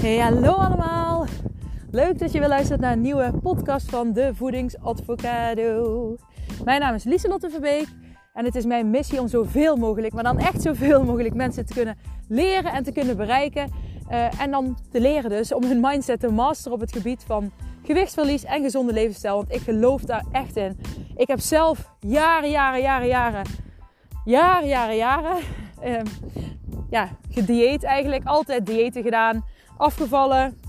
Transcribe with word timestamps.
Hey, 0.00 0.18
hallo 0.18 0.52
allemaal. 0.52 1.26
Leuk 1.90 2.18
dat 2.18 2.32
je 2.32 2.38
weer 2.38 2.48
luistert 2.48 2.80
naar 2.80 2.92
een 2.92 3.00
nieuwe 3.00 3.32
podcast 3.42 3.90
van 3.90 4.12
de 4.12 4.30
Voedingsadvocado. 4.34 6.16
Mijn 6.64 6.80
naam 6.80 6.94
is 6.94 7.04
Lieselotte 7.04 7.50
Verbeek 7.50 7.86
en 8.32 8.44
het 8.44 8.54
is 8.54 8.64
mijn 8.64 8.90
missie 8.90 9.20
om 9.20 9.28
zoveel 9.28 9.76
mogelijk, 9.76 10.12
maar 10.12 10.22
dan 10.22 10.38
echt 10.38 10.62
zoveel 10.62 11.04
mogelijk 11.04 11.34
mensen 11.34 11.66
te 11.66 11.74
kunnen 11.74 11.98
leren 12.28 12.72
en 12.72 12.82
te 12.82 12.92
kunnen 12.92 13.16
bereiken. 13.16 13.72
Uh, 14.10 14.40
en 14.40 14.50
dan 14.50 14.78
te 14.90 15.00
leren 15.00 15.30
dus 15.30 15.54
om 15.54 15.64
hun 15.64 15.80
mindset 15.80 16.20
te 16.20 16.32
masteren 16.32 16.72
op 16.72 16.80
het 16.80 16.92
gebied 16.92 17.24
van 17.26 17.52
gewichtsverlies 17.82 18.44
en 18.44 18.62
gezonde 18.62 18.92
levensstijl. 18.92 19.36
Want 19.36 19.54
ik 19.54 19.60
geloof 19.60 20.02
daar 20.02 20.24
echt 20.32 20.56
in. 20.56 20.78
Ik 21.16 21.28
heb 21.28 21.40
zelf 21.40 21.94
jaren, 21.98 22.50
jaren, 22.50 22.80
jaren, 22.80 23.08
jaren, 23.08 23.44
jaren, 24.24 24.68
jaren, 24.68 24.96
jaren, 24.96 25.36
uh, 25.84 26.00
ja, 26.90 27.08
gedieet 27.30 27.84
eigenlijk. 27.84 28.24
Altijd 28.24 28.66
diëten 28.66 29.02
gedaan 29.02 29.44
afgevallen, 29.80 30.60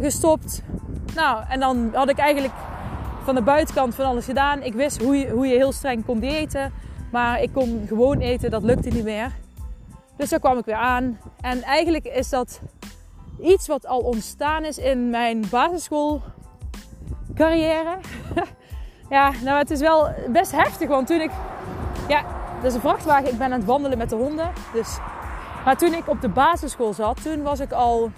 gestopt. 0.00 0.62
Nou, 1.14 1.44
en 1.48 1.60
dan 1.60 1.90
had 1.94 2.08
ik 2.08 2.18
eigenlijk 2.18 2.54
van 3.24 3.34
de 3.34 3.42
buitenkant 3.42 3.94
van 3.94 4.04
alles 4.04 4.24
gedaan. 4.24 4.62
Ik 4.62 4.72
wist 4.72 5.02
hoe 5.02 5.16
je, 5.16 5.30
hoe 5.30 5.46
je 5.46 5.54
heel 5.54 5.72
streng 5.72 6.04
kon 6.04 6.20
eten. 6.20 6.72
Maar 7.12 7.42
ik 7.42 7.52
kon 7.52 7.84
gewoon 7.88 8.18
eten, 8.18 8.50
dat 8.50 8.62
lukte 8.62 8.88
niet 8.88 9.04
meer. 9.04 9.32
Dus 10.16 10.28
daar 10.28 10.40
kwam 10.40 10.58
ik 10.58 10.64
weer 10.64 10.74
aan. 10.74 11.18
En 11.40 11.62
eigenlijk 11.62 12.04
is 12.04 12.28
dat 12.28 12.60
iets 13.40 13.66
wat 13.66 13.86
al 13.86 14.00
ontstaan 14.00 14.64
is 14.64 14.78
in 14.78 15.10
mijn 15.10 15.44
basisschoolcarrière. 15.50 17.98
ja, 19.16 19.32
nou 19.44 19.58
het 19.58 19.70
is 19.70 19.80
wel 19.80 20.08
best 20.28 20.52
heftig. 20.52 20.88
Want 20.88 21.06
toen 21.06 21.20
ik... 21.20 21.30
Ja, 22.08 22.24
dat 22.56 22.64
is 22.64 22.74
een 22.74 22.80
vrachtwagen. 22.80 23.32
Ik 23.32 23.38
ben 23.38 23.52
aan 23.52 23.58
het 23.58 23.64
wandelen 23.64 23.98
met 23.98 24.10
de 24.10 24.16
honden. 24.16 24.52
Dus 24.72 24.98
maar 25.64 25.76
toen 25.76 25.94
ik 25.94 26.08
op 26.08 26.20
de 26.20 26.28
basisschool 26.28 26.92
zat, 26.92 27.22
toen 27.22 27.42
was 27.42 27.60
ik 27.60 27.72
al... 27.72 28.10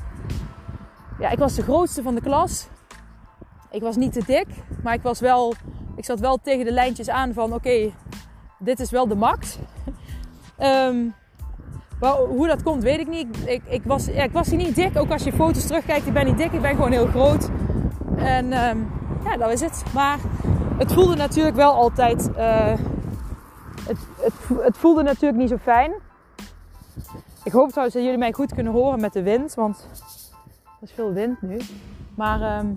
Ja, 1.19 1.31
ik 1.31 1.39
was 1.39 1.55
de 1.55 1.63
grootste 1.63 2.03
van 2.03 2.15
de 2.15 2.21
klas. 2.21 2.67
Ik 3.71 3.83
was 3.83 3.97
niet 3.97 4.13
te 4.13 4.23
dik, 4.27 4.47
maar 4.83 4.95
ik 4.95 5.03
was 5.03 5.21
wel... 5.21 5.55
Ik 5.97 6.05
zat 6.05 6.21
wel 6.21 6.39
tegen 6.43 6.65
de 6.65 6.73
lijntjes 6.73 7.09
aan 7.09 7.33
van 7.33 7.53
oké, 7.53 7.93
dit 8.59 8.81
is 8.81 8.91
wel 8.91 9.09
de 9.09 9.15
max. 9.15 9.59
um, 10.59 11.15
hoe 12.09 12.47
dat 12.47 12.63
komt, 12.63 12.83
weet 12.83 12.99
ik 12.99 13.09
niet. 13.09 13.37
Ik, 13.45 13.63
ik, 13.69 13.83
was, 13.85 14.07
ja, 14.07 14.23
ik 14.23 14.33
was 14.33 14.49
hier 14.49 14.57
niet 14.57 14.75
dik. 14.75 14.99
Ook 14.99 15.11
als 15.11 15.25
je 15.25 15.33
foto's 15.33 15.67
terugkijkt, 15.67 16.07
ik 16.07 16.13
ben 16.13 16.27
niet 16.27 16.37
dik. 16.37 16.53
Ik 16.53 16.61
ben 16.61 16.75
gewoon 16.75 16.93
heel 16.93 17.07
groot. 17.07 17.51
En 18.17 18.69
um, 18.69 18.93
ja, 19.25 19.37
dat 19.37 19.53
is 19.53 19.61
het. 19.61 19.83
Maar 19.95 20.19
het 20.79 20.93
voelde 20.93 21.17
natuurlijk 21.17 21.57
wel 21.57 21.73
altijd... 21.73 22.31
Uh, 22.37 22.75
het, 23.87 23.99
het, 24.21 24.33
het 24.63 24.77
voelde 24.77 25.03
natuurlijk 25.03 25.41
niet 25.41 25.49
zo 25.49 25.57
fijn. 25.57 25.93
Ik 27.45 27.53
hoop 27.53 27.69
trouwens 27.69 27.95
dat 27.95 28.05
jullie 28.05 28.19
mij 28.19 28.33
goed 28.33 28.55
kunnen 28.55 28.73
horen 28.73 29.01
met 29.01 29.13
de 29.13 29.23
wind, 29.23 29.55
want 29.55 29.89
er 30.65 30.83
is 30.83 30.93
veel 30.93 31.13
wind 31.13 31.43
nu. 31.43 31.61
Maar 32.15 32.59
um, 32.59 32.77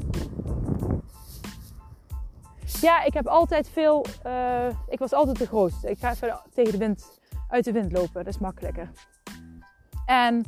ja, 2.81 3.03
ik 3.03 3.13
heb 3.13 3.27
altijd 3.27 3.69
veel. 3.69 4.05
Uh, 4.25 4.67
ik 4.88 4.99
was 4.99 5.13
altijd 5.13 5.38
de 5.38 5.47
grootste. 5.47 5.89
Ik 5.89 5.99
ga 5.99 6.11
even 6.11 6.39
tegen 6.53 6.72
de 6.72 6.77
wind, 6.77 7.19
uit 7.49 7.63
de 7.63 7.72
wind 7.72 7.91
lopen, 7.91 8.23
dat 8.23 8.33
is 8.33 8.39
makkelijker. 8.39 8.91
En 10.05 10.44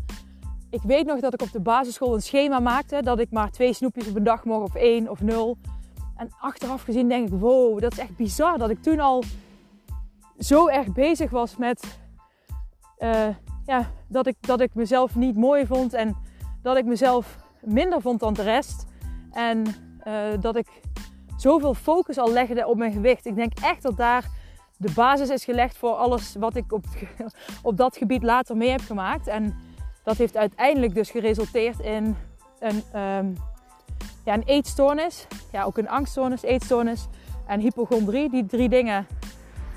ik 0.70 0.82
weet 0.82 1.06
nog 1.06 1.20
dat 1.20 1.34
ik 1.34 1.42
op 1.42 1.52
de 1.52 1.60
basisschool 1.60 2.14
een 2.14 2.22
schema 2.22 2.60
maakte 2.60 3.02
dat 3.04 3.20
ik 3.20 3.32
maar 3.32 3.52
twee 3.52 3.74
snoepjes 3.74 4.08
op 4.08 4.16
een 4.16 4.24
dag 4.24 4.44
mocht, 4.44 4.64
of 4.64 4.76
één 4.76 5.10
of 5.10 5.22
nul. 5.22 5.58
En 6.16 6.30
achteraf 6.40 6.82
gezien 6.84 7.10
denk 7.10 7.28
ik, 7.28 7.40
wow, 7.40 7.80
dat 7.80 7.92
is 7.92 7.98
echt 7.98 8.16
bizar 8.16 8.58
dat 8.58 8.70
ik 8.70 8.82
toen 8.82 9.00
al 9.00 9.24
zo 10.38 10.68
erg 10.68 10.94
bezig 10.94 11.30
was 11.30 11.58
met 11.58 12.00
uh, 13.00 13.28
ja, 13.68 13.92
dat, 14.08 14.28
ik, 14.28 14.36
dat 14.40 14.62
ik 14.62 14.74
mezelf 14.74 15.16
niet 15.16 15.36
mooi 15.36 15.66
vond 15.66 15.94
en 15.94 16.16
dat 16.62 16.78
ik 16.78 16.86
mezelf 16.86 17.38
minder 17.62 18.02
vond 18.02 18.20
dan 18.20 18.34
de 18.34 18.44
rest. 18.44 18.86
En 19.32 19.64
uh, 20.08 20.14
dat 20.40 20.56
ik 20.56 20.68
zoveel 21.38 21.74
focus 21.74 22.18
al 22.18 22.32
legde 22.32 22.68
op 22.68 22.78
mijn 22.78 22.92
gewicht. 22.92 23.26
Ik 23.26 23.36
denk 23.36 23.52
echt 23.62 23.82
dat 23.82 23.98
daar 23.98 24.26
de 24.78 24.92
basis 24.96 25.30
is 25.30 25.44
gelegd 25.44 25.78
voor 25.78 25.92
alles 25.92 26.36
wat 26.40 26.56
ik 26.56 26.72
op, 26.72 26.86
op 27.64 27.78
dat 27.78 27.98
gebied 27.98 28.24
later 28.24 28.58
mee 28.58 28.70
heb 28.70 28.82
gemaakt. 28.82 29.28
En 29.28 29.56
dat 30.04 30.18
heeft 30.18 30.38
uiteindelijk 30.38 30.94
dus 30.94 31.12
geresulteerd 31.12 31.80
in 31.80 32.16
een, 32.60 32.84
um, 33.02 33.36
ja, 34.26 34.34
een 34.34 34.44
eetstoornis. 34.46 35.28
Ja, 35.52 35.64
ook 35.64 35.78
een 35.78 35.90
angststoornis, 35.90 36.42
eetstoornis 36.42 37.08
en 37.48 37.60
hypochondrie. 37.60 38.30
Die 38.30 38.46
drie 38.46 38.70
dingen. 38.70 39.08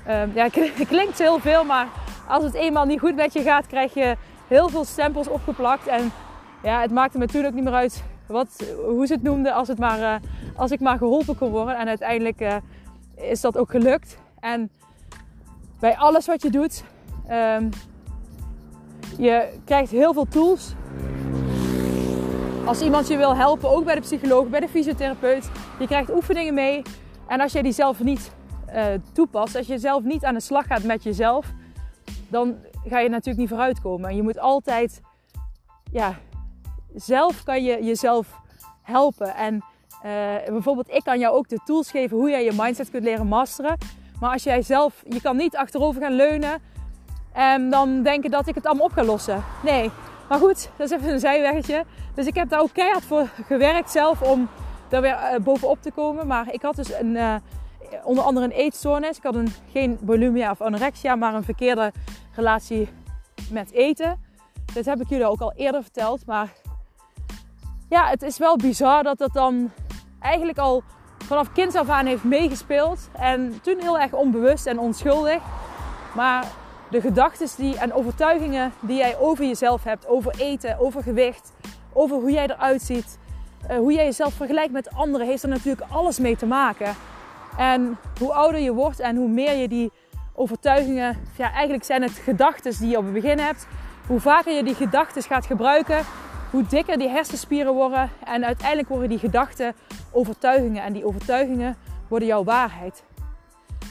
Um, 0.07 0.31
ja, 0.33 0.49
klinkt 0.87 1.17
heel 1.17 1.39
veel, 1.39 1.63
maar 1.63 1.87
als 2.31 2.43
het 2.43 2.53
eenmaal 2.53 2.85
niet 2.85 2.99
goed 2.99 3.15
met 3.15 3.33
je 3.33 3.41
gaat, 3.41 3.67
krijg 3.67 3.93
je 3.93 4.15
heel 4.47 4.69
veel 4.69 4.85
stempels 4.85 5.27
opgeplakt. 5.27 5.87
En 5.87 6.11
ja, 6.63 6.81
het 6.81 6.91
maakte 6.91 7.17
me 7.17 7.25
natuurlijk 7.25 7.53
niet 7.53 7.63
meer 7.63 7.73
uit 7.73 8.03
wat, 8.27 8.73
hoe 8.85 9.07
ze 9.07 9.13
het 9.13 9.23
noemden, 9.23 9.53
als, 9.53 9.67
het 9.67 9.79
maar, 9.79 9.99
uh, 9.99 10.15
als 10.55 10.71
ik 10.71 10.79
maar 10.79 10.97
geholpen 10.97 11.37
kon 11.37 11.51
worden. 11.51 11.77
En 11.77 11.87
uiteindelijk 11.87 12.41
uh, 12.41 12.55
is 13.15 13.41
dat 13.41 13.57
ook 13.57 13.71
gelukt. 13.71 14.17
En 14.39 14.69
bij 15.79 15.97
alles 15.97 16.25
wat 16.25 16.41
je 16.41 16.49
doet, 16.49 16.83
um, 17.31 17.69
je 19.17 19.59
krijgt 19.65 19.91
heel 19.91 20.13
veel 20.13 20.27
tools. 20.27 20.73
Als 22.65 22.81
iemand 22.81 23.07
je 23.07 23.17
wil 23.17 23.35
helpen, 23.35 23.69
ook 23.69 23.85
bij 23.85 23.95
de 23.95 24.01
psycholoog, 24.01 24.47
bij 24.47 24.59
de 24.59 24.67
fysiotherapeut, 24.67 25.49
je 25.79 25.87
krijgt 25.87 26.13
oefeningen 26.13 26.53
mee. 26.53 26.81
En 27.27 27.41
als 27.41 27.51
je 27.51 27.63
die 27.63 27.71
zelf 27.71 28.03
niet 28.03 28.31
uh, 28.73 28.83
toepast, 29.13 29.55
als 29.55 29.67
je 29.67 29.77
zelf 29.77 30.03
niet 30.03 30.25
aan 30.25 30.33
de 30.33 30.39
slag 30.39 30.65
gaat 30.67 30.83
met 30.83 31.03
jezelf, 31.03 31.53
dan 32.31 32.55
ga 32.87 32.99
je 32.99 33.09
natuurlijk 33.09 33.37
niet 33.37 33.49
vooruitkomen. 33.49 34.09
En 34.09 34.15
je 34.15 34.23
moet 34.23 34.39
altijd, 34.39 35.01
ja, 35.91 36.15
zelf 36.95 37.43
kan 37.43 37.63
je 37.63 37.83
jezelf 37.83 38.39
helpen. 38.81 39.35
En 39.35 39.55
uh, 39.55 40.01
bijvoorbeeld, 40.47 40.89
ik 40.89 41.03
kan 41.03 41.19
jou 41.19 41.35
ook 41.35 41.49
de 41.49 41.59
tools 41.65 41.91
geven 41.91 42.17
hoe 42.17 42.29
jij 42.29 42.43
je 42.43 42.53
mindset 42.55 42.89
kunt 42.89 43.03
leren 43.03 43.27
masteren. 43.27 43.77
Maar 44.19 44.31
als 44.31 44.43
jij 44.43 44.61
zelf, 44.61 45.03
je 45.09 45.21
kan 45.21 45.35
niet 45.35 45.55
achterover 45.55 46.01
gaan 46.01 46.13
leunen 46.13 46.61
en 47.33 47.69
dan 47.69 48.03
denken 48.03 48.31
dat 48.31 48.47
ik 48.47 48.55
het 48.55 48.65
allemaal 48.65 48.85
op 48.85 48.91
ga 48.91 49.03
lossen. 49.03 49.43
Nee. 49.63 49.91
Maar 50.29 50.39
goed, 50.39 50.69
dat 50.77 50.91
is 50.91 50.97
even 50.97 51.11
een 51.11 51.19
zijweggetje. 51.19 51.85
Dus 52.13 52.25
ik 52.25 52.35
heb 52.35 52.49
daar 52.49 52.59
ook 52.59 52.73
keihard 52.73 53.03
voor 53.03 53.27
gewerkt 53.47 53.91
zelf 53.91 54.21
om 54.21 54.49
daar 54.89 55.01
weer 55.01 55.17
uh, 55.33 55.39
bovenop 55.39 55.81
te 55.81 55.91
komen. 55.91 56.27
Maar 56.27 56.53
ik 56.53 56.61
had 56.61 56.75
dus 56.75 56.93
een, 56.93 57.15
uh, 57.15 57.35
onder 58.03 58.23
andere 58.23 58.45
een 58.45 58.51
eetstoornis. 58.51 59.17
Ik 59.17 59.23
had 59.23 59.35
een, 59.35 59.53
geen 59.71 59.97
bulimia 60.01 60.51
of 60.51 60.61
anorexia, 60.61 61.15
maar 61.15 61.33
een 61.33 61.43
verkeerde 61.43 61.91
relatie 62.35 62.89
met 63.51 63.71
eten. 63.71 64.19
Dit 64.73 64.85
heb 64.85 65.01
ik 65.01 65.09
jullie 65.09 65.25
ook 65.25 65.41
al 65.41 65.53
eerder 65.53 65.81
verteld. 65.81 66.25
Maar 66.25 66.49
ja, 67.89 68.07
het 68.07 68.21
is 68.21 68.37
wel 68.37 68.55
bizar 68.55 69.03
dat 69.03 69.17
dat 69.17 69.33
dan 69.33 69.71
eigenlijk 70.19 70.57
al 70.57 70.83
vanaf 71.17 71.51
kind 71.51 71.75
af 71.75 71.89
aan 71.89 72.05
heeft 72.05 72.23
meegespeeld. 72.23 73.09
En 73.13 73.61
toen 73.61 73.79
heel 73.79 73.99
erg 73.99 74.13
onbewust 74.13 74.65
en 74.65 74.79
onschuldig. 74.79 75.41
Maar 76.15 76.45
de 76.89 77.01
gedachten 77.01 77.77
en 77.77 77.93
overtuigingen 77.93 78.73
die 78.79 78.97
jij 78.97 79.17
over 79.17 79.45
jezelf 79.45 79.83
hebt, 79.83 80.07
over 80.07 80.33
eten, 80.37 80.79
over 80.79 81.03
gewicht, 81.03 81.51
over 81.93 82.17
hoe 82.17 82.31
jij 82.31 82.47
eruit 82.47 82.81
ziet, 82.81 83.17
uh, 83.69 83.77
hoe 83.77 83.93
jij 83.93 84.05
jezelf 84.05 84.33
vergelijkt 84.33 84.71
met 84.71 84.93
anderen, 84.93 85.27
heeft 85.27 85.43
er 85.43 85.49
natuurlijk 85.49 85.91
alles 85.91 86.19
mee 86.19 86.37
te 86.37 86.45
maken. 86.45 86.95
En 87.57 87.97
hoe 88.19 88.33
ouder 88.33 88.61
je 88.61 88.73
wordt 88.73 88.99
en 88.99 89.15
hoe 89.15 89.29
meer 89.29 89.55
je 89.55 89.67
die 89.67 89.91
overtuigingen, 90.33 91.17
ja, 91.37 91.51
eigenlijk 91.51 91.83
zijn 91.83 92.01
het 92.01 92.11
gedachten 92.11 92.79
die 92.79 92.89
je 92.89 92.97
op 92.97 93.03
het 93.03 93.13
begin 93.13 93.39
hebt. 93.39 93.67
Hoe 94.07 94.19
vaker 94.19 94.53
je 94.53 94.63
die 94.63 94.75
gedachten 94.75 95.21
gaat 95.21 95.45
gebruiken, 95.45 96.03
hoe 96.51 96.65
dikker 96.67 96.97
die 96.97 97.09
hersenspieren 97.09 97.73
worden. 97.73 98.09
En 98.23 98.45
uiteindelijk 98.45 98.89
worden 98.89 99.09
die 99.09 99.19
gedachten 99.19 99.73
overtuigingen. 100.11 100.83
En 100.83 100.93
die 100.93 101.05
overtuigingen 101.05 101.75
worden 102.07 102.27
jouw 102.27 102.43
waarheid. 102.43 103.03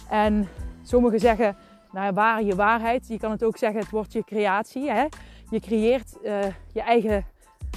En 0.09 0.49
sommigen 0.82 1.20
zeggen, 1.20 1.56
nou 1.93 2.12
waar 2.12 2.43
je 2.43 2.55
waarheid. 2.55 3.08
Je 3.08 3.19
kan 3.19 3.31
het 3.31 3.44
ook 3.44 3.56
zeggen, 3.56 3.81
het 3.81 3.90
wordt 3.90 4.12
je 4.12 4.25
creatie. 4.25 4.90
Hè? 4.90 5.05
Je 5.50 5.61
creëert 5.61 6.17
uh, 6.23 6.38
je 6.73 6.81
eigen 6.81 7.26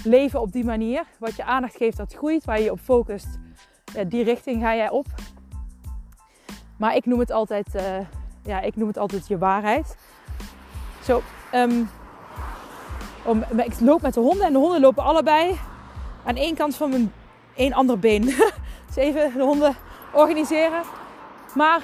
leven 0.03 0.41
op 0.41 0.51
die 0.51 0.65
manier. 0.65 1.03
Wat 1.19 1.35
je 1.35 1.43
aandacht 1.43 1.75
geeft, 1.75 1.97
dat 1.97 2.13
groeit. 2.13 2.45
Waar 2.45 2.61
je 2.61 2.71
op 2.71 2.79
focust, 2.79 3.39
die 4.07 4.23
richting 4.23 4.61
ga 4.61 4.75
jij 4.75 4.89
op. 4.89 5.05
Maar 6.83 6.95
ik 6.95 7.05
noem 7.05 7.19
het 7.19 7.31
altijd, 7.31 7.75
uh, 7.75 7.81
ja, 8.43 8.61
ik 8.61 8.75
noem 8.75 8.87
het 8.87 8.97
altijd 8.97 9.27
je 9.27 9.37
waarheid. 9.37 9.97
Zo, 11.03 11.21
um, 11.53 11.89
om, 13.25 13.43
ik 13.57 13.79
loop 13.79 14.01
met 14.01 14.13
de 14.13 14.19
honden 14.19 14.45
en 14.45 14.53
de 14.53 14.59
honden 14.59 14.81
lopen 14.81 15.03
allebei 15.03 15.59
aan 16.25 16.35
één 16.35 16.55
kant 16.55 16.75
van 16.75 16.89
mijn 16.89 17.13
één 17.55 17.73
ander 17.73 17.99
been. 17.99 18.21
dus 18.87 18.95
even 18.95 19.33
de 19.33 19.43
honden 19.43 19.75
organiseren. 20.13 20.81
Maar, 21.55 21.81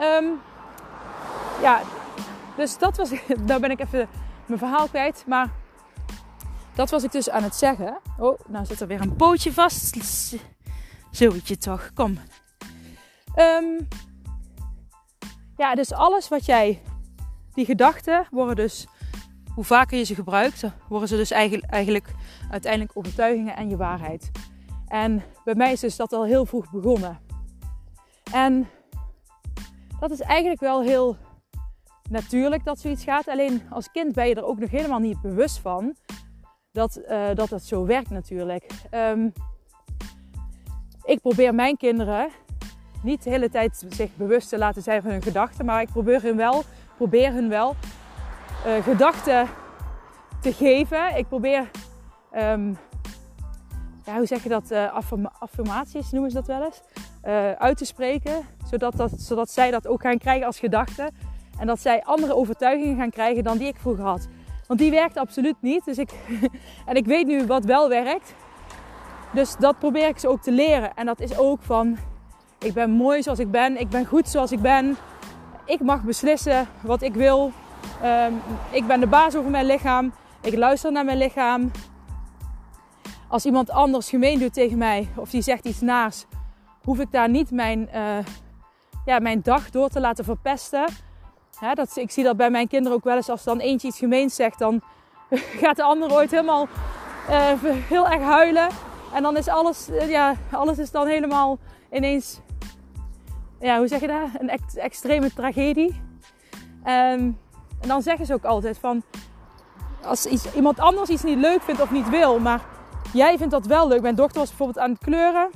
um, 0.00 0.40
ja, 1.62 1.80
dus 2.56 2.78
dat 2.78 2.96
was, 2.96 3.10
daar 3.46 3.60
ben 3.60 3.70
ik 3.70 3.80
even 3.80 4.08
mijn 4.46 4.58
verhaal 4.58 4.88
kwijt. 4.88 5.24
Maar 5.26 5.50
dat 6.74 6.90
was 6.90 7.04
ik 7.04 7.12
dus 7.12 7.30
aan 7.30 7.42
het 7.42 7.54
zeggen. 7.54 7.98
Oh, 8.18 8.38
nou 8.46 8.64
zit 8.64 8.80
er 8.80 8.86
weer 8.86 9.00
een 9.00 9.16
pootje 9.16 9.52
vast. 9.52 9.96
Zoietje 11.10 11.58
toch, 11.58 11.90
kom. 11.94 12.18
Um, 13.36 13.88
ja, 15.56 15.74
dus 15.74 15.92
alles 15.92 16.28
wat 16.28 16.46
jij, 16.46 16.82
die 17.54 17.64
gedachten 17.64 18.26
worden 18.30 18.56
dus 18.56 18.86
hoe 19.54 19.64
vaker 19.64 19.98
je 19.98 20.04
ze 20.04 20.14
gebruikt, 20.14 20.64
worden 20.88 21.08
ze 21.08 21.16
dus 21.16 21.30
eigenlijk, 21.30 21.70
eigenlijk 21.72 22.14
uiteindelijk 22.50 22.96
overtuigingen 22.96 23.56
en 23.56 23.68
je 23.68 23.76
waarheid. 23.76 24.30
En 24.86 25.22
bij 25.44 25.54
mij 25.54 25.72
is 25.72 25.80
dus 25.80 25.96
dat 25.96 26.12
al 26.12 26.24
heel 26.24 26.46
vroeg 26.46 26.70
begonnen. 26.70 27.18
En 28.32 28.68
dat 30.00 30.10
is 30.10 30.20
eigenlijk 30.20 30.60
wel 30.60 30.82
heel 30.82 31.16
natuurlijk 32.10 32.64
dat 32.64 32.78
zoiets 32.78 33.04
gaat. 33.04 33.28
Alleen 33.28 33.62
als 33.70 33.90
kind 33.90 34.12
ben 34.12 34.28
je 34.28 34.34
er 34.34 34.44
ook 34.44 34.58
nog 34.58 34.70
helemaal 34.70 34.98
niet 34.98 35.20
bewust 35.20 35.58
van 35.58 35.94
dat, 36.72 37.00
uh, 37.08 37.34
dat 37.34 37.62
zo 37.62 37.86
werkt 37.86 38.10
natuurlijk. 38.10 38.70
Um, 38.90 39.32
ik 41.04 41.20
probeer 41.20 41.54
mijn 41.54 41.76
kinderen 41.76 42.28
niet 43.02 43.22
de 43.22 43.30
hele 43.30 43.48
tijd 43.48 43.84
zich 43.88 44.16
bewust 44.16 44.48
te 44.48 44.58
laten 44.58 44.82
zijn 44.82 45.02
van 45.02 45.10
hun 45.10 45.22
gedachten, 45.22 45.64
maar 45.64 45.80
ik 45.80 45.88
probeer 45.88 46.22
hun 46.22 46.36
wel, 46.36 46.62
probeer 46.96 47.32
hun 47.32 47.48
wel 47.48 47.76
uh, 48.66 48.82
gedachten 48.82 49.46
te 50.40 50.52
geven. 50.52 51.16
Ik 51.16 51.28
probeer, 51.28 51.70
ja, 54.04 54.16
hoe 54.16 54.26
zeg 54.26 54.42
je 54.42 54.48
dat, 54.48 54.70
uh, 54.70 54.98
affirmaties 55.38 56.10
noemen 56.10 56.30
ze 56.30 56.36
dat 56.36 56.46
wel 56.46 56.64
eens, 56.64 56.80
uh, 57.26 57.52
uit 57.52 57.76
te 57.76 57.84
spreken, 57.84 58.46
zodat, 58.70 58.96
dat, 58.96 59.20
zodat 59.20 59.50
zij 59.50 59.70
dat 59.70 59.86
ook 59.86 60.00
gaan 60.00 60.18
krijgen 60.18 60.46
als 60.46 60.58
gedachte. 60.58 61.10
En 61.58 61.66
dat 61.66 61.80
zij 61.80 62.04
andere 62.04 62.34
overtuigingen 62.34 62.96
gaan 62.96 63.10
krijgen 63.10 63.44
dan 63.44 63.58
die 63.58 63.68
ik 63.68 63.76
vroeger 63.76 64.04
had. 64.04 64.28
Want 64.66 64.80
die 64.80 64.90
werkt 64.90 65.16
absoluut 65.16 65.56
niet. 65.60 65.84
Dus 65.84 65.98
ik, 65.98 66.10
en 66.86 66.96
ik 66.96 67.06
weet 67.06 67.26
nu 67.26 67.46
wat 67.46 67.64
wel 67.64 67.88
werkt. 67.88 68.34
Dus 69.32 69.56
dat 69.56 69.78
probeer 69.78 70.08
ik 70.08 70.18
ze 70.18 70.28
ook 70.28 70.42
te 70.42 70.52
leren. 70.52 70.94
En 70.94 71.06
dat 71.06 71.20
is 71.20 71.38
ook 71.38 71.62
van, 71.62 71.98
ik 72.58 72.74
ben 72.74 72.90
mooi 72.90 73.22
zoals 73.22 73.38
ik 73.38 73.50
ben. 73.50 73.80
Ik 73.80 73.88
ben 73.88 74.06
goed 74.06 74.28
zoals 74.28 74.52
ik 74.52 74.60
ben. 74.60 74.96
Ik 75.64 75.80
mag 75.80 76.02
beslissen 76.02 76.68
wat 76.80 77.02
ik 77.02 77.14
wil. 77.14 77.52
Um, 78.04 78.40
ik 78.70 78.86
ben 78.86 79.00
de 79.00 79.06
baas 79.06 79.36
over 79.36 79.50
mijn 79.50 79.66
lichaam. 79.66 80.12
Ik 80.40 80.56
luister 80.56 80.92
naar 80.92 81.04
mijn 81.04 81.18
lichaam. 81.18 81.70
Als 83.28 83.46
iemand 83.46 83.70
anders 83.70 84.08
gemeen 84.08 84.38
doet 84.38 84.52
tegen 84.52 84.78
mij 84.78 85.08
of 85.14 85.30
die 85.30 85.42
zegt 85.42 85.64
iets 85.64 85.80
naars, 85.80 86.24
hoef 86.84 86.98
ik 86.98 87.12
daar 87.12 87.28
niet 87.28 87.50
mijn, 87.50 87.88
uh, 87.94 88.18
ja, 89.04 89.18
mijn 89.18 89.42
dag 89.42 89.70
door 89.70 89.88
te 89.88 90.00
laten 90.00 90.24
verpesten. 90.24 90.84
Ja, 91.60 91.74
dat, 91.74 91.96
ik 91.96 92.10
zie 92.10 92.24
dat 92.24 92.36
bij 92.36 92.50
mijn 92.50 92.68
kinderen 92.68 92.96
ook 92.96 93.04
wel 93.04 93.16
eens. 93.16 93.28
Als 93.28 93.44
dan 93.44 93.58
eentje 93.58 93.88
iets 93.88 93.98
gemeens 93.98 94.34
zegt, 94.34 94.58
dan 94.58 94.80
gaat 95.62 95.76
de 95.76 95.82
ander 95.82 96.12
ooit 96.12 96.30
helemaal 96.30 96.68
uh, 97.30 97.52
heel 97.62 98.08
erg 98.08 98.22
huilen. 98.22 98.68
En 99.14 99.22
dan 99.22 99.36
is 99.36 99.48
alles, 99.48 99.88
uh, 99.90 100.10
ja, 100.10 100.34
alles 100.50 100.78
is 100.78 100.90
dan 100.90 101.06
helemaal 101.06 101.58
ineens, 101.92 102.40
ja, 103.60 103.78
hoe 103.78 103.88
zeg 103.88 104.00
je 104.00 104.06
dat? 104.06 104.28
Een 104.38 104.48
ex 104.48 104.76
extreme 104.76 105.32
tragedie. 105.32 106.00
Um, 106.84 107.38
en 107.80 107.88
dan 107.88 108.02
zeggen 108.02 108.26
ze 108.26 108.34
ook 108.34 108.44
altijd 108.44 108.78
van, 108.78 109.02
als 110.02 110.26
iets, 110.26 110.54
iemand 110.54 110.78
anders 110.78 111.10
iets 111.10 111.22
niet 111.22 111.38
leuk 111.38 111.62
vindt 111.62 111.80
of 111.80 111.90
niet 111.90 112.08
wil, 112.08 112.38
maar 112.38 112.64
jij 113.12 113.36
vindt 113.38 113.52
dat 113.52 113.66
wel 113.66 113.88
leuk. 113.88 114.00
Mijn 114.00 114.14
dochter 114.14 114.38
was 114.38 114.48
bijvoorbeeld 114.48 114.78
aan 114.78 114.90
het 114.90 114.98
kleuren. 114.98 115.50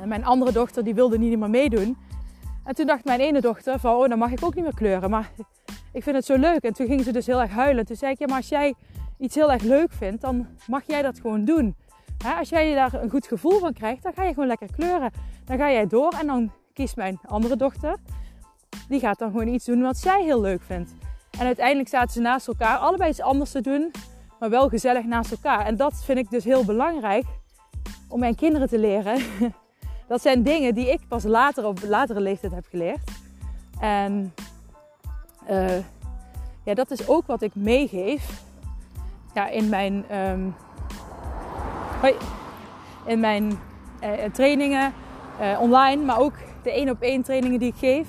En 0.00 0.08
mijn 0.08 0.24
andere 0.24 0.52
dochter 0.52 0.84
die 0.84 0.94
wilde 0.94 1.18
niet 1.18 1.38
meer 1.38 1.50
meedoen. 1.50 1.96
En 2.64 2.74
toen 2.74 2.86
dacht 2.86 3.04
mijn 3.04 3.20
ene 3.20 3.40
dochter 3.40 3.78
van, 3.78 3.94
oh 3.94 4.08
dan 4.08 4.18
mag 4.18 4.30
ik 4.30 4.44
ook 4.44 4.54
niet 4.54 4.64
meer 4.64 4.74
kleuren. 4.74 5.10
Maar 5.10 5.30
ik 5.92 6.02
vind 6.02 6.16
het 6.16 6.24
zo 6.24 6.36
leuk. 6.36 6.62
En 6.62 6.72
toen 6.72 6.86
ging 6.86 7.02
ze 7.02 7.12
dus 7.12 7.26
heel 7.26 7.40
erg 7.40 7.50
huilen. 7.50 7.86
Toen 7.86 7.96
zei 7.96 8.12
ik, 8.12 8.18
ja 8.18 8.26
maar 8.26 8.36
als 8.36 8.48
jij 8.48 8.74
iets 9.18 9.34
heel 9.34 9.52
erg 9.52 9.62
leuk 9.62 9.92
vindt, 9.92 10.20
dan 10.20 10.46
mag 10.66 10.82
jij 10.86 11.02
dat 11.02 11.20
gewoon 11.20 11.44
doen. 11.44 11.76
als 12.38 12.48
jij 12.48 12.74
daar 12.74 12.94
een 12.94 13.10
goed 13.10 13.26
gevoel 13.26 13.58
van 13.58 13.72
krijgt, 13.72 14.02
dan 14.02 14.12
ga 14.12 14.22
je 14.22 14.32
gewoon 14.32 14.46
lekker 14.48 14.68
kleuren. 14.76 15.10
Dan 15.44 15.58
ga 15.58 15.70
jij 15.70 15.86
door 15.86 16.12
en 16.20 16.26
dan 16.26 16.52
kiest 16.76 16.96
mijn 16.96 17.18
andere 17.26 17.56
dochter. 17.56 17.96
Die 18.88 19.00
gaat 19.00 19.18
dan 19.18 19.30
gewoon 19.30 19.48
iets 19.48 19.64
doen 19.64 19.82
wat 19.82 19.96
zij 19.96 20.22
heel 20.22 20.40
leuk 20.40 20.62
vindt. 20.62 20.94
En 21.38 21.46
uiteindelijk 21.46 21.88
zaten 21.88 22.12
ze 22.12 22.20
naast 22.20 22.48
elkaar, 22.48 22.78
allebei 22.78 23.10
iets 23.10 23.20
anders 23.20 23.50
te 23.50 23.60
doen, 23.60 23.90
maar 24.38 24.50
wel 24.50 24.68
gezellig 24.68 25.04
naast 25.04 25.30
elkaar. 25.30 25.66
En 25.66 25.76
dat 25.76 26.04
vind 26.04 26.18
ik 26.18 26.30
dus 26.30 26.44
heel 26.44 26.64
belangrijk 26.64 27.24
om 28.08 28.20
mijn 28.20 28.34
kinderen 28.34 28.68
te 28.68 28.78
leren. 28.78 29.20
Dat 30.08 30.22
zijn 30.22 30.42
dingen 30.42 30.74
die 30.74 30.90
ik 30.90 31.00
pas 31.08 31.24
later 31.24 31.66
op 31.66 31.78
latere 31.82 32.20
leeftijd 32.20 32.52
heb 32.52 32.66
geleerd. 32.70 33.10
En 33.80 34.34
uh, 35.50 35.76
ja, 36.62 36.74
dat 36.74 36.90
is 36.90 37.08
ook 37.08 37.26
wat 37.26 37.42
ik 37.42 37.54
meegeef 37.54 38.42
ja, 39.34 39.48
in 39.48 39.68
mijn, 39.68 40.04
hoi, 42.00 42.14
in 43.06 43.20
mijn 43.20 43.58
uh, 44.02 44.24
trainingen 44.32 44.92
uh, 45.40 45.60
online, 45.60 46.04
maar 46.04 46.18
ook 46.18 46.34
de 46.66 46.72
één 46.72 46.90
op 46.90 47.00
één 47.00 47.22
trainingen 47.22 47.58
die 47.58 47.68
ik 47.68 47.78
geef. 47.78 48.08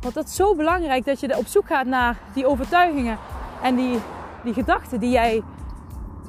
Want 0.00 0.14
dat 0.14 0.26
is 0.26 0.34
zo 0.34 0.54
belangrijk 0.54 1.04
dat 1.04 1.20
je 1.20 1.38
op 1.38 1.46
zoek 1.46 1.66
gaat 1.66 1.86
naar 1.86 2.18
die 2.34 2.46
overtuigingen 2.46 3.18
en 3.62 3.76
die, 3.76 3.98
die 4.44 4.52
gedachten 4.52 5.00
die 5.00 5.10
jij 5.10 5.42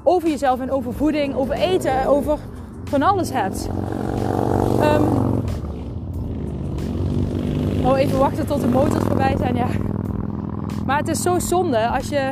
over 0.04 0.30
jezelf 0.30 0.60
en 0.60 0.72
over 0.72 0.94
voeding, 0.94 1.36
over 1.36 1.56
eten, 1.56 2.06
over 2.06 2.40
van 2.84 3.02
alles 3.02 3.30
hebt. 3.32 3.70
Um, 4.82 5.08
oh, 7.86 8.00
even 8.00 8.20
wachten 8.20 8.48
tot 8.48 8.62
de 8.62 8.68
motors 8.68 9.04
voorbij 9.04 9.36
zijn, 9.38 9.56
ja. 9.56 9.68
Maar 10.86 10.98
het 10.98 11.08
is 11.08 11.22
zo 11.22 11.40
zonde 11.40 11.88
als 11.88 12.10
je 12.10 12.32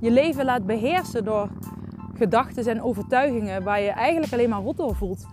je 0.00 0.10
leven 0.10 0.44
laat 0.44 0.66
beheersen 0.66 1.24
door 1.24 1.48
gedachten 2.14 2.66
en 2.66 2.82
overtuigingen 2.82 3.62
waar 3.62 3.80
je 3.80 3.90
eigenlijk 3.90 4.32
alleen 4.32 4.48
maar 4.48 4.62
rot 4.62 4.76
door 4.76 4.94
voelt. 4.94 5.26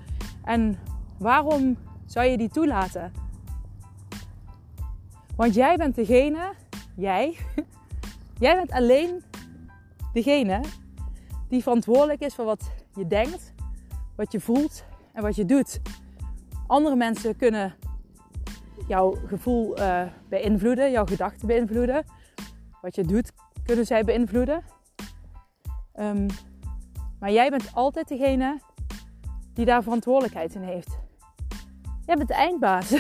En 0.44 0.78
waarom 1.18 1.78
zou 2.06 2.26
je 2.26 2.38
die 2.38 2.50
toelaten? 2.50 3.12
Want 5.36 5.54
jij 5.54 5.78
bent 5.78 5.96
degene, 5.96 6.54
jij, 6.96 7.38
jij 8.46 8.56
bent 8.56 8.72
alleen 8.72 9.24
degene 10.14 10.62
die 11.50 11.62
verantwoordelijk 11.62 12.22
is 12.22 12.36
voor 12.36 12.46
wat 12.46 12.72
je 12.96 13.08
denkt, 13.08 13.54
wat 14.16 14.32
je 14.32 14.40
voelt 14.40 14.84
en 15.14 15.22
wat 15.22 15.36
je 15.36 15.46
doet. 15.46 15.82
Andere 16.68 16.96
mensen 16.96 17.36
kunnen 17.36 17.76
jouw 18.88 19.18
gevoel 19.26 19.80
uh, 19.80 20.02
beïnvloeden, 20.30 20.92
jouw 20.92 21.06
gedachten 21.06 21.48
beïnvloeden. 21.48 22.06
Wat 22.82 22.96
je 22.96 23.04
doet, 23.04 23.32
kunnen 23.64 23.86
zij 23.86 24.04
beïnvloeden. 24.04 24.64
Um, 26.00 26.28
maar 27.20 27.32
jij 27.32 27.50
bent 27.50 27.70
altijd 27.74 28.08
degene 28.08 28.60
die 29.54 29.66
daar 29.66 29.84
verantwoordelijkheid 29.84 30.56
in 30.56 30.62
heeft. 30.62 30.98
Jij 32.06 32.16
bent 32.16 32.28
de 32.28 32.34
eindbaas. 32.34 32.94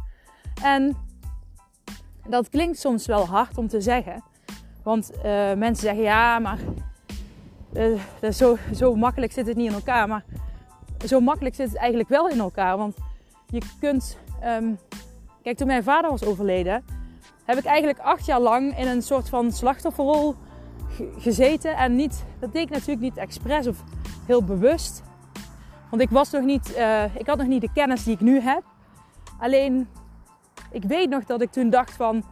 en 0.62 0.96
dat 2.28 2.48
klinkt 2.48 2.78
soms 2.78 3.06
wel 3.06 3.26
hard 3.26 3.58
om 3.58 3.68
te 3.68 3.80
zeggen. 3.80 4.22
Want 4.82 5.10
uh, 5.16 5.22
mensen 5.54 5.76
zeggen 5.86 6.02
ja, 6.02 6.38
maar 6.38 6.58
uh, 7.72 8.30
zo, 8.30 8.56
zo 8.74 8.94
makkelijk 8.94 9.32
zit 9.32 9.46
het 9.46 9.56
niet 9.56 9.68
in 9.68 9.74
elkaar. 9.74 10.08
Maar 10.08 10.24
zo 11.06 11.20
makkelijk 11.20 11.54
zit 11.54 11.68
het 11.68 11.76
eigenlijk 11.76 12.08
wel 12.08 12.28
in 12.28 12.38
elkaar. 12.38 12.76
Want 12.76 12.96
je 13.46 13.60
kunt. 13.80 14.18
Um, 14.44 14.78
kijk, 15.42 15.56
toen 15.56 15.66
mijn 15.66 15.82
vader 15.82 16.10
was 16.10 16.24
overleden, 16.24 16.84
heb 17.44 17.58
ik 17.58 17.64
eigenlijk 17.64 17.98
acht 17.98 18.26
jaar 18.26 18.40
lang 18.40 18.78
in 18.78 18.86
een 18.86 19.02
soort 19.02 19.28
van 19.28 19.52
slachtofferrol 19.52 20.34
gezeten. 21.18 21.76
En 21.76 21.96
niet, 21.96 22.24
dat 22.38 22.52
deed 22.52 22.62
ik 22.62 22.70
natuurlijk 22.70 23.00
niet 23.00 23.16
expres 23.16 23.66
of 23.66 23.84
heel 24.26 24.44
bewust. 24.44 25.02
Want 25.90 26.02
ik 26.02 26.10
was 26.10 26.30
nog 26.30 26.44
niet, 26.44 26.76
uh, 26.76 27.16
ik 27.16 27.26
had 27.26 27.38
nog 27.38 27.46
niet 27.46 27.60
de 27.60 27.72
kennis 27.72 28.04
die 28.04 28.14
ik 28.14 28.20
nu 28.20 28.40
heb. 28.40 28.62
Alleen, 29.38 29.88
ik 30.70 30.82
weet 30.84 31.08
nog 31.08 31.24
dat 31.24 31.42
ik 31.42 31.50
toen 31.50 31.70
dacht 31.70 31.92
van, 31.92 32.24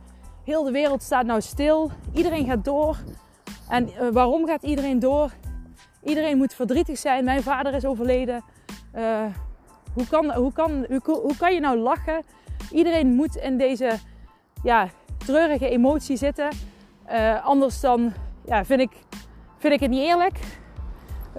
heel 0.44 0.62
de 0.62 0.70
wereld 0.70 1.02
staat 1.02 1.26
nou 1.26 1.40
stil. 1.40 1.90
Iedereen 2.12 2.46
gaat 2.46 2.64
door. 2.64 2.96
En 3.68 3.88
uh, 3.88 4.08
waarom 4.12 4.46
gaat 4.46 4.62
iedereen 4.62 4.98
door? 4.98 5.32
Iedereen 6.02 6.36
moet 6.36 6.54
verdrietig 6.54 6.98
zijn. 6.98 7.24
Mijn 7.24 7.42
vader 7.42 7.74
is 7.74 7.84
overleden. 7.84 8.44
Uh, 8.94 9.24
hoe, 9.92 10.06
kan, 10.06 10.32
hoe, 10.32 10.52
kan, 10.52 10.86
hoe, 11.04 11.36
kan 11.38 11.54
je 11.54 11.60
nou 11.60 11.78
lachen? 11.78 12.22
Iedereen 12.70 13.14
moet 13.14 13.36
in 13.36 13.58
deze 13.58 13.90
ja, 14.62 14.88
treurige 15.16 15.68
emotie 15.68 16.16
zitten. 16.16 16.48
Anders 17.42 17.80
dan 17.80 18.12
ja, 18.44 18.64
vind, 18.64 18.80
ik, 18.80 18.90
vind 19.58 19.72
ik 19.72 19.80
het 19.80 19.90
niet 19.90 20.02
eerlijk. 20.02 20.38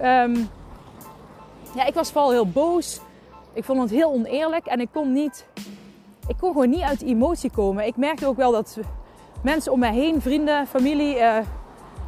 Um, 0.02 0.48
ja, 1.74 1.86
ik 1.86 1.94
was 1.94 2.10
vooral 2.10 2.30
heel 2.30 2.48
boos. 2.48 3.00
Ik 3.52 3.64
vond 3.64 3.80
het 3.80 3.90
heel 3.90 4.12
oneerlijk 4.12 4.66
en 4.66 4.80
ik 4.80 4.88
kon 4.92 5.12
niet. 5.12 5.46
Ik 6.26 6.36
kon 6.36 6.52
gewoon 6.52 6.70
niet 6.70 6.82
uit 6.82 6.98
die 6.98 7.08
emotie 7.08 7.50
komen. 7.50 7.86
Ik 7.86 7.96
merkte 7.96 8.26
ook 8.26 8.36
wel 8.36 8.52
dat 8.52 8.78
mensen 9.42 9.72
om 9.72 9.78
mij 9.78 9.92
heen, 9.92 10.20
vrienden, 10.20 10.66
familie. 10.66 11.14
Uh, 11.14 11.20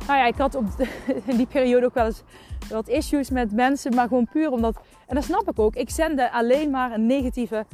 nou 0.06 0.18
ja, 0.18 0.26
ik 0.26 0.36
had 0.36 0.54
op 0.54 0.64
in 1.24 1.36
die 1.36 1.46
periode 1.46 1.86
ook 1.86 1.94
wel 1.94 2.04
eens 2.04 2.22
wat 2.68 2.88
issues 2.88 3.30
met 3.30 3.52
mensen, 3.52 3.94
maar 3.94 4.08
gewoon 4.08 4.28
puur 4.32 4.50
omdat. 4.50 4.76
En 5.06 5.14
dat 5.14 5.24
snap 5.24 5.50
ik 5.50 5.58
ook. 5.58 5.74
Ik 5.74 5.90
zende 5.90 6.32
alleen 6.32 6.70
maar 6.70 6.92
een 6.92 7.06
negatieve 7.06 7.66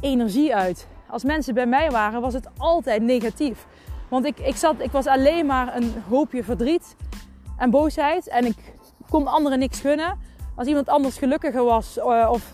energie 0.00 0.54
uit. 0.54 0.88
Als 1.08 1.24
mensen 1.24 1.54
bij 1.54 1.66
mij 1.66 1.90
waren, 1.90 2.20
was 2.20 2.34
het 2.34 2.48
altijd 2.56 3.02
negatief. 3.02 3.66
Want 4.08 4.24
ik, 4.24 4.38
ik, 4.38 4.56
zat, 4.56 4.74
ik 4.78 4.90
was 4.90 5.06
alleen 5.06 5.46
maar 5.46 5.76
een 5.76 5.94
hoopje 6.08 6.44
verdriet 6.44 6.96
en 7.56 7.70
boosheid. 7.70 8.28
En 8.28 8.44
ik 8.44 8.56
kon 9.10 9.26
anderen 9.26 9.58
niks 9.58 9.80
gunnen. 9.80 10.18
Als 10.58 10.66
iemand 10.66 10.88
anders 10.88 11.18
gelukkiger 11.18 11.64
was 11.64 11.96
uh, 11.96 12.28
of 12.30 12.52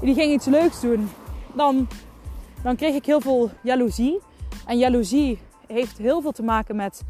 die 0.00 0.14
ging 0.14 0.32
iets 0.32 0.46
leuks 0.46 0.80
doen, 0.80 1.10
dan, 1.52 1.88
dan 2.62 2.76
kreeg 2.76 2.94
ik 2.94 3.06
heel 3.06 3.20
veel 3.20 3.50
jaloezie. 3.62 4.20
En 4.66 4.78
jaloezie 4.78 5.38
heeft 5.66 5.98
heel 5.98 6.20
veel 6.20 6.32
te 6.32 6.42
maken 6.42 6.76
met 6.76 7.02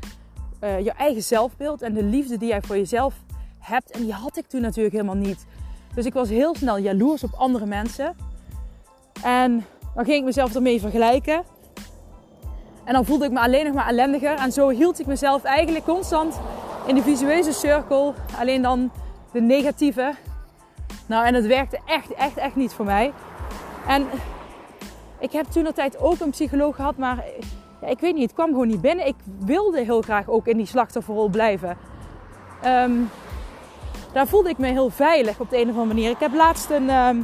uh, 0.61 0.81
je 0.81 0.93
eigen 0.93 1.23
zelfbeeld 1.23 1.83
en 1.83 1.95
de 1.95 2.03
liefde 2.03 2.37
die 2.37 2.49
jij 2.49 2.63
voor 2.63 2.77
jezelf 2.77 3.15
hebt. 3.59 3.91
En 3.91 4.03
die 4.03 4.13
had 4.13 4.37
ik 4.37 4.47
toen 4.47 4.61
natuurlijk 4.61 4.95
helemaal 4.95 5.15
niet. 5.15 5.47
Dus 5.95 6.05
ik 6.05 6.13
was 6.13 6.29
heel 6.29 6.55
snel 6.55 6.79
jaloers 6.79 7.23
op 7.25 7.35
andere 7.37 7.67
mensen. 7.67 8.17
En 9.23 9.67
dan 9.95 10.05
ging 10.05 10.19
ik 10.19 10.25
mezelf 10.25 10.55
ermee 10.55 10.81
vergelijken. 10.81 11.43
En 12.85 12.93
dan 12.93 13.05
voelde 13.05 13.25
ik 13.25 13.31
me 13.31 13.41
alleen 13.41 13.65
nog 13.65 13.75
maar 13.75 13.89
ellendiger. 13.89 14.37
En 14.37 14.53
zo 14.53 14.69
hield 14.69 15.01
ik 15.01 15.07
mezelf 15.07 15.45
eigenlijk 15.45 15.85
constant 15.85 16.41
in 16.87 16.95
de 16.95 17.03
visueuze 17.03 17.53
cirkel. 17.53 18.15
Alleen 18.39 18.63
dan 18.63 18.91
de 19.33 19.41
negatieve. 19.41 20.15
Nou, 21.07 21.27
en 21.27 21.35
het 21.35 21.47
werkte 21.47 21.79
echt, 21.87 22.15
echt, 22.15 22.37
echt 22.37 22.57
niet 22.57 22.73
voor 22.73 22.85
mij. 22.85 23.13
En 23.87 24.07
ik 25.19 25.33
heb 25.33 25.47
toen 25.47 25.73
tijd 25.73 25.99
ook 25.99 26.21
een 26.21 26.31
psycholoog 26.31 26.77
gehad, 26.77 26.97
maar 26.97 27.25
ja, 27.81 27.89
ik 27.89 28.01
weet 28.01 28.15
niet, 28.15 28.23
het 28.23 28.33
kwam 28.33 28.49
gewoon 28.49 28.69
niet 28.69 28.81
binnen. 28.81 29.07
Ik 29.07 29.17
wilde 29.39 29.85
heel 29.85 30.03
graag 30.03 30.29
ook 30.29 30.47
in 30.47 30.57
die 30.57 30.67
slachtofferrol 30.67 31.29
blijven. 31.29 31.77
Ehm, 32.63 32.93
daar 34.13 34.27
voelde 34.27 34.49
ik 34.49 34.59
me 34.59 34.67
heel 34.67 34.91
veilig 34.91 35.41
op 35.41 35.51
de 35.51 35.57
een 35.57 35.69
of 35.69 35.77
andere 35.77 35.87
manier. 35.87 36.11
Ik 36.11 36.19
heb 36.19 36.35
laatst 36.35 36.71
een, 36.71 36.91
ehm, 36.91 37.17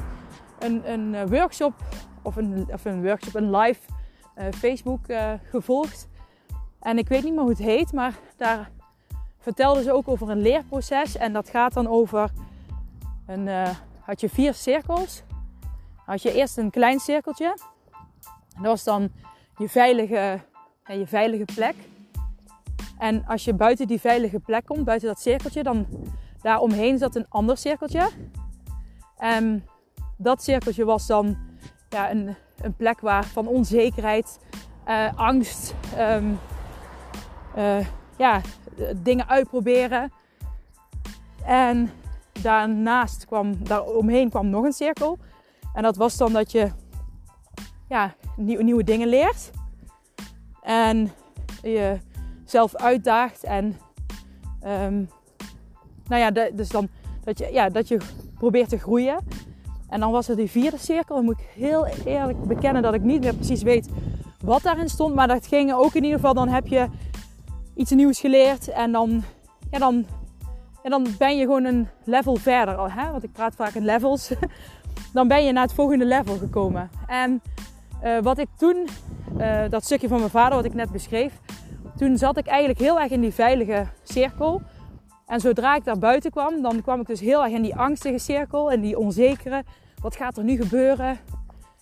een, 0.59 0.93
een 0.93 1.15
eh, 1.15 1.29
workshop, 1.29 1.73
of 2.23 2.37
een, 2.37 2.69
of 2.73 2.85
een 2.85 3.03
workshop, 3.03 3.35
een 3.35 3.57
live 3.57 3.81
uh, 4.39 4.45
Facebook 4.55 5.09
uh, 5.09 5.33
gevolgd. 5.51 6.09
En 6.81 6.99
ik 6.99 7.09
weet 7.09 7.23
niet 7.23 7.33
meer 7.33 7.41
hoe 7.41 7.51
het 7.51 7.59
heet, 7.59 7.93
maar 7.93 8.15
daar 8.37 8.71
vertelden 9.39 9.83
ze 9.83 9.93
ook 9.93 10.09
over 10.09 10.31
een 10.31 10.41
leerproces. 10.41 11.17
En 11.17 11.33
dat 11.33 11.49
gaat 11.49 11.73
dan 11.73 11.89
over, 11.89 12.31
een, 13.31 13.75
had 14.01 14.21
je 14.21 14.29
vier 14.29 14.55
cirkels. 14.55 15.23
Had 16.05 16.23
je 16.23 16.33
eerst 16.33 16.59
een 16.59 16.71
klein 16.71 16.99
cirkeltje. 16.99 17.57
Dat 18.55 18.65
was 18.65 18.85
dan 18.85 19.13
je 19.57 19.69
veilige, 19.69 20.41
je 20.85 21.07
veilige 21.07 21.45
plek. 21.55 21.75
En 22.99 23.27
als 23.27 23.45
je 23.45 23.55
buiten 23.55 23.87
die 23.87 24.01
veilige 24.01 24.41
plek 24.41 24.67
komt, 24.67 24.85
buiten 24.85 25.09
dat 25.09 25.21
cirkeltje, 25.21 25.63
dan 25.63 25.87
daaromheen 26.41 26.99
zat 26.99 27.17
een 27.17 27.29
ander 27.29 27.57
cirkeltje. 27.57 28.11
En 29.17 29.67
dat 30.17 30.43
cirkeltje 30.43 30.85
was 30.85 31.07
dan 31.07 31.37
ja, 31.89 32.11
een, 32.11 32.37
een 32.61 32.75
plek 32.75 33.01
waar 33.01 33.25
van 33.25 33.47
onzekerheid, 33.47 34.39
uh, 34.89 35.19
angst, 35.19 35.75
uh, 37.57 37.87
ja, 38.17 38.41
dingen 38.97 39.29
uitproberen. 39.29 40.13
En 41.45 41.91
daarnaast 42.43 43.27
kwam, 43.27 43.65
daaromheen 43.65 44.31
kwam 44.31 44.51
nog 44.51 44.65
een 44.65 44.73
cirkel. 44.73 45.19
En 45.75 45.83
dat 45.83 45.97
was 45.97 46.17
dan 46.17 46.33
dat 46.33 46.53
je 46.53 46.71
ja, 47.89 48.15
nieuwe, 48.37 48.85
dingen 48.85 49.09
leert. 49.09 49.51
En 50.63 51.13
je 51.63 51.99
zelf 52.45 52.75
uitdaagt. 52.75 53.45
En 53.45 53.79
um, 54.67 55.09
nou 56.07 56.21
ja, 56.21 56.31
dus 56.31 56.69
dan 56.69 56.89
dat 57.25 57.39
je, 57.39 57.49
ja, 57.53 57.69
dat 57.69 57.89
je 57.89 57.99
probeert 58.39 58.69
te 58.69 58.79
groeien. 58.79 59.19
En 59.89 60.01
dan 60.01 60.11
was 60.11 60.29
er 60.29 60.37
die 60.37 60.51
vierde 60.51 60.79
cirkel. 60.79 61.15
Dan 61.15 61.25
moet 61.25 61.41
ik 61.41 61.47
heel 61.55 61.87
eerlijk 61.87 62.45
bekennen 62.45 62.83
dat 62.83 62.95
ik 62.95 63.03
niet 63.03 63.21
meer 63.21 63.35
precies 63.35 63.63
weet 63.63 63.89
wat 64.45 64.63
daarin 64.63 64.89
stond. 64.89 65.15
Maar 65.15 65.29
dat 65.29 65.47
ging 65.47 65.73
ook 65.73 65.95
in 65.95 66.03
ieder 66.03 66.19
geval, 66.19 66.35
dan 66.35 66.49
heb 66.49 66.67
je 66.67 66.87
iets 67.75 67.91
nieuws 67.91 68.21
geleerd. 68.21 68.69
En 68.69 68.93
dan, 68.93 69.23
ja, 69.71 69.79
dan, 69.79 70.07
ja, 70.83 70.91
dan 70.91 71.07
ben 71.19 71.37
je 71.37 71.45
gewoon 71.45 71.65
een 71.65 71.89
level 72.05 72.37
verder. 72.37 72.95
Hè? 72.95 73.11
Want 73.11 73.23
ik 73.25 73.33
praat 73.33 73.55
vaak 73.55 73.75
in 73.75 73.85
levels. 73.85 74.33
dan 75.13 75.29
ben 75.29 75.45
je 75.45 75.53
naar 75.53 75.63
het 75.63 75.73
volgende 75.73 76.05
level 76.05 76.37
gekomen. 76.37 76.91
En 77.07 77.43
uh, 78.05 78.19
wat 78.19 78.39
ik 78.39 78.49
toen, 78.57 78.89
uh, 79.39 79.63
dat 79.69 79.85
stukje 79.85 80.09
van 80.09 80.19
mijn 80.19 80.31
vader 80.31 80.57
wat 80.57 80.65
ik 80.65 80.75
net 80.75 80.91
beschreef, 80.91 81.33
toen 81.97 82.19
zat 82.19 82.37
ik 82.37 82.47
eigenlijk 82.47 82.79
heel 82.79 83.01
erg 83.01 83.11
in 83.11 83.21
die 83.21 83.35
veilige 83.35 83.87
cirkel. 84.03 84.63
En 85.27 85.41
zodra 85.41 85.75
ik 85.75 85.85
daar 85.85 85.99
buiten 85.99 86.31
kwam, 86.31 86.63
dan 86.63 86.83
kwam 86.83 87.01
ik 87.01 87.07
dus 87.07 87.21
heel 87.21 87.45
erg 87.45 87.53
in 87.53 87.63
die 87.63 87.77
angstige 87.77 88.19
cirkel, 88.19 88.71
en 88.71 88.81
die 88.81 88.99
onzekere. 88.99 89.65
Wat 90.01 90.17
gaat 90.17 90.37
er 90.37 90.45
nu 90.45 90.57
gebeuren? 90.57 91.19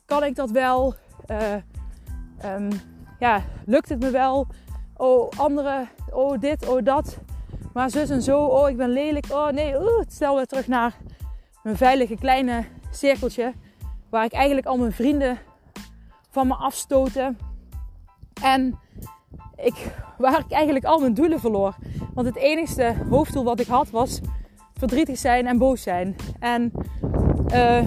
Kan 0.04 0.24
ik 0.24 0.34
dat 0.34 0.50
wel? 0.50 0.94
Uh, 1.30 1.54
um, 2.54 2.68
ja, 3.18 3.42
lukt 3.66 3.88
het 3.88 4.00
me 4.00 4.10
wel? 4.10 4.46
Oh, 4.96 5.30
anderen, 5.36 5.88
oh 6.10 6.40
dit, 6.40 6.68
oh 6.68 6.84
dat. 6.84 7.18
Maar 7.78 7.90
zus 7.90 8.10
en 8.10 8.22
zo, 8.22 8.44
oh 8.44 8.68
ik 8.68 8.76
ben 8.76 8.90
lelijk, 8.90 9.26
oh 9.30 9.48
nee, 9.48 9.80
oeh, 9.80 10.02
stel 10.08 10.36
weer 10.36 10.46
terug 10.46 10.66
naar 10.66 10.96
mijn 11.62 11.76
veilige 11.76 12.16
kleine 12.16 12.64
cirkeltje. 12.90 13.52
Waar 14.10 14.24
ik 14.24 14.32
eigenlijk 14.32 14.66
al 14.66 14.76
mijn 14.76 14.92
vrienden 14.92 15.38
van 16.30 16.46
me 16.46 16.54
afstoten. 16.54 17.38
En 18.42 18.78
ik, 19.56 19.94
waar 20.16 20.38
ik 20.38 20.50
eigenlijk 20.52 20.84
al 20.84 20.98
mijn 20.98 21.14
doelen 21.14 21.40
verloor. 21.40 21.74
Want 22.14 22.26
het 22.26 22.36
enigste 22.36 22.94
hoofddoel 23.10 23.44
wat 23.44 23.60
ik 23.60 23.66
had 23.66 23.90
was 23.90 24.20
verdrietig 24.74 25.18
zijn 25.18 25.46
en 25.46 25.58
boos 25.58 25.82
zijn. 25.82 26.16
En 26.40 26.72
uh, 27.52 27.86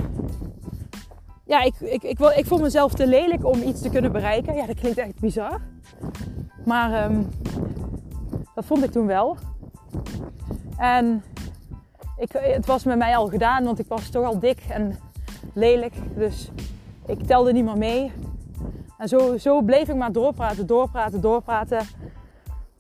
ja, 1.46 1.62
ik, 1.62 1.76
ik, 1.80 2.04
ik, 2.04 2.20
ik, 2.20 2.46
vond 2.46 2.62
mezelf 2.62 2.94
te 2.94 3.08
lelijk 3.08 3.46
om 3.46 3.62
iets 3.62 3.82
te 3.82 3.90
kunnen 3.90 4.12
bereiken. 4.12 4.56
Ja, 4.56 4.66
dat 4.66 4.80
klinkt 4.80 4.98
echt 4.98 5.20
bizar. 5.20 5.62
Maar 6.66 7.12
um, 7.12 7.30
dat 8.56 8.66
vond 8.66 8.84
ik 8.84 8.92
toen 8.92 9.08
wel. 9.08 9.38
En 10.78 11.24
ik, 12.18 12.32
het 12.32 12.66
was 12.66 12.84
met 12.84 12.98
mij 12.98 13.18
al 13.18 13.28
gedaan, 13.28 13.64
want 13.64 13.80
ik 13.80 13.88
was 13.88 14.10
toch 14.10 14.26
al 14.26 14.40
dik 14.40 14.60
en 14.70 14.98
lelijk. 15.54 15.94
Dus 16.16 16.52
ik 17.06 17.24
telde 17.24 17.54
niet 17.54 17.66
meer 17.66 17.78
mee. 17.78 18.12
En 18.98 19.08
zo, 19.40 19.62
bleef 19.62 19.90
ik 19.90 19.96
maar 19.96 20.12
doorpraten, 20.12 20.68
doorpraten, 20.68 21.22
doorpraten. 21.22 21.88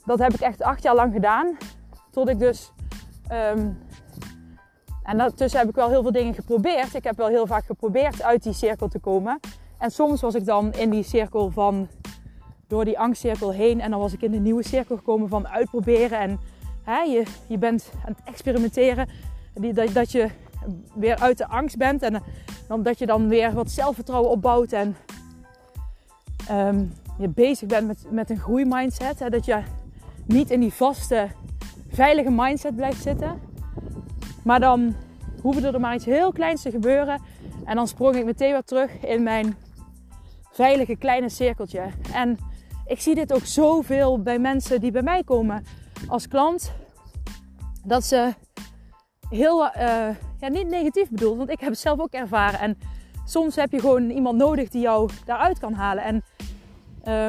Dat 0.05 0.19
heb 0.19 0.33
ik 0.33 0.39
echt 0.39 0.61
acht 0.61 0.83
jaar 0.83 0.95
lang 0.95 1.13
gedaan. 1.13 1.57
Tot 2.11 2.29
ik 2.29 2.39
dus. 2.39 2.71
Um, 3.31 3.77
en 5.03 5.17
daartussen 5.17 5.59
heb 5.59 5.69
ik 5.69 5.75
wel 5.75 5.89
heel 5.89 6.01
veel 6.01 6.11
dingen 6.11 6.33
geprobeerd. 6.33 6.93
Ik 6.93 7.03
heb 7.03 7.17
wel 7.17 7.27
heel 7.27 7.47
vaak 7.47 7.65
geprobeerd 7.65 8.21
uit 8.21 8.43
die 8.43 8.53
cirkel 8.53 8.87
te 8.87 8.99
komen. 8.99 9.39
En 9.77 9.91
soms 9.91 10.21
was 10.21 10.35
ik 10.35 10.45
dan 10.45 10.73
in 10.73 10.89
die 10.89 11.03
cirkel 11.03 11.49
van. 11.49 11.87
door 12.67 12.85
die 12.85 12.99
angstcirkel 12.99 13.51
heen. 13.51 13.81
En 13.81 13.91
dan 13.91 13.99
was 13.99 14.13
ik 14.13 14.21
in 14.21 14.31
de 14.31 14.39
nieuwe 14.39 14.63
cirkel 14.63 14.97
gekomen 14.97 15.29
van 15.29 15.47
uitproberen. 15.47 16.19
En 16.19 16.39
hè, 16.83 17.01
je, 17.47 17.57
bent 17.57 17.91
aan 18.05 18.15
het 18.17 18.27
experimenteren. 18.27 19.09
Die, 19.53 19.73
dat, 19.73 19.93
dat 19.93 20.11
je 20.11 20.29
weer 20.93 21.15
uit 21.19 21.37
de 21.37 21.47
angst 21.47 21.77
bent. 21.77 22.01
En 22.01 22.21
dan, 22.67 22.83
dat 22.83 22.99
je 22.99 23.05
dan 23.05 23.27
weer 23.27 23.53
wat 23.53 23.71
zelfvertrouwen 23.71 24.31
opbouwt. 24.31 24.71
En 24.71 24.95
um, 26.51 26.93
je 27.17 27.27
bezig 27.27 27.67
bent 27.67 27.87
met, 27.87 28.05
met 28.09 28.29
een 28.29 28.39
groeimindset. 28.39 29.19
Hè, 29.19 29.29
dat 29.29 29.45
je 29.45 29.61
niet 30.25 30.51
in 30.51 30.59
die 30.59 30.73
vaste, 30.73 31.27
veilige 31.89 32.31
mindset 32.31 32.75
blijft 32.75 33.01
zitten. 33.01 33.39
Maar 34.43 34.59
dan 34.59 34.95
hoefde 35.41 35.71
er 35.71 35.79
maar 35.79 35.95
iets 35.95 36.05
heel 36.05 36.31
kleins 36.31 36.61
te 36.61 36.71
gebeuren. 36.71 37.21
En 37.65 37.75
dan 37.75 37.87
sprong 37.87 38.15
ik 38.15 38.25
meteen 38.25 38.51
weer 38.51 38.63
terug 38.63 39.05
in 39.05 39.23
mijn 39.23 39.55
veilige 40.51 40.95
kleine 40.95 41.29
cirkeltje. 41.29 41.81
En 42.13 42.37
ik 42.85 43.01
zie 43.01 43.15
dit 43.15 43.33
ook 43.33 43.45
zoveel 43.45 44.21
bij 44.21 44.39
mensen 44.39 44.79
die 44.79 44.91
bij 44.91 45.01
mij 45.01 45.23
komen 45.23 45.63
als 46.07 46.27
klant. 46.27 46.71
Dat 47.85 48.03
ze 48.03 48.33
heel, 49.29 49.65
uh, 49.65 49.71
ja, 50.39 50.47
niet 50.49 50.67
negatief 50.67 51.09
bedoeld, 51.09 51.37
want 51.37 51.49
ik 51.49 51.59
heb 51.59 51.69
het 51.69 51.79
zelf 51.79 51.99
ook 51.99 52.11
ervaren. 52.11 52.59
En 52.59 52.77
soms 53.25 53.55
heb 53.55 53.71
je 53.71 53.79
gewoon 53.79 54.09
iemand 54.09 54.37
nodig 54.37 54.69
die 54.69 54.81
jou 54.81 55.09
daaruit 55.25 55.59
kan 55.59 55.73
halen. 55.73 56.03
En, 56.03 56.23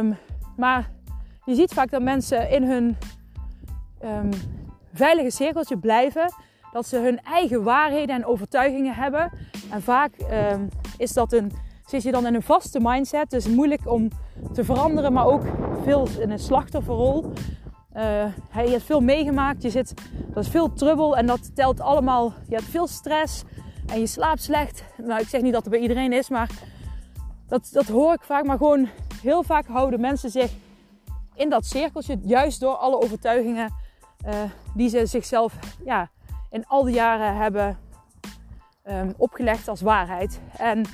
um, 0.07 0.17
maar 0.57 0.91
je 1.45 1.55
ziet 1.55 1.73
vaak 1.73 1.91
dat 1.91 2.03
mensen 2.03 2.51
in 2.51 2.63
hun 2.63 2.97
um, 4.05 4.31
veilige 4.93 5.31
cirkeltje 5.31 5.79
blijven. 5.79 6.33
Dat 6.73 6.87
ze 6.87 6.97
hun 6.97 7.21
eigen 7.21 7.63
waarheden 7.63 8.15
en 8.15 8.25
overtuigingen 8.25 8.95
hebben. 8.95 9.33
En 9.71 9.83
vaak 9.83 10.13
um, 10.53 10.69
is 10.97 11.13
dat 11.13 11.33
een, 11.33 11.53
zit 11.87 12.03
je 12.03 12.13
dan 12.13 12.27
in 12.27 12.35
een 12.35 12.43
vaste 12.43 12.81
mindset. 12.83 13.31
Dus 13.31 13.49
moeilijk 13.49 13.91
om 13.91 14.09
te 14.53 14.65
veranderen, 14.65 15.13
maar 15.13 15.27
ook 15.27 15.43
veel 15.83 16.09
in 16.19 16.31
een 16.31 16.39
slachtofferrol. 16.39 17.33
Uh, 17.97 18.65
je 18.65 18.71
hebt 18.71 18.83
veel 18.83 19.01
meegemaakt, 19.01 19.63
je 19.63 19.71
zit, 19.71 19.95
dat 20.35 20.45
is 20.45 20.51
veel 20.51 20.73
trubbel 20.73 21.17
en 21.17 21.27
dat 21.27 21.55
telt 21.55 21.81
allemaal. 21.81 22.33
Je 22.49 22.55
hebt 22.55 22.69
veel 22.69 22.87
stress, 22.87 23.45
en 23.87 24.01
je 24.01 24.07
slaapt 24.07 24.43
slecht. 24.43 24.85
Nou, 24.97 25.21
ik 25.21 25.29
zeg 25.29 25.43
niet 25.43 25.53
dat 25.53 25.63
het 25.63 25.71
bij 25.71 25.81
iedereen 25.81 26.13
is, 26.13 26.29
maar 26.29 26.51
dat, 27.49 27.69
dat 27.73 27.87
hoor 27.87 28.13
ik 28.13 28.23
vaak. 28.23 28.45
Maar 28.45 28.57
gewoon 28.57 28.89
heel 29.23 29.43
vaak 29.43 29.67
houden 29.67 30.01
mensen 30.01 30.31
zich 30.31 30.53
in 31.35 31.51
dat 31.51 31.67
cirkeltje, 31.67 32.19
juist 32.23 32.61
door 32.61 32.75
alle 32.75 33.01
overtuigingen 33.01 33.75
uh, 34.27 34.35
die 34.75 34.89
ze 34.89 35.07
zichzelf 35.07 35.55
ja, 35.85 36.11
in 36.51 36.67
al 36.67 36.85
die 36.85 36.95
jaren 36.95 37.37
hebben 37.37 37.79
um, 38.85 39.15
opgelegd 39.17 39.69
als 39.69 39.81
waarheid. 39.81 40.41
En 40.57 40.85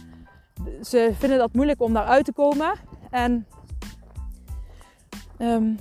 ze 0.83 1.11
vinden 1.19 1.39
dat 1.39 1.53
moeilijk 1.53 1.83
om 1.83 1.93
daaruit 1.93 2.25
te 2.25 2.33
komen. 2.33 2.73
En 3.11 3.47
um, 5.39 5.79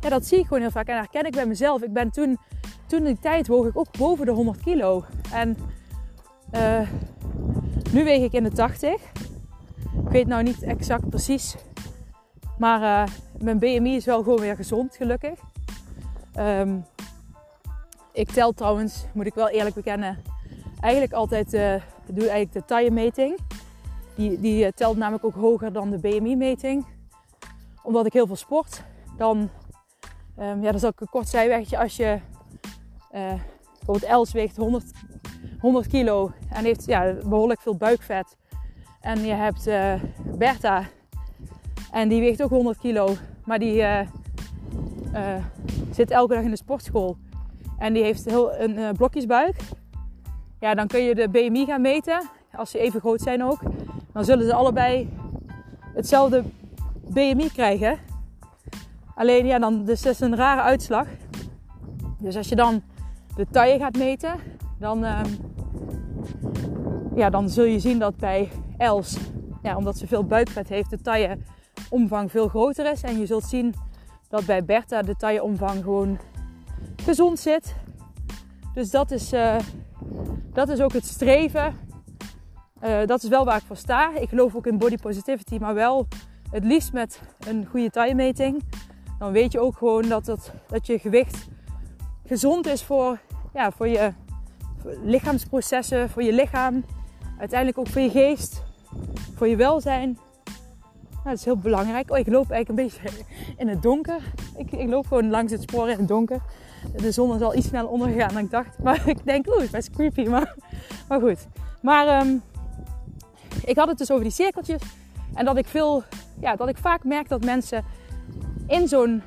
ja, 0.00 0.08
dat 0.08 0.26
zie 0.26 0.38
ik 0.38 0.46
gewoon 0.46 0.60
heel 0.60 0.70
vaak. 0.70 0.88
En 0.88 0.96
herken 0.96 1.26
ik 1.26 1.32
bij 1.32 1.46
mezelf. 1.46 1.82
Ik 1.82 1.92
ben 1.92 2.10
toen, 2.10 2.38
toen 2.86 3.04
die 3.04 3.18
tijd 3.18 3.46
woog 3.46 3.66
ik 3.66 3.78
ook 3.78 3.96
boven 3.98 4.26
de 4.26 4.32
100 4.32 4.60
kilo. 4.62 5.04
En 5.32 5.56
uh, 6.52 6.88
nu 7.92 8.04
weeg 8.04 8.22
ik 8.22 8.32
in 8.32 8.42
de 8.42 8.50
80. 8.50 8.92
Ik 10.04 10.08
weet 10.08 10.26
nou 10.26 10.42
niet 10.42 10.62
exact 10.62 11.08
precies. 11.08 11.56
Maar 12.58 12.80
uh, 12.80 13.14
mijn 13.42 13.58
BMI 13.58 13.96
is 13.96 14.04
wel 14.04 14.22
gewoon 14.22 14.40
weer 14.40 14.56
gezond, 14.56 14.96
gelukkig. 14.96 15.38
Ehm, 16.34 16.78
ik 18.12 18.30
tel 18.30 18.52
trouwens, 18.52 19.04
moet 19.14 19.26
ik 19.26 19.34
wel 19.34 19.48
eerlijk 19.48 19.74
bekennen, 19.74 20.18
eigenlijk 20.80 21.12
altijd, 21.12 21.54
uh, 21.54 21.74
doe 22.06 22.28
eigenlijk 22.28 22.52
de 22.52 22.64
taillemeting. 22.64 23.38
Die, 24.14 24.40
die 24.40 24.72
telt 24.72 24.96
namelijk 24.96 25.24
ook 25.24 25.34
hoger 25.34 25.72
dan 25.72 25.90
de 25.90 25.98
BMI-meting. 25.98 26.86
Omdat 27.82 28.06
ik 28.06 28.12
heel 28.12 28.26
veel 28.26 28.36
sport. 28.36 28.82
Dan, 29.16 29.50
um, 30.40 30.62
ja, 30.62 30.70
dan 30.70 30.80
zal 30.80 30.90
ik 30.90 31.00
een 31.00 31.08
kort 31.10 31.28
zijwegje. 31.28 31.78
Als 31.78 31.96
je 31.96 32.18
uh, 33.14 33.32
bijvoorbeeld 33.76 34.10
Els 34.10 34.32
weegt 34.32 34.56
100, 34.56 34.84
100 35.60 35.86
kilo 35.86 36.32
en 36.50 36.64
heeft 36.64 36.86
ja, 36.86 37.14
behoorlijk 37.24 37.60
veel 37.60 37.76
buikvet. 37.76 38.36
En 39.00 39.20
je 39.20 39.32
hebt 39.32 39.64
Bertha 40.38 40.82
en 41.92 42.08
die 42.08 42.20
weegt 42.20 42.42
ook 42.42 42.50
100 42.50 42.78
kilo. 42.78 43.14
Maar 43.44 43.58
die 43.58 43.84
zit 45.90 46.10
elke 46.10 46.34
dag 46.34 46.42
in 46.42 46.50
de 46.50 46.56
sportschool. 46.56 47.16
En 47.78 47.92
die 47.92 48.02
heeft 48.02 48.24
heel 48.24 48.54
een 48.54 48.96
blokjesbuik. 48.96 49.56
Ja, 50.60 50.74
dan 50.74 50.86
kun 50.86 51.02
je 51.02 51.14
de 51.14 51.28
BMI 51.28 51.64
gaan 51.64 51.80
meten. 51.80 52.28
Als 52.52 52.70
ze 52.70 52.78
even 52.78 53.00
groot 53.00 53.20
zijn 53.20 53.44
ook. 53.44 53.60
Dan 54.12 54.24
zullen 54.24 54.46
ze 54.46 54.54
allebei 54.54 55.08
hetzelfde 55.94 56.44
BMI 57.08 57.48
krijgen. 57.52 57.98
Alleen 59.18 59.46
ja, 59.46 59.58
dan, 59.58 59.84
dus 59.84 60.02
dat 60.02 60.12
is 60.12 60.20
een 60.20 60.36
rare 60.36 60.60
uitslag. 60.60 61.06
Dus 62.18 62.36
als 62.36 62.48
je 62.48 62.56
dan 62.56 62.82
de 63.36 63.46
taille 63.50 63.78
gaat 63.78 63.96
meten, 63.96 64.34
dan, 64.78 65.04
uh, 65.04 65.20
ja, 67.14 67.30
dan 67.30 67.48
zul 67.48 67.64
je 67.64 67.80
zien 67.80 67.98
dat 67.98 68.16
bij 68.16 68.48
Els, 68.76 69.18
ja, 69.62 69.76
omdat 69.76 69.98
ze 69.98 70.06
veel 70.06 70.24
buikvet 70.24 70.68
heeft, 70.68 70.90
de 70.90 71.00
tailleomvang 71.00 72.30
veel 72.30 72.48
groter 72.48 72.90
is. 72.90 73.02
En 73.02 73.18
je 73.18 73.26
zult 73.26 73.44
zien 73.44 73.74
dat 74.28 74.46
bij 74.46 74.64
Bertha 74.64 75.02
de 75.02 75.16
tailleomvang 75.16 75.82
gewoon 75.82 76.18
gezond 77.02 77.38
zit. 77.38 77.74
Dus 78.74 78.90
dat 78.90 79.10
is, 79.10 79.32
uh, 79.32 79.56
dat 80.52 80.68
is 80.68 80.80
ook 80.80 80.92
het 80.92 81.04
streven. 81.04 81.76
Uh, 82.84 83.06
dat 83.06 83.22
is 83.22 83.28
wel 83.28 83.44
waar 83.44 83.56
ik 83.56 83.66
voor 83.66 83.76
sta. 83.76 84.16
Ik 84.16 84.28
geloof 84.28 84.54
ook 84.54 84.66
in 84.66 84.78
body 84.78 84.96
positivity, 84.96 85.56
maar 85.60 85.74
wel 85.74 86.06
het 86.50 86.64
liefst 86.64 86.92
met 86.92 87.20
een 87.46 87.66
goede 87.66 87.90
taillemeting. 87.90 88.62
Dan 89.18 89.32
weet 89.32 89.52
je 89.52 89.60
ook 89.60 89.76
gewoon 89.76 90.08
dat, 90.08 90.52
dat 90.68 90.86
je 90.86 90.98
gewicht 90.98 91.48
gezond 92.26 92.66
is 92.66 92.82
voor, 92.82 93.18
ja, 93.52 93.70
voor 93.70 93.88
je 93.88 94.12
lichaamsprocessen, 95.02 96.10
voor 96.10 96.22
je 96.22 96.32
lichaam. 96.32 96.84
Uiteindelijk 97.38 97.78
ook 97.78 97.88
voor 97.88 98.00
je 98.00 98.10
geest, 98.10 98.62
voor 99.34 99.48
je 99.48 99.56
welzijn. 99.56 100.18
Nou, 101.10 101.24
dat 101.24 101.38
is 101.38 101.44
heel 101.44 101.56
belangrijk. 101.56 102.10
Oh, 102.10 102.18
ik 102.18 102.26
loop 102.26 102.50
eigenlijk 102.50 102.68
een 102.68 103.00
beetje 103.00 103.24
in 103.62 103.68
het 103.68 103.82
donker. 103.82 104.32
Ik, 104.56 104.72
ik 104.72 104.88
loop 104.88 105.06
gewoon 105.06 105.30
langs 105.30 105.52
het 105.52 105.62
spoor 105.62 105.88
in 105.88 105.98
het 105.98 106.08
donker. 106.08 106.40
De 106.96 107.12
zon 107.12 107.34
is 107.34 107.40
al 107.40 107.54
iets 107.54 107.66
sneller 107.66 107.90
ondergegaan 107.90 108.32
dan 108.34 108.44
ik 108.44 108.50
dacht. 108.50 108.78
Maar 108.82 109.08
ik 109.14 109.24
denk, 109.24 109.46
oeh, 109.46 109.56
het 109.56 109.64
is 109.64 109.70
best 109.70 109.90
creepy. 109.90 110.28
Maar, 110.28 110.54
maar 111.08 111.20
goed. 111.20 111.46
Maar 111.82 112.26
um, 112.26 112.42
ik 113.64 113.76
had 113.76 113.88
het 113.88 113.98
dus 113.98 114.10
over 114.10 114.24
die 114.24 114.32
cirkeltjes. 114.32 114.82
En 115.34 115.44
dat 115.44 115.56
ik 115.56 115.66
veel, 115.66 116.02
ja, 116.40 116.56
dat 116.56 116.68
ik 116.68 116.76
vaak 116.76 117.04
merk 117.04 117.28
dat 117.28 117.44
mensen 117.44 117.84
in 118.68 118.88
zo'n 118.88 119.22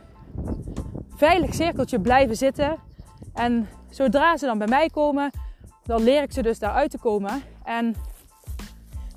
veilig 1.15 1.53
cirkeltje 1.53 1.99
blijven 1.99 2.35
zitten. 2.35 2.77
En 3.33 3.67
zodra 3.89 4.37
ze 4.37 4.45
dan 4.45 4.57
bij 4.57 4.67
mij 4.67 4.89
komen, 4.89 5.31
dan 5.83 6.03
leer 6.03 6.23
ik 6.23 6.31
ze 6.31 6.41
dus 6.41 6.59
daaruit 6.59 6.91
te 6.91 6.97
komen. 6.97 7.41
En 7.63 7.95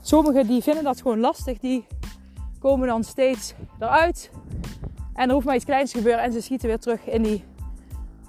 sommigen 0.01 0.47
die 0.47 0.63
vinden 0.63 0.85
dat 0.85 1.01
gewoon 1.01 1.21
lastig, 1.21 1.59
die 1.59 1.87
komen 2.59 2.89
dan 2.89 3.05
steeds 3.05 3.55
eruit. 3.79 4.31
En 5.15 5.29
er 5.29 5.35
hoeft 5.35 5.47
maar 5.47 5.55
iets 5.55 5.65
kleins 5.65 5.91
te 5.91 5.97
gebeuren 5.97 6.23
en 6.23 6.33
ze 6.33 6.41
schieten 6.41 6.69
weer 6.69 6.79
terug 6.79 7.07
in 7.07 7.23
die 7.23 7.45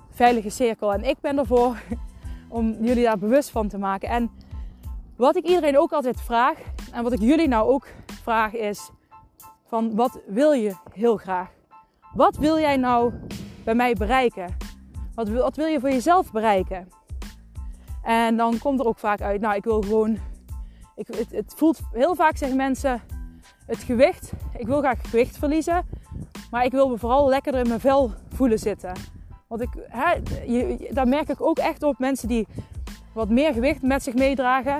veilige 0.09 0.49
cirkel. 0.49 0.93
En 0.93 1.03
ik 1.03 1.19
ben 1.21 1.37
ervoor 1.37 1.77
om 2.49 2.77
jullie 2.81 3.03
daar 3.03 3.17
bewust 3.17 3.49
van 3.49 3.67
te 3.67 3.77
maken. 3.77 4.09
En 4.09 4.31
wat 5.15 5.35
ik 5.35 5.45
iedereen 5.45 5.79
ook 5.79 5.91
altijd 5.91 6.21
vraag, 6.21 6.57
en 6.91 7.03
wat 7.03 7.11
ik 7.11 7.19
jullie 7.19 7.47
nou 7.47 7.69
ook 7.69 7.87
vraag, 8.23 8.53
is: 8.53 8.89
van 9.65 9.95
wat 9.95 10.21
wil 10.27 10.51
je 10.51 10.75
heel 10.93 11.17
graag? 11.17 11.54
Wat 12.15 12.37
wil 12.37 12.59
jij 12.59 12.77
nou 12.77 13.13
bij 13.63 13.75
mij 13.75 13.93
bereiken? 13.93 14.55
Wat 15.15 15.29
wil, 15.29 15.41
wat 15.41 15.55
wil 15.55 15.65
je 15.65 15.79
voor 15.79 15.89
jezelf 15.89 16.31
bereiken? 16.31 16.87
En 18.03 18.37
dan 18.37 18.57
komt 18.57 18.79
er 18.79 18.85
ook 18.85 18.99
vaak 18.99 19.21
uit, 19.21 19.41
nou, 19.41 19.55
ik 19.55 19.63
wil 19.63 19.81
gewoon. 19.81 20.17
Ik, 20.95 21.07
het, 21.07 21.31
het 21.31 21.53
voelt 21.55 21.79
heel 21.91 22.15
vaak 22.15 22.37
zeggen 22.37 22.57
mensen 22.57 23.01
het 23.65 23.77
gewicht. 23.77 24.31
Ik 24.57 24.67
wil 24.67 24.79
graag 24.79 25.09
gewicht 25.09 25.37
verliezen, 25.37 25.85
maar 26.51 26.65
ik 26.65 26.71
wil 26.71 26.89
me 26.89 26.97
vooral 26.97 27.29
lekkerder 27.29 27.61
in 27.61 27.67
mijn 27.67 27.79
vel 27.79 28.11
voelen 28.29 28.59
zitten. 28.59 28.91
Want 29.47 29.61
ik, 29.61 29.69
hè, 29.87 30.13
je, 30.45 30.89
daar 30.93 31.07
merk 31.07 31.29
ik 31.29 31.41
ook 31.41 31.57
echt 31.57 31.83
op 31.83 31.99
mensen 31.99 32.27
die 32.27 32.47
wat 33.13 33.29
meer 33.29 33.53
gewicht 33.53 33.81
met 33.81 34.03
zich 34.03 34.13
meedragen. 34.13 34.79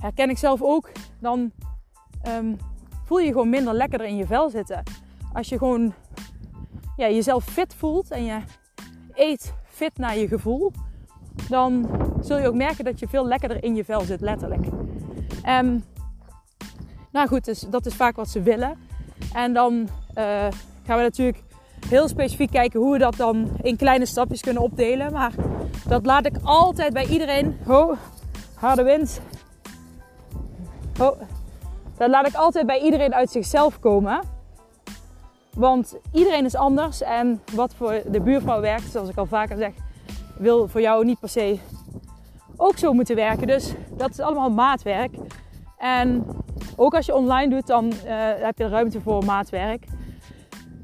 Herken 0.00 0.30
ik 0.30 0.38
zelf 0.38 0.62
ook. 0.62 0.90
Dan 1.20 1.52
um, 2.28 2.56
voel 3.04 3.18
je 3.18 3.32
gewoon 3.32 3.50
minder 3.50 3.74
lekkerder 3.74 4.06
in 4.06 4.16
je 4.16 4.26
vel 4.26 4.50
zitten. 4.50 4.82
Als 5.32 5.48
je 5.48 5.58
gewoon 5.58 5.94
ja, 6.96 7.08
jezelf 7.08 7.44
fit 7.44 7.74
voelt 7.74 8.10
en 8.10 8.24
je 8.24 8.38
eet 9.14 9.54
fit 9.64 9.98
naar 9.98 10.16
je 10.16 10.28
gevoel, 10.28 10.72
dan 11.48 11.88
zul 12.20 12.38
je 12.38 12.46
ook 12.46 12.54
merken 12.54 12.84
dat 12.84 12.98
je 12.98 13.08
veel 13.08 13.26
lekkerder 13.26 13.64
in 13.64 13.74
je 13.74 13.84
vel 13.84 14.00
zit, 14.00 14.20
letterlijk. 14.20 14.66
Um, 15.48 15.84
nou 17.12 17.28
goed, 17.28 17.44
dus 17.44 17.60
dat 17.60 17.86
is 17.86 17.94
vaak 17.94 18.16
wat 18.16 18.28
ze 18.28 18.42
willen. 18.42 18.78
En 19.32 19.52
dan 19.52 19.72
uh, 19.74 20.46
gaan 20.84 20.96
we 20.96 21.02
natuurlijk 21.02 21.42
heel 21.88 22.08
specifiek 22.08 22.50
kijken 22.50 22.80
hoe 22.80 22.92
we 22.92 22.98
dat 22.98 23.16
dan 23.16 23.50
in 23.62 23.76
kleine 23.76 24.06
stapjes 24.06 24.40
kunnen 24.40 24.62
opdelen. 24.62 25.12
Maar 25.12 25.32
dat 25.88 26.06
laat 26.06 26.26
ik 26.26 26.36
altijd 26.42 26.92
bij 26.92 27.06
iedereen. 27.06 27.58
Oh, 27.66 27.96
harde 28.54 28.82
wind. 28.82 29.20
Oh, 31.00 31.20
dat 31.96 32.10
laat 32.10 32.26
ik 32.26 32.34
altijd 32.34 32.66
bij 32.66 32.80
iedereen 32.80 33.14
uit 33.14 33.30
zichzelf 33.30 33.78
komen. 33.78 34.20
Want 35.56 35.96
iedereen 36.12 36.44
is 36.44 36.54
anders. 36.54 37.02
En 37.02 37.40
wat 37.54 37.74
voor 37.74 38.02
de 38.10 38.20
buurvrouw 38.20 38.60
werkt, 38.60 38.90
zoals 38.90 39.08
ik 39.08 39.16
al 39.16 39.26
vaker 39.26 39.56
zeg, 39.56 39.72
wil 40.38 40.68
voor 40.68 40.80
jou 40.80 41.04
niet 41.04 41.20
per 41.20 41.28
se 41.28 41.58
ook 42.56 42.78
zo 42.78 42.92
moeten 42.92 43.16
werken. 43.16 43.46
Dus 43.46 43.72
dat 43.96 44.10
is 44.10 44.20
allemaal 44.20 44.50
maatwerk. 44.50 45.14
En 45.78 46.26
ook 46.76 46.94
als 46.94 47.06
je 47.06 47.14
online 47.14 47.50
doet, 47.50 47.66
dan 47.66 47.84
uh, 47.86 47.92
heb 48.36 48.58
je 48.58 48.68
ruimte 48.68 49.00
voor 49.00 49.24
maatwerk. 49.24 49.84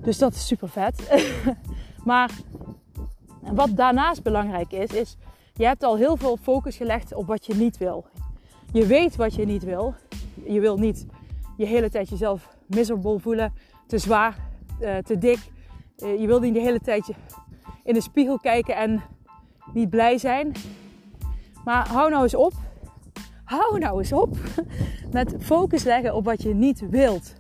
Dus 0.00 0.18
dat 0.18 0.35
is 0.35 0.46
super 0.46 0.68
vet. 0.68 1.24
maar 2.04 2.31
wat 3.40 3.76
daarnaast 3.76 4.22
belangrijk 4.22 4.72
is, 4.72 4.92
is 4.92 5.16
je 5.54 5.64
hebt 5.66 5.83
al 5.83 5.96
heel 5.96 6.16
veel 6.16 6.37
focus 6.37 6.76
gelegd 6.76 7.14
op 7.14 7.26
wat 7.26 7.46
je 7.46 7.54
niet 7.54 7.78
wil. 7.78 8.07
Je 8.72 8.87
weet 8.87 9.16
wat 9.16 9.35
je 9.35 9.46
niet 9.46 9.64
wil. 9.64 9.94
Je 10.44 10.61
wil 10.61 10.76
niet 10.76 11.07
je 11.57 11.66
hele 11.66 11.90
tijd 11.90 12.09
jezelf 12.09 12.48
miserable 12.66 13.18
voelen, 13.18 13.52
te 13.87 13.98
zwaar, 13.98 14.47
uh, 14.80 14.96
te 14.96 15.18
dik. 15.18 15.38
Uh, 15.96 16.20
je 16.20 16.26
wil 16.26 16.40
niet 16.40 16.54
de 16.54 16.60
hele 16.60 16.80
tijd 16.80 17.08
in 17.84 17.94
de 17.94 18.00
spiegel 18.00 18.38
kijken 18.38 18.76
en 18.76 19.02
niet 19.72 19.90
blij 19.90 20.18
zijn. 20.18 20.52
Maar 21.64 21.88
hou 21.88 22.10
nou 22.10 22.22
eens 22.22 22.34
op. 22.34 22.52
Hou 23.44 23.78
nou 23.78 23.98
eens 23.98 24.12
op 24.12 24.36
met 25.12 25.34
focus 25.40 25.82
leggen 25.82 26.14
op 26.14 26.24
wat 26.24 26.42
je 26.42 26.54
niet 26.54 26.88
wilt. 26.90 27.34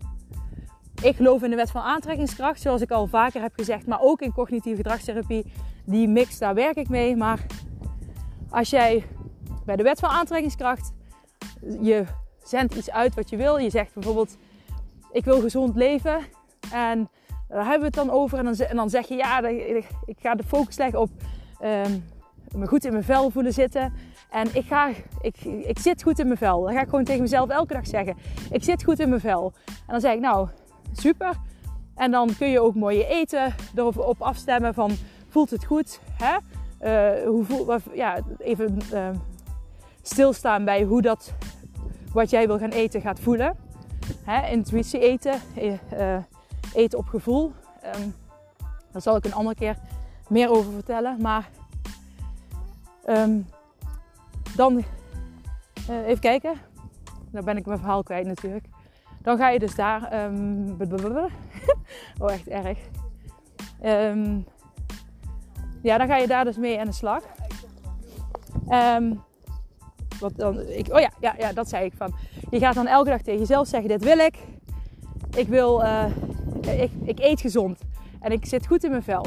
Ik 1.02 1.16
geloof 1.16 1.42
in 1.42 1.50
de 1.50 1.56
wet 1.56 1.70
van 1.70 1.82
aantrekkingskracht, 1.82 2.60
zoals 2.60 2.80
ik 2.80 2.90
al 2.90 3.06
vaker 3.06 3.42
heb 3.42 3.52
gezegd, 3.54 3.86
maar 3.86 4.00
ook 4.00 4.20
in 4.20 4.32
cognitieve 4.32 4.76
gedragstherapie. 4.76 5.52
Die 5.84 6.08
mix, 6.08 6.38
daar 6.38 6.54
werk 6.54 6.76
ik 6.76 6.88
mee. 6.88 7.16
Maar 7.16 7.46
als 8.50 8.70
jij 8.70 9.06
bij 9.64 9.76
de 9.76 9.82
wet 9.82 10.00
van 10.00 10.08
aantrekkingskracht, 10.08 10.92
je 11.80 12.04
zendt 12.42 12.74
iets 12.74 12.90
uit 12.90 13.14
wat 13.14 13.30
je 13.30 13.36
wil. 13.36 13.56
Je 13.56 13.70
zegt 13.70 13.94
bijvoorbeeld, 13.94 14.36
ik 15.12 15.24
wil 15.24 15.40
gezond 15.40 15.76
leven. 15.76 16.20
En 16.72 17.08
daar 17.48 17.60
hebben 17.66 17.78
we 17.78 17.84
het 17.86 18.06
dan 18.06 18.10
over. 18.10 18.38
En 18.38 18.44
dan, 18.44 18.56
dan 18.76 18.90
zeg 18.90 19.06
je, 19.06 19.14
ja, 19.14 19.46
ik 20.04 20.16
ga 20.18 20.34
de 20.34 20.44
focus 20.44 20.76
leggen 20.76 21.00
op 21.00 21.10
um, 21.62 22.04
me 22.54 22.66
goed 22.66 22.84
in 22.84 22.92
mijn 22.92 23.04
vel 23.04 23.30
voelen 23.30 23.52
zitten. 23.52 23.92
En 24.30 24.48
ik, 24.52 24.66
ga, 24.66 24.90
ik, 25.20 25.44
ik 25.44 25.78
zit 25.78 26.02
goed 26.02 26.18
in 26.18 26.26
mijn 26.26 26.38
vel. 26.38 26.62
Dat 26.62 26.72
ga 26.72 26.80
ik 26.80 26.88
gewoon 26.88 27.04
tegen 27.04 27.22
mezelf 27.22 27.48
elke 27.48 27.74
dag 27.74 27.86
zeggen. 27.86 28.16
Ik 28.50 28.64
zit 28.64 28.84
goed 28.84 28.98
in 28.98 29.08
mijn 29.08 29.20
vel. 29.20 29.52
En 29.66 29.74
dan 29.86 30.00
zeg 30.00 30.12
ik, 30.12 30.20
nou, 30.20 30.48
super. 30.92 31.36
En 31.94 32.10
dan 32.10 32.36
kun 32.38 32.48
je 32.48 32.60
ook 32.60 32.74
mooie 32.74 33.06
eten 33.06 33.54
erop 33.74 34.22
afstemmen 34.22 34.74
van 34.74 34.90
voelt 35.28 35.50
het 35.50 35.64
goed? 35.64 36.00
Hè? 36.12 36.36
Uh, 36.80 37.26
hoe 37.26 37.44
voel, 37.44 37.76
ja, 37.92 38.18
even 38.38 38.78
uh, 38.92 39.08
stilstaan 40.02 40.64
bij 40.64 40.82
hoe 40.82 41.02
dat 41.02 41.34
wat 42.12 42.30
jij 42.30 42.46
wil 42.46 42.58
gaan 42.58 42.70
eten 42.70 43.00
gaat 43.00 43.20
voelen. 43.20 43.56
Hè? 44.24 44.50
Intuïtie 44.50 45.00
eten, 45.00 45.40
uh, 45.56 46.16
eten 46.74 46.98
op 46.98 47.06
gevoel. 47.06 47.52
Um, 47.96 48.14
daar 48.92 49.02
zal 49.02 49.16
ik 49.16 49.24
een 49.24 49.34
andere 49.34 49.56
keer 49.56 49.76
meer 50.28 50.50
over 50.50 50.72
vertellen. 50.72 51.20
Maar 51.20 51.48
um, 53.06 53.46
dan 54.56 54.84
even 55.88 56.20
kijken. 56.20 56.54
Dan 57.30 57.44
ben 57.44 57.56
ik 57.56 57.66
mijn 57.66 57.78
verhaal 57.78 58.02
kwijt 58.02 58.26
natuurlijk. 58.26 58.64
Dan 59.22 59.36
ga 59.36 59.48
je 59.48 59.58
dus 59.58 59.74
daar. 59.74 60.24
Um, 60.24 60.76
oh, 62.18 62.32
echt 62.32 62.48
erg. 62.48 62.78
Ja, 65.82 65.98
dan 65.98 66.06
ga 66.06 66.16
je 66.16 66.26
daar 66.26 66.44
dus 66.44 66.56
mee 66.56 66.80
aan 66.80 66.86
de 66.86 66.92
slag. 66.92 67.22
Ehm, 68.68 69.14
wat 70.20 70.36
dan, 70.36 70.60
ik, 70.60 70.92
oh 70.92 71.00
ja, 71.00 71.10
ja, 71.20 71.34
ja, 71.38 71.52
dat 71.52 71.68
zei 71.68 71.84
ik 71.84 71.92
van. 71.96 72.14
Je 72.50 72.58
gaat 72.58 72.74
dan 72.74 72.86
elke 72.86 73.10
dag 73.10 73.22
tegen 73.22 73.40
jezelf 73.40 73.68
zeggen: 73.68 73.88
Dit 73.88 74.04
wil 74.04 74.18
ik. 74.18 74.38
Ik 75.36 75.48
wil, 75.48 75.82
uh, 75.82 76.04
ik, 76.70 76.90
ik 77.04 77.18
eet 77.18 77.40
gezond. 77.40 77.80
En 78.20 78.32
ik 78.32 78.46
zit 78.46 78.66
goed 78.66 78.84
in 78.84 78.90
mijn 78.90 79.02
vel. 79.02 79.26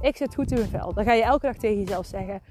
Ik 0.00 0.16
zit 0.16 0.34
goed 0.34 0.50
in 0.50 0.58
mijn 0.58 0.70
vel. 0.70 0.94
Dan 0.94 1.04
ga 1.04 1.12
je 1.12 1.22
elke 1.22 1.46
dag 1.46 1.56
tegen 1.56 1.78
jezelf 1.78 2.06
zeggen. 2.06 2.42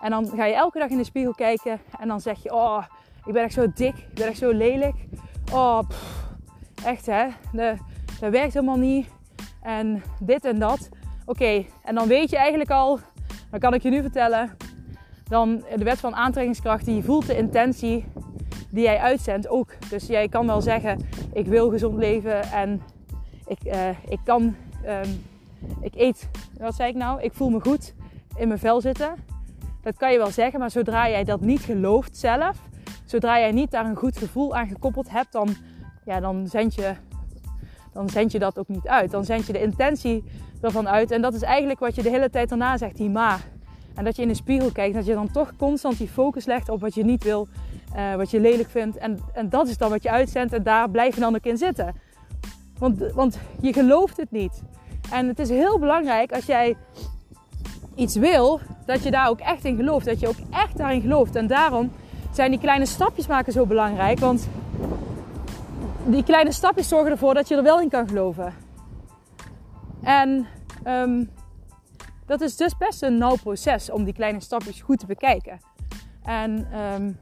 En 0.00 0.10
dan 0.10 0.30
ga 0.36 0.44
je 0.44 0.54
elke 0.54 0.78
dag 0.78 0.88
in 0.88 0.96
de 0.96 1.04
spiegel 1.04 1.34
kijken. 1.34 1.80
En 2.00 2.08
dan 2.08 2.20
zeg 2.20 2.42
je: 2.42 2.52
Oh, 2.52 2.82
ik 3.24 3.32
ben 3.32 3.42
echt 3.42 3.54
zo 3.54 3.72
dik. 3.74 3.96
Ik 3.96 4.14
ben 4.14 4.26
echt 4.26 4.38
zo 4.38 4.50
lelijk. 4.50 4.94
Oh, 5.52 5.80
echt 6.84 7.06
hè. 7.06 7.26
Dat 8.20 8.30
werkt 8.30 8.54
helemaal 8.54 8.78
niet. 8.78 9.06
En 9.62 10.02
dit 10.20 10.44
en 10.44 10.58
dat. 10.58 10.88
Oké, 11.28 11.64
en 11.84 11.94
dan 11.94 12.08
weet 12.08 12.30
je 12.30 12.36
eigenlijk 12.36 12.70
al, 12.70 12.98
dan 13.50 13.60
kan 13.60 13.74
ik 13.74 13.82
je 13.82 13.90
nu 13.90 14.02
vertellen, 14.02 14.56
dan 15.24 15.64
de 15.76 15.84
wet 15.84 15.98
van 15.98 16.14
aantrekkingskracht, 16.14 16.84
die 16.84 17.04
voelt 17.04 17.26
de 17.26 17.36
intentie 17.36 18.04
die 18.70 18.82
jij 18.82 18.98
uitzendt 18.98 19.48
ook. 19.48 19.70
Dus 19.90 20.06
jij 20.06 20.28
kan 20.28 20.46
wel 20.46 20.60
zeggen, 20.60 20.98
ik 21.32 21.46
wil 21.46 21.70
gezond 21.70 21.98
leven 21.98 22.42
en 22.42 22.82
ik, 23.48 23.64
uh, 23.64 23.88
ik 24.08 24.18
kan, 24.24 24.42
um, 24.86 25.24
ik 25.80 25.94
eet, 25.94 26.28
wat 26.58 26.74
zei 26.74 26.90
ik 26.90 26.96
nou? 26.96 27.22
Ik 27.22 27.32
voel 27.32 27.50
me 27.50 27.60
goed 27.60 27.94
in 28.36 28.48
mijn 28.48 28.60
vel 28.60 28.80
zitten. 28.80 29.14
Dat 29.82 29.96
kan 29.96 30.12
je 30.12 30.18
wel 30.18 30.30
zeggen, 30.30 30.60
maar 30.60 30.70
zodra 30.70 31.08
jij 31.08 31.24
dat 31.24 31.40
niet 31.40 31.60
gelooft 31.60 32.16
zelf, 32.16 32.62
zodra 33.04 33.38
jij 33.38 33.52
niet 33.52 33.70
daar 33.70 33.84
een 33.84 33.96
goed 33.96 34.18
gevoel 34.18 34.56
aan 34.56 34.68
gekoppeld 34.68 35.10
hebt, 35.10 35.32
dan, 35.32 35.48
ja, 36.04 36.20
dan, 36.20 36.46
zend 36.48 36.74
je, 36.74 36.94
dan 37.92 38.08
zend 38.08 38.32
je 38.32 38.38
dat 38.38 38.58
ook 38.58 38.68
niet 38.68 38.88
uit. 38.88 39.10
Dan 39.10 39.24
zend 39.24 39.46
je 39.46 39.52
de 39.52 39.62
intentie 39.62 40.24
ervan 40.60 40.88
uit. 40.88 41.10
En 41.10 41.22
dat 41.22 41.34
is 41.34 41.42
eigenlijk 41.42 41.78
wat 41.78 41.94
je 41.94 42.02
de 42.02 42.10
hele 42.10 42.30
tijd 42.30 42.48
daarna 42.48 42.76
zegt, 42.76 42.96
die 42.96 43.10
maar. 43.10 43.40
En 43.94 44.04
dat 44.04 44.16
je 44.16 44.22
in 44.22 44.28
de 44.28 44.34
spiegel 44.34 44.72
kijkt, 44.72 44.94
dat 44.94 45.06
je 45.06 45.14
dan 45.14 45.30
toch 45.30 45.56
constant 45.56 45.98
die 45.98 46.08
focus 46.08 46.44
legt 46.44 46.68
op 46.68 46.80
wat 46.80 46.94
je 46.94 47.04
niet 47.04 47.24
wil, 47.24 47.48
uh, 47.96 48.14
wat 48.14 48.30
je 48.30 48.40
lelijk 48.40 48.68
vindt. 48.68 48.96
En, 48.96 49.18
en 49.32 49.48
dat 49.48 49.68
is 49.68 49.78
dan 49.78 49.90
wat 49.90 50.02
je 50.02 50.10
uitzendt 50.10 50.52
en 50.52 50.62
daar 50.62 50.90
blijf 50.90 51.14
je 51.14 51.20
dan 51.20 51.34
ook 51.34 51.44
in 51.44 51.56
zitten. 51.56 51.94
Want, 52.78 53.12
want 53.12 53.38
je 53.60 53.72
gelooft 53.72 54.16
het 54.16 54.30
niet. 54.30 54.62
En 55.10 55.28
het 55.28 55.38
is 55.38 55.48
heel 55.48 55.78
belangrijk 55.78 56.32
als 56.32 56.44
jij 56.44 56.76
iets 57.94 58.16
wil, 58.16 58.60
dat 58.86 59.02
je 59.02 59.10
daar 59.10 59.28
ook 59.28 59.40
echt 59.40 59.64
in 59.64 59.76
gelooft. 59.76 60.06
Dat 60.06 60.20
je 60.20 60.28
ook 60.28 60.38
echt 60.50 60.76
daarin 60.76 61.00
gelooft. 61.00 61.36
En 61.36 61.46
daarom 61.46 61.90
zijn 62.32 62.50
die 62.50 62.60
kleine 62.60 62.86
stapjes 62.86 63.26
maken 63.26 63.52
zo 63.52 63.66
belangrijk. 63.66 64.18
Want 64.18 64.48
die 66.06 66.24
kleine 66.24 66.52
stapjes 66.52 66.88
zorgen 66.88 67.10
ervoor 67.10 67.34
dat 67.34 67.48
je 67.48 67.56
er 67.56 67.62
wel 67.62 67.80
in 67.80 67.88
kan 67.88 68.08
geloven. 68.08 68.54
En 70.02 70.46
um, 70.86 71.30
dat 72.26 72.40
is 72.40 72.56
dus 72.56 72.76
best 72.76 73.02
een 73.02 73.18
nauw 73.18 73.36
proces 73.36 73.90
om 73.90 74.04
die 74.04 74.14
kleine 74.14 74.40
stapjes 74.40 74.80
goed 74.80 74.98
te 74.98 75.06
bekijken. 75.06 75.58
En 76.22 76.68
um, 76.94 77.18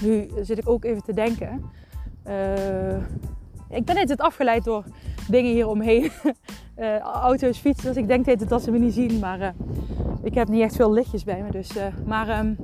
nu 0.00 0.30
zit 0.40 0.58
ik 0.58 0.68
ook 0.68 0.84
even 0.84 1.02
te 1.02 1.12
denken. 1.12 1.70
Uh, 2.26 3.04
ik 3.72 3.84
ben 3.84 3.98
het 3.98 4.20
afgeleid 4.20 4.64
door 4.64 4.84
dingen 5.28 5.52
hieromheen. 5.52 6.10
uh, 6.78 6.98
auto's, 7.28 7.58
fietsen. 7.58 7.86
Dus 7.86 7.96
ik 7.96 8.08
denk 8.08 8.26
het 8.26 8.48
dat 8.48 8.62
ze 8.62 8.70
me 8.70 8.78
niet 8.78 8.94
zien. 8.94 9.18
Maar 9.18 9.40
uh, 9.40 9.48
ik 10.22 10.34
heb 10.34 10.48
niet 10.48 10.62
echt 10.62 10.76
veel 10.76 10.92
lichtjes 10.92 11.24
bij 11.24 11.42
me. 11.42 11.50
Dus, 11.50 11.76
uh, 11.76 11.82
maar 12.06 12.38
um, 12.38 12.56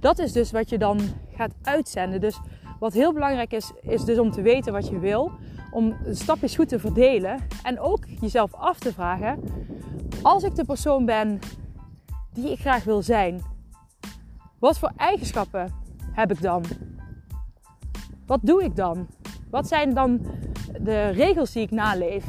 dat 0.00 0.18
is 0.18 0.32
dus 0.32 0.50
wat 0.50 0.68
je 0.68 0.78
dan 0.78 1.00
gaat 1.34 1.54
uitzenden. 1.62 2.20
Dus 2.20 2.40
wat 2.78 2.92
heel 2.92 3.12
belangrijk 3.12 3.52
is, 3.52 3.72
is 3.80 4.04
dus 4.04 4.18
om 4.18 4.30
te 4.30 4.42
weten 4.42 4.72
wat 4.72 4.88
je 4.88 4.98
wil. 4.98 5.30
Om 5.70 5.96
stapjes 6.10 6.56
goed 6.56 6.68
te 6.68 6.78
verdelen. 6.78 7.38
En 7.62 7.80
ook 7.80 8.04
jezelf 8.20 8.54
af 8.54 8.78
te 8.78 8.92
vragen. 8.92 9.42
Als 10.22 10.42
ik 10.42 10.54
de 10.54 10.64
persoon 10.64 11.04
ben 11.04 11.38
die 12.32 12.50
ik 12.50 12.58
graag 12.58 12.84
wil 12.84 13.02
zijn. 13.02 13.42
Wat 14.58 14.78
voor 14.78 14.92
eigenschappen 14.96 15.72
heb 16.12 16.30
ik 16.30 16.42
dan? 16.42 16.64
Wat 18.26 18.40
doe 18.42 18.64
ik 18.64 18.76
dan? 18.76 19.06
Wat 19.50 19.68
zijn 19.68 19.94
dan 19.94 20.20
de 20.80 21.08
regels 21.08 21.52
die 21.52 21.62
ik 21.62 21.70
naleef? 21.70 22.24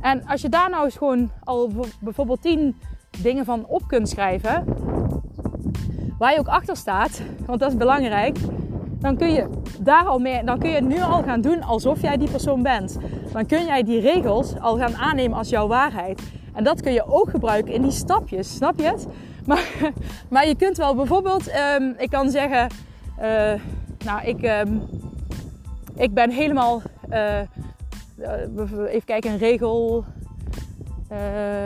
En 0.00 0.26
als 0.26 0.42
je 0.42 0.48
daar 0.48 0.70
nou 0.70 0.84
eens 0.84 0.96
gewoon 0.96 1.30
al 1.44 1.70
bijvoorbeeld 2.00 2.42
tien 2.42 2.76
dingen 3.22 3.44
van 3.44 3.66
op 3.66 3.82
kunt 3.86 4.08
schrijven, 4.08 4.64
waar 6.18 6.32
je 6.32 6.38
ook 6.38 6.48
achter 6.48 6.76
staat, 6.76 7.22
want 7.46 7.60
dat 7.60 7.70
is 7.70 7.76
belangrijk, 7.76 8.38
dan 8.98 9.16
kun 9.16 9.32
je 9.32 9.48
daar 9.80 10.04
al 10.04 10.18
mee, 10.18 10.44
dan 10.44 10.58
kun 10.58 10.70
je 10.70 10.80
nu 10.80 11.02
al 11.02 11.22
gaan 11.22 11.40
doen 11.40 11.62
alsof 11.62 12.02
jij 12.02 12.16
die 12.16 12.30
persoon 12.30 12.62
bent. 12.62 12.98
Dan 13.32 13.46
kun 13.46 13.64
jij 13.64 13.82
die 13.82 14.00
regels 14.00 14.58
al 14.58 14.76
gaan 14.76 14.96
aannemen 14.96 15.38
als 15.38 15.48
jouw 15.48 15.66
waarheid. 15.66 16.22
En 16.54 16.64
dat 16.64 16.80
kun 16.80 16.92
je 16.92 17.06
ook 17.06 17.30
gebruiken 17.30 17.72
in 17.72 17.82
die 17.82 17.90
stapjes, 17.90 18.54
snap 18.54 18.78
je 18.78 18.86
het? 18.86 19.06
Maar, 19.46 19.92
maar 20.28 20.46
je 20.46 20.56
kunt 20.56 20.76
wel 20.76 20.94
bijvoorbeeld, 20.94 21.50
um, 21.78 21.94
ik 21.98 22.10
kan 22.10 22.30
zeggen, 22.30 22.68
uh, 23.20 23.52
nou 24.04 24.24
ik, 24.24 24.42
um, 24.42 24.82
ik 25.96 26.14
ben 26.14 26.30
helemaal, 26.30 26.82
uh, 27.10 27.40
even 28.86 29.04
kijken, 29.04 29.30
een 29.30 29.38
regel. 29.38 30.04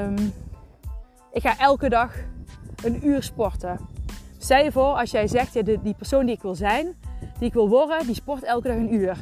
Um, 0.05 0.33
ik 1.33 1.43
ga 1.43 1.59
elke 1.59 1.89
dag 1.89 2.15
een 2.85 3.07
uur 3.07 3.23
sporten. 3.23 3.79
Stel 4.39 4.65
je 4.65 4.73
voor, 4.73 4.95
als 4.95 5.11
jij 5.11 5.27
zegt, 5.27 5.53
ja, 5.53 5.63
die 5.63 5.95
persoon 5.95 6.27
die 6.27 6.35
ik 6.35 6.43
wil 6.43 6.55
zijn, 6.55 6.95
die 7.39 7.49
ik 7.49 7.53
wil 7.53 7.69
worden, 7.69 8.07
die 8.07 8.15
sport 8.15 8.43
elke 8.43 8.69
dag 8.69 8.77
een 8.77 8.95
uur. 8.95 9.17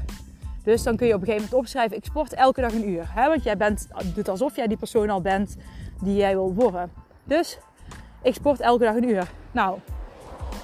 Dus 0.63 0.83
dan 0.83 0.97
kun 0.97 1.07
je 1.07 1.15
op 1.15 1.21
een 1.21 1.27
gegeven 1.27 1.49
moment 1.49 1.65
opschrijven, 1.65 1.97
ik 1.97 2.05
sport 2.05 2.35
elke 2.35 2.61
dag 2.61 2.73
een 2.73 2.89
uur. 2.89 3.11
Hè? 3.15 3.29
Want 3.29 3.43
jij 3.43 3.57
bent, 3.57 3.89
doet 4.15 4.29
alsof 4.29 4.57
jij 4.57 4.67
die 4.67 4.77
persoon 4.77 5.11
al 5.11 5.21
bent 5.21 5.57
die 6.01 6.17
jij 6.17 6.35
wil 6.35 6.55
worden. 6.55 6.91
Dus 7.25 7.59
ik 8.23 8.35
sport 8.35 8.61
elke 8.61 8.85
dag 8.85 8.95
een 8.95 9.09
uur. 9.09 9.31
Nou, 9.53 9.79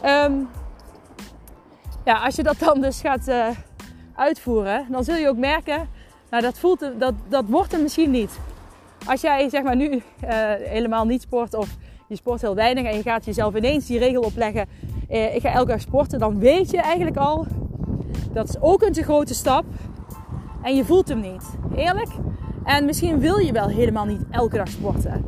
um, 0.05 0.49
ja, 2.05 2.25
als 2.25 2.37
je 2.37 2.43
dat 2.43 2.59
dan 2.59 2.81
dus 2.81 3.01
gaat 3.01 3.29
uh, 3.29 3.49
uitvoeren, 4.15 4.87
dan 4.91 5.05
zul 5.05 5.17
je 5.17 5.29
ook 5.29 5.37
merken, 5.37 5.89
nou 6.31 6.43
dat, 6.43 6.59
voelt, 6.59 6.91
dat, 6.99 7.15
dat 7.29 7.45
wordt 7.49 7.73
er 7.73 7.83
misschien 7.83 8.11
niet. 8.11 8.39
Als 9.07 9.21
jij 9.21 9.49
zeg 9.49 9.63
maar 9.63 9.77
nu 9.77 9.91
uh, 9.91 10.01
helemaal 10.59 11.05
niet 11.05 11.23
sport 11.23 11.55
of 11.55 11.77
je 12.09 12.17
sport 12.17 12.41
heel 12.41 12.55
weinig 12.55 12.85
en 12.85 12.97
je 12.97 13.03
gaat 13.03 13.25
jezelf 13.25 13.55
ineens 13.55 13.87
die 13.87 13.99
regel 13.99 14.23
opleggen, 14.23 14.69
uh, 15.11 15.35
ik 15.35 15.41
ga 15.41 15.53
elke 15.53 15.71
dag 15.71 15.81
sporten, 15.81 16.19
dan 16.19 16.39
weet 16.39 16.71
je 16.71 16.81
eigenlijk 16.81 17.17
al, 17.17 17.47
dat 18.33 18.49
is 18.49 18.61
ook 18.61 18.83
een 18.83 18.93
te 18.93 19.03
grote 19.03 19.35
stap 19.35 19.65
en 20.63 20.77
je 20.77 20.85
voelt 20.85 21.09
hem 21.09 21.21
niet. 21.21 21.45
Eerlijk? 21.77 22.11
En 22.65 22.85
misschien 22.85 23.19
wil 23.19 23.39
je 23.39 23.53
wel 23.53 23.69
helemaal 23.69 24.05
niet 24.05 24.23
elke 24.31 24.57
dag 24.57 24.69
sporten. 24.69 25.25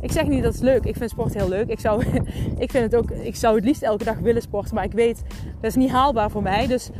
Ik 0.00 0.12
zeg 0.12 0.26
niet 0.26 0.42
dat 0.42 0.52
het 0.52 0.62
leuk. 0.62 0.84
Ik 0.84 0.96
vind 0.96 1.10
sport 1.10 1.34
heel 1.34 1.48
leuk. 1.48 1.68
Ik 1.68 1.80
zou, 1.80 2.04
ik 2.64 2.70
vind 2.70 2.92
het 2.92 2.96
ook, 2.96 3.10
ik 3.10 3.36
zou 3.36 3.54
het 3.54 3.64
liefst 3.64 3.82
elke 3.82 4.04
dag 4.04 4.18
willen 4.18 4.42
sporten. 4.42 4.74
Maar 4.74 4.84
ik 4.84 4.92
weet, 4.92 5.22
dat 5.60 5.70
is 5.70 5.74
niet 5.74 5.90
haalbaar 5.90 6.30
voor 6.30 6.42
mij. 6.42 6.66
Dus 6.66 6.90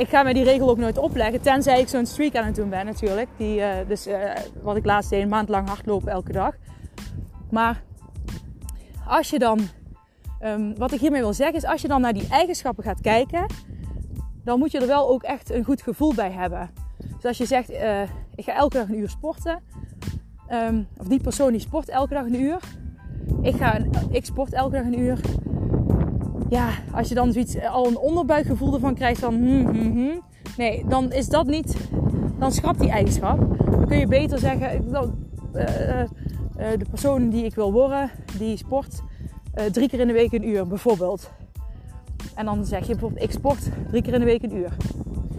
ik 0.00 0.08
ga 0.08 0.22
mij 0.22 0.32
die 0.32 0.44
regel 0.44 0.68
ook 0.68 0.78
nooit 0.78 0.98
opleggen. 0.98 1.40
Tenzij 1.40 1.80
ik 1.80 1.88
zo'n 1.88 2.06
streak 2.06 2.34
aan 2.34 2.46
het 2.46 2.54
doen 2.54 2.68
ben 2.68 2.86
natuurlijk. 2.86 3.28
Die, 3.36 3.58
uh, 3.58 3.68
dus 3.88 4.06
uh, 4.06 4.30
wat 4.62 4.76
ik 4.76 4.84
laatst 4.84 5.10
deed, 5.10 5.22
een 5.22 5.28
maand 5.28 5.48
lang 5.48 5.68
hardlopen 5.68 6.12
elke 6.12 6.32
dag. 6.32 6.54
Maar 7.50 7.82
als 9.06 9.30
je 9.30 9.38
dan, 9.38 9.60
um, 10.44 10.78
wat 10.78 10.92
ik 10.92 11.00
hiermee 11.00 11.20
wil 11.20 11.32
zeggen 11.32 11.56
is, 11.56 11.64
als 11.64 11.82
je 11.82 11.88
dan 11.88 12.00
naar 12.00 12.12
die 12.12 12.28
eigenschappen 12.30 12.84
gaat 12.84 13.00
kijken, 13.00 13.46
dan 14.44 14.58
moet 14.58 14.70
je 14.70 14.80
er 14.80 14.86
wel 14.86 15.08
ook 15.08 15.22
echt 15.22 15.50
een 15.50 15.64
goed 15.64 15.82
gevoel 15.82 16.14
bij 16.14 16.30
hebben. 16.30 16.70
Dus 17.14 17.24
als 17.24 17.38
je 17.38 17.46
zegt, 17.46 17.70
uh, 17.70 18.02
ik 18.34 18.44
ga 18.44 18.54
elke 18.54 18.76
dag 18.76 18.88
een 18.88 18.98
uur 18.98 19.08
sporten. 19.08 19.62
Um, 20.52 20.86
of 20.98 21.06
die 21.06 21.20
persoon 21.20 21.52
die 21.52 21.60
sport 21.60 21.88
elke 21.88 22.14
dag 22.14 22.24
een 22.24 22.40
uur. 22.40 22.60
Ik, 23.42 23.54
ga 23.54 23.78
ik 24.10 24.24
sport 24.24 24.52
elke 24.52 24.76
dag 24.76 24.84
een 24.84 24.98
uur. 24.98 25.20
Ja, 26.48 26.68
als 26.92 27.08
je 27.08 27.14
dan 27.14 27.32
zoiets, 27.32 27.60
al 27.60 27.86
een 27.86 27.98
onderbuikgevoel 27.98 28.74
ervan 28.74 28.94
krijgt 28.94 29.20
van... 29.20 29.34
Hmm, 29.34 29.66
hmm, 29.66 29.92
hmm, 29.92 30.22
nee, 30.56 30.84
dan 30.88 31.12
is 31.12 31.28
dat 31.28 31.46
niet... 31.46 31.76
Dan 32.38 32.52
schrapt 32.52 32.80
die 32.80 32.90
eigenschap. 32.90 33.38
Dan 33.70 33.86
kun 33.86 33.98
je 33.98 34.06
beter 34.06 34.38
zeggen... 34.38 34.90
Dan, 34.90 35.14
uh, 35.54 35.62
uh, 35.62 36.06
de 36.56 36.86
persoon 36.90 37.28
die 37.28 37.44
ik 37.44 37.54
wil 37.54 37.72
worden, 37.72 38.10
die 38.38 38.56
sport 38.56 39.02
drie 39.72 39.88
keer 39.88 40.00
in 40.00 40.06
de 40.06 40.12
week 40.12 40.32
een 40.32 40.48
uur 40.48 40.66
bijvoorbeeld. 40.66 41.30
En 42.34 42.44
dan 42.44 42.64
zeg 42.64 42.80
je 42.80 42.92
bijvoorbeeld, 42.92 43.22
ik 43.22 43.30
sport 43.30 43.68
drie 43.90 44.02
keer 44.02 44.12
in 44.12 44.18
de 44.20 44.26
week 44.26 44.42
een 44.42 44.56
uur. 44.56 44.76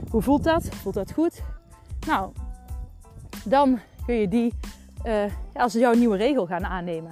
Hoe 0.09 0.21
voelt 0.21 0.43
dat? 0.43 0.69
Voelt 0.75 0.95
dat 0.95 1.11
goed? 1.11 1.43
Nou, 2.07 2.31
dan 3.45 3.79
kun 4.05 4.15
je 4.15 4.27
die 4.27 4.53
als 5.53 5.73
jouw 5.73 5.93
nieuwe 5.93 6.17
regel 6.17 6.45
gaan 6.45 6.65
aannemen. 6.65 7.11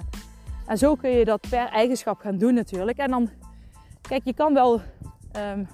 En 0.66 0.78
zo 0.78 0.94
kun 0.94 1.10
je 1.10 1.24
dat 1.24 1.46
per 1.50 1.68
eigenschap 1.68 2.20
gaan 2.20 2.38
doen 2.38 2.54
natuurlijk. 2.54 2.98
En 2.98 3.10
dan, 3.10 3.30
kijk, 4.10 4.24
je 4.24 4.34
kan 4.34 4.54
wel 4.54 4.80
um, 5.52 5.68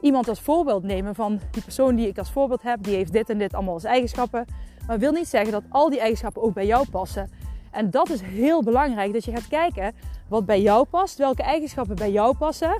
iemand 0.00 0.28
als 0.28 0.40
voorbeeld 0.40 0.82
nemen 0.82 1.14
van 1.14 1.40
die 1.50 1.62
persoon 1.62 1.94
die 1.94 2.06
ik 2.06 2.18
als 2.18 2.30
voorbeeld 2.30 2.62
heb. 2.62 2.82
Die 2.82 2.94
heeft 2.94 3.12
dit 3.12 3.30
en 3.30 3.38
dit 3.38 3.54
allemaal 3.54 3.74
als 3.74 3.84
eigenschappen. 3.84 4.44
Maar 4.86 4.98
wil 4.98 5.12
niet 5.12 5.28
zeggen 5.28 5.52
dat 5.52 5.62
al 5.68 5.90
die 5.90 6.00
eigenschappen 6.00 6.42
ook 6.42 6.54
bij 6.54 6.66
jou 6.66 6.88
passen. 6.90 7.30
En 7.70 7.90
dat 7.90 8.08
is 8.10 8.20
heel 8.20 8.62
belangrijk, 8.62 9.12
dat 9.12 9.24
je 9.24 9.30
gaat 9.30 9.48
kijken 9.48 9.94
wat 10.28 10.46
bij 10.46 10.60
jou 10.60 10.84
past, 10.84 11.18
welke 11.18 11.42
eigenschappen 11.42 11.96
bij 11.96 12.10
jou 12.10 12.36
passen. 12.36 12.76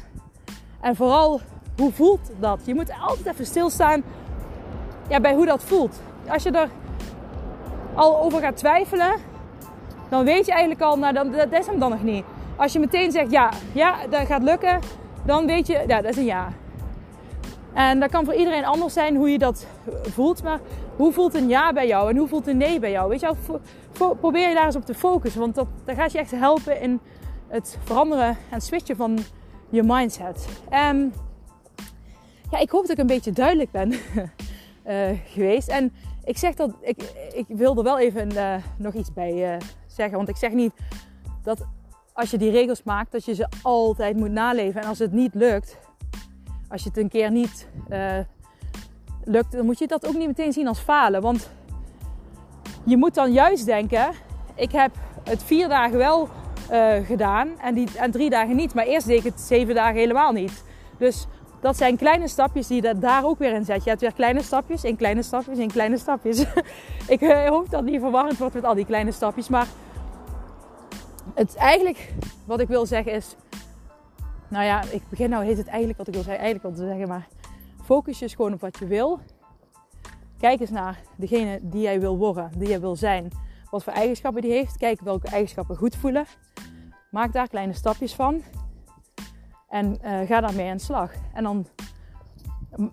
En 0.81 0.97
vooral, 0.97 1.41
hoe 1.77 1.93
voelt 1.93 2.31
dat? 2.41 2.61
Je 2.65 2.75
moet 2.75 2.93
altijd 3.01 3.27
even 3.27 3.47
stilstaan 3.47 4.03
ja, 5.09 5.21
bij 5.21 5.35
hoe 5.35 5.47
dat 5.47 5.63
voelt. 5.63 6.01
Als 6.29 6.43
je 6.43 6.51
er 6.51 6.71
al 7.95 8.21
over 8.21 8.41
gaat 8.41 8.57
twijfelen, 8.57 9.15
dan 10.09 10.25
weet 10.25 10.47
je 10.47 10.53
eigenlijk 10.53 10.83
al, 10.83 10.99
nou, 10.99 11.13
dan, 11.13 11.31
dat 11.31 11.53
is 11.53 11.67
hem 11.67 11.79
dan 11.79 11.91
nog 11.91 12.03
niet. 12.03 12.25
Als 12.59 12.73
je 12.73 12.79
meteen 12.79 13.13
zegt 13.13 13.31
ja, 13.31 13.51
ja, 13.73 14.07
dat 14.11 14.27
gaat 14.27 14.43
lukken, 14.43 14.79
dan 15.25 15.47
weet 15.47 15.67
je, 15.67 15.85
ja, 15.87 16.01
dat 16.01 16.11
is 16.11 16.17
een 16.17 16.25
ja. 16.25 16.49
En 17.75 18.01
dat 18.01 18.11
kan 18.11 18.25
voor 18.25 18.35
iedereen 18.35 18.65
anders 18.65 18.93
zijn 18.93 19.17
hoe 19.17 19.31
je 19.31 19.39
dat 19.39 19.67
voelt. 20.03 20.43
Maar 20.43 20.61
hoe 20.97 21.13
voelt 21.13 21.35
een 21.35 21.49
ja 21.49 21.73
bij 21.73 21.87
jou 21.87 22.11
en 22.11 22.17
hoe 22.17 22.29
voelt 22.29 22.47
een 22.47 22.57
nee 22.57 22.79
bij 22.79 22.91
jou? 22.91 23.09
Weet 23.09 23.21
je 23.21 23.35
probeer 24.21 24.49
je 24.49 24.55
daar 24.55 24.65
eens 24.65 24.77
op 24.77 24.85
te 24.85 24.95
focussen. 24.95 25.41
Want 25.41 25.55
dat, 25.55 25.67
dat 25.85 25.97
gaat 25.97 26.13
je 26.13 26.19
echt 26.19 26.31
helpen 26.31 26.81
in 26.81 27.01
het 27.49 27.79
veranderen 27.85 28.37
en 28.51 28.61
switchen 28.61 28.97
van 28.97 29.19
je 29.71 29.83
mindset. 29.83 30.49
En 30.69 31.15
ja, 32.51 32.59
ik 32.59 32.71
hoop 32.71 32.83
dat 32.83 32.91
ik 32.91 32.99
een 32.99 33.07
beetje 33.07 33.33
duidelijk 33.33 33.71
ben 33.71 33.93
uh, 33.93 33.99
geweest. 35.35 35.69
En 35.69 35.93
ik 36.25 36.39
zeg 36.39 36.55
dat, 36.55 36.71
ik, 36.81 37.03
ik 37.33 37.47
wil 37.49 37.77
er 37.77 37.83
wel 37.83 37.99
even 37.99 38.33
uh, 38.33 38.55
nog 38.77 38.95
iets 38.95 39.13
bij 39.13 39.53
uh, 39.53 39.61
zeggen. 39.87 40.17
Want 40.17 40.29
ik 40.29 40.37
zeg 40.37 40.53
niet 40.53 40.73
dat 41.43 41.67
als 42.19 42.31
je 42.31 42.39
die 42.39 42.51
regels 42.51 42.83
maakt, 42.83 43.13
dat 43.13 43.25
je 43.25 43.35
ze 43.35 43.49
altijd 43.63 44.17
moet 44.17 44.31
naleven. 44.31 44.81
En 44.81 44.89
als 44.89 44.99
het 44.99 45.13
niet 45.13 45.35
lukt, 45.35 45.79
als 46.69 46.83
je 46.83 46.89
het 46.89 46.99
een 46.99 47.09
keer 47.09 47.31
niet 47.31 47.69
lukt, 49.25 49.53
dan 49.53 49.65
moet 49.65 49.79
je 49.79 49.87
dat 49.87 50.07
ook 50.07 50.17
niet 50.17 50.27
meteen 50.27 50.53
zien 50.53 50.69
als 50.69 50.79
falen. 50.79 51.23
Want 51.23 51.51
je 52.85 52.97
moet 52.97 53.15
dan 53.15 53.33
juist 53.33 53.67
denken, 53.67 54.11
ik 54.55 54.73
heb 54.73 54.91
het 55.25 55.43
vier 55.43 55.69
dagen 55.69 55.99
wel 55.99 56.29
gedaan 57.05 57.49
en, 57.61 57.75
die, 57.75 57.89
en 57.97 58.11
drie 58.11 58.31
dagen 58.31 58.57
niet. 58.57 58.75
Maar 58.75 58.87
eerst 58.87 59.07
deed 59.07 59.19
ik 59.19 59.25
het 59.25 59.41
zeven 59.41 59.75
dagen 59.75 59.97
helemaal 59.97 60.33
niet. 60.33 60.65
Dus 60.99 61.27
dat 61.61 61.77
zijn 61.77 61.97
kleine 61.97 62.29
stapjes 62.29 62.67
die 62.67 62.83
je 62.83 62.99
daar 62.99 63.25
ook 63.25 63.39
weer 63.39 63.55
in 63.55 63.65
zet. 63.65 63.85
Je 63.85 63.89
hebt 63.89 64.01
weer 64.01 64.13
kleine 64.13 64.43
stapjes, 64.43 64.85
in 64.85 64.97
kleine 64.97 65.23
stapjes, 65.23 65.59
in 65.59 65.71
kleine 65.71 65.99
stapjes. 65.99 66.45
ik 67.09 67.21
uh, 67.21 67.49
hoop 67.49 67.71
dat 67.71 67.85
niet 67.85 68.01
verwarrend 68.01 68.39
wordt 68.39 68.55
met 68.55 68.65
al 68.65 68.75
die 68.75 68.87
kleine 68.87 69.13
stapjes. 69.13 69.49
Maar 69.49 69.67
het 71.39 71.57
eigenlijk, 71.57 72.13
wat 72.45 72.61
ik 72.61 72.69
wil 72.69 72.87
zeggen 72.87 73.13
is... 73.13 73.37
Nou 74.49 74.65
ja, 74.65 74.83
ik 74.83 75.03
begin 75.09 75.31
nou 75.31 75.45
heet 75.45 75.57
het 75.57 75.67
eigenlijk 75.67 75.99
wat 75.99 76.07
ik 76.07 76.15
wil 76.15 76.23
zeggen. 76.23 76.43
Eigenlijk 76.43 76.75
wat 76.75 76.85
te 76.85 76.91
zeggen, 76.91 77.09
maar 77.09 77.29
focus 77.85 78.19
je 78.19 78.25
eens 78.25 78.35
gewoon 78.35 78.53
op 78.53 78.61
wat 78.61 78.79
je 78.79 78.87
wil. 78.87 79.21
Kijk 80.39 80.61
eens 80.61 80.71
naar 80.71 81.01
degene 81.17 81.59
die 81.63 81.81
jij 81.81 82.01
wil 82.01 82.17
worden, 82.17 82.51
die 82.57 82.69
jij 82.69 82.81
wil 82.81 82.97
zijn. 82.97 83.31
Wat 83.71 83.85
voor 83.85 83.93
eigenschappen 83.93 84.43
die 84.43 84.51
heeft. 84.51 84.77
Kijk 84.77 85.01
welke 85.01 85.29
eigenschappen 85.29 85.77
goed 85.77 85.97
voelen. 85.97 86.27
Maak 87.11 87.33
daar 87.33 87.49
kleine 87.49 87.73
stapjes 87.73 88.15
van. 88.15 88.43
En 89.69 89.99
uh, 90.05 90.21
ga 90.21 90.41
daarmee 90.41 90.71
aan 90.71 90.77
de 90.77 90.83
slag. 90.83 91.13
En 91.35 91.43
dan 91.43 91.67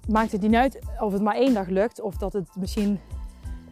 maakt 0.08 0.31
het 0.31 0.41
niet 0.41 0.55
uit 0.55 0.79
of 0.99 1.12
het 1.12 1.21
maar 1.21 1.36
één 1.36 1.53
dag 1.53 1.67
lukt. 1.67 2.01
Of 2.01 2.17
dat 2.17 2.34
het 2.34 2.55
misschien 2.55 2.99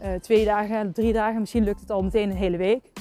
uh, 0.01 0.13
twee 0.13 0.45
dagen, 0.45 0.93
drie 0.93 1.13
dagen, 1.13 1.39
misschien 1.39 1.63
lukt 1.63 1.79
het 1.79 1.91
al 1.91 2.03
meteen 2.03 2.29
een 2.29 2.37
hele 2.37 2.57
week. 2.57 2.92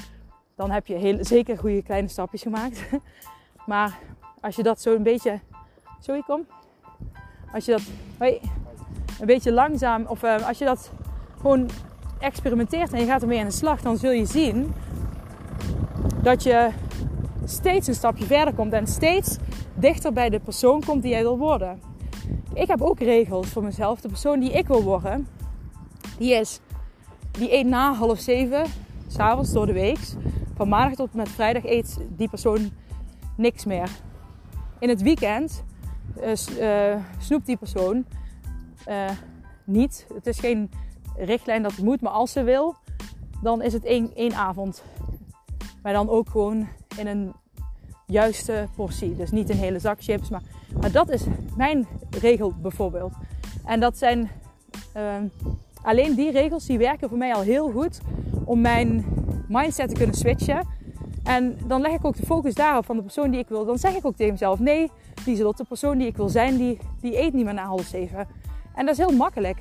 Dan 0.62 0.70
heb 0.70 0.86
je 0.86 0.94
heel, 0.94 1.24
zeker 1.24 1.58
goede 1.58 1.82
kleine 1.82 2.08
stapjes 2.08 2.42
gemaakt. 2.42 2.84
maar 3.66 3.98
als 4.40 4.56
je 4.56 4.62
dat 4.62 4.80
zo 4.80 4.94
een 4.94 5.02
beetje... 5.02 5.40
Sorry, 6.00 6.22
kom. 6.26 6.46
Als 7.52 7.64
je 7.64 7.70
dat 7.70 7.82
een 9.20 9.26
beetje 9.26 9.52
langzaam... 9.52 10.06
Of 10.06 10.22
uh, 10.22 10.48
als 10.48 10.58
je 10.58 10.64
dat 10.64 10.92
gewoon 11.40 11.70
experimenteert 12.18 12.92
en 12.92 13.00
je 13.00 13.06
gaat 13.06 13.22
ermee 13.22 13.38
aan 13.38 13.46
de 13.46 13.52
slag... 13.52 13.80
dan 13.80 13.96
zul 13.96 14.10
je 14.10 14.26
zien 14.26 14.74
dat 16.22 16.42
je 16.42 16.70
steeds 17.44 17.86
een 17.86 17.94
stapje 17.94 18.24
verder 18.24 18.54
komt. 18.54 18.72
En 18.72 18.86
steeds 18.86 19.36
dichter 19.74 20.12
bij 20.12 20.28
de 20.28 20.40
persoon 20.40 20.84
komt 20.84 21.02
die 21.02 21.10
jij 21.10 21.22
wil 21.22 21.38
worden. 21.38 21.80
Ik 22.54 22.68
heb 22.68 22.82
ook 22.82 22.98
regels 22.98 23.48
voor 23.48 23.62
mezelf. 23.64 24.00
De 24.00 24.08
persoon 24.08 24.40
die 24.40 24.52
ik 24.52 24.66
wil 24.66 24.82
worden, 24.82 25.28
die 26.18 26.34
is, 26.34 26.60
die 27.30 27.52
eet 27.52 27.66
na 27.66 27.94
half 27.94 28.18
zeven, 28.18 28.64
s'avonds 29.06 29.52
door 29.52 29.66
de 29.66 29.72
week. 29.72 30.00
Van 30.54 30.68
maandag 30.68 30.94
tot 30.94 31.14
met 31.14 31.28
vrijdag 31.28 31.64
eet 31.64 31.98
die 32.08 32.28
persoon 32.28 32.70
niks 33.36 33.64
meer. 33.64 33.90
In 34.78 34.88
het 34.88 35.02
weekend 35.02 35.64
uh, 36.58 36.96
snoept 37.18 37.46
die 37.46 37.56
persoon 37.56 38.04
uh, 38.88 39.10
niet. 39.64 40.06
Het 40.14 40.26
is 40.26 40.38
geen 40.38 40.70
richtlijn 41.16 41.62
dat 41.62 41.72
het 41.72 41.84
moet, 41.84 42.00
maar 42.00 42.12
als 42.12 42.32
ze 42.32 42.42
wil, 42.42 42.74
dan 43.42 43.62
is 43.62 43.72
het 43.72 43.84
één, 43.84 44.14
één 44.14 44.34
avond. 44.34 44.84
Maar 45.82 45.92
dan 45.92 46.08
ook 46.08 46.30
gewoon 46.30 46.68
in 46.98 47.06
een 47.06 47.32
juiste 48.06 48.68
portie. 48.76 49.16
Dus 49.16 49.30
niet 49.30 49.50
een 49.50 49.56
hele 49.56 49.78
zak 49.78 50.02
chips. 50.02 50.28
Maar, 50.28 50.42
maar 50.80 50.92
dat 50.92 51.10
is 51.10 51.24
mijn 51.56 51.86
regel 52.20 52.52
bijvoorbeeld. 52.62 53.12
En 53.64 53.80
dat 53.80 53.98
zijn 53.98 54.30
alleen 55.82 56.14
die 56.14 56.30
regels 56.30 56.66
die 56.66 56.78
werken 56.78 57.08
voor 57.08 57.18
mij 57.18 57.34
al 57.34 57.40
heel 57.40 57.70
goed 57.70 58.00
om 58.44 58.60
mijn 58.60 59.04
mindset 59.52 59.88
te 59.88 59.94
kunnen 59.94 60.14
switchen. 60.14 60.66
En 61.24 61.58
dan 61.66 61.80
leg 61.80 61.92
ik 61.92 62.04
ook 62.04 62.16
de 62.16 62.26
focus 62.26 62.54
daarop 62.54 62.84
van 62.84 62.96
de 62.96 63.02
persoon 63.02 63.30
die 63.30 63.40
ik 63.40 63.48
wil. 63.48 63.64
Dan 63.64 63.78
zeg 63.78 63.94
ik 63.94 64.06
ook 64.06 64.16
tegen 64.16 64.32
mezelf: 64.32 64.58
nee, 64.58 64.90
Lieselot, 65.26 65.56
de 65.56 65.64
persoon 65.64 65.98
die 65.98 66.06
ik 66.06 66.16
wil 66.16 66.28
zijn, 66.28 66.56
die, 66.56 66.78
die 67.00 67.18
eet 67.18 67.32
niet 67.32 67.44
meer 67.44 67.54
na 67.54 67.64
half 67.64 67.84
zeven. 67.84 68.26
En 68.74 68.86
dat 68.86 68.98
is 68.98 69.06
heel 69.06 69.16
makkelijk. 69.16 69.58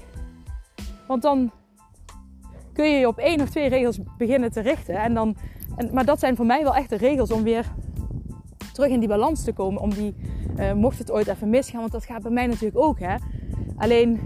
Want 1.07 1.21
dan 1.21 1.51
kun 2.73 2.85
je 2.85 2.97
je 2.97 3.07
op 3.07 3.17
één 3.17 3.41
of 3.41 3.49
twee 3.49 3.69
regels 3.69 3.99
beginnen 4.17 4.51
te 4.51 4.61
richten. 4.61 4.95
En 4.95 5.13
dan, 5.13 5.35
en, 5.75 5.89
maar 5.93 6.05
dat 6.05 6.19
zijn 6.19 6.35
voor 6.35 6.45
mij 6.45 6.63
wel 6.63 6.75
echt 6.75 6.89
de 6.89 6.97
regels 6.97 7.31
om 7.31 7.43
weer 7.43 7.65
terug 8.73 8.89
in 8.89 8.99
die 8.99 9.09
balans 9.09 9.43
te 9.43 9.53
komen. 9.53 9.81
Om 9.81 9.89
die, 9.93 10.15
uh, 10.57 10.73
mocht 10.73 10.97
het 10.97 11.11
ooit 11.11 11.27
even 11.27 11.49
misgaan, 11.49 11.79
want 11.79 11.91
dat 11.91 12.05
gaat 12.05 12.21
bij 12.21 12.31
mij 12.31 12.47
natuurlijk 12.47 12.77
ook. 12.77 12.99
Hè. 12.99 13.15
Alleen 13.77 14.19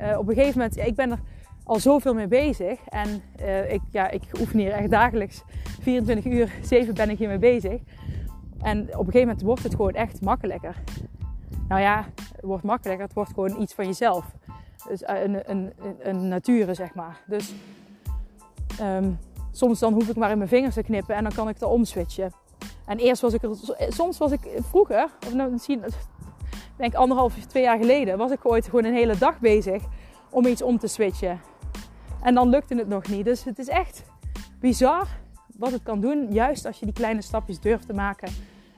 uh, 0.00 0.18
op 0.18 0.28
een 0.28 0.34
gegeven 0.34 0.58
moment, 0.58 0.76
ik 0.76 0.94
ben 0.94 1.10
er 1.10 1.18
al 1.64 1.80
zoveel 1.80 2.14
mee 2.14 2.26
bezig. 2.26 2.78
En 2.88 3.22
uh, 3.40 3.72
ik, 3.72 3.80
ja, 3.90 4.10
ik 4.10 4.22
oefen 4.40 4.58
hier 4.58 4.72
echt 4.72 4.90
dagelijks 4.90 5.42
24 5.80 6.32
uur, 6.32 6.52
7 6.62 6.94
ben 6.94 7.10
ik 7.10 7.18
hiermee 7.18 7.38
bezig. 7.38 7.80
En 8.60 8.80
op 8.80 8.86
een 8.88 8.96
gegeven 8.96 9.20
moment 9.20 9.42
wordt 9.42 9.62
het 9.62 9.74
gewoon 9.74 9.92
echt 9.92 10.20
makkelijker. 10.20 10.76
Nou 11.68 11.80
ja, 11.80 12.06
het 12.16 12.44
wordt 12.44 12.64
makkelijker, 12.64 13.04
het 13.04 13.14
wordt 13.14 13.32
gewoon 13.32 13.60
iets 13.60 13.74
van 13.74 13.86
jezelf. 13.86 14.24
Dus 14.88 15.02
een, 15.08 15.50
een, 15.50 15.72
een 15.98 16.28
nature, 16.28 16.74
zeg 16.74 16.94
maar. 16.94 17.20
Dus 17.26 17.54
um, 18.80 19.18
soms 19.50 19.78
dan 19.78 19.92
hoef 19.92 20.08
ik 20.08 20.16
maar 20.16 20.30
in 20.30 20.36
mijn 20.38 20.48
vingers 20.48 20.74
te 20.74 20.82
knippen 20.82 21.14
en 21.14 21.22
dan 21.22 21.32
kan 21.32 21.48
ik 21.48 21.60
er 21.60 21.68
omswitchen. 21.68 22.32
En 22.86 22.98
eerst 22.98 23.22
was 23.22 23.32
ik 23.34 23.42
er, 23.42 23.56
soms 23.88 24.18
was 24.18 24.32
ik 24.32 24.40
vroeger, 24.60 25.08
of 25.26 25.34
nou 25.34 25.50
misschien, 25.50 25.84
denk 26.76 26.94
anderhalf, 26.94 27.34
twee 27.34 27.62
jaar 27.62 27.78
geleden, 27.78 28.18
was 28.18 28.30
ik 28.30 28.46
ooit 28.46 28.64
gewoon 28.64 28.84
een 28.84 28.94
hele 28.94 29.18
dag 29.18 29.38
bezig 29.38 29.82
om 30.30 30.46
iets 30.46 30.62
om 30.62 30.78
te 30.78 30.86
switchen. 30.86 31.40
En 32.22 32.34
dan 32.34 32.48
lukte 32.48 32.74
het 32.74 32.88
nog 32.88 33.08
niet. 33.08 33.24
Dus 33.24 33.44
het 33.44 33.58
is 33.58 33.68
echt 33.68 34.02
bizar 34.60 35.06
wat 35.56 35.70
het 35.72 35.82
kan 35.82 36.00
doen, 36.00 36.32
juist 36.32 36.66
als 36.66 36.78
je 36.78 36.84
die 36.84 36.94
kleine 36.94 37.22
stapjes 37.22 37.60
durft 37.60 37.86
te 37.86 37.92
maken 37.92 38.32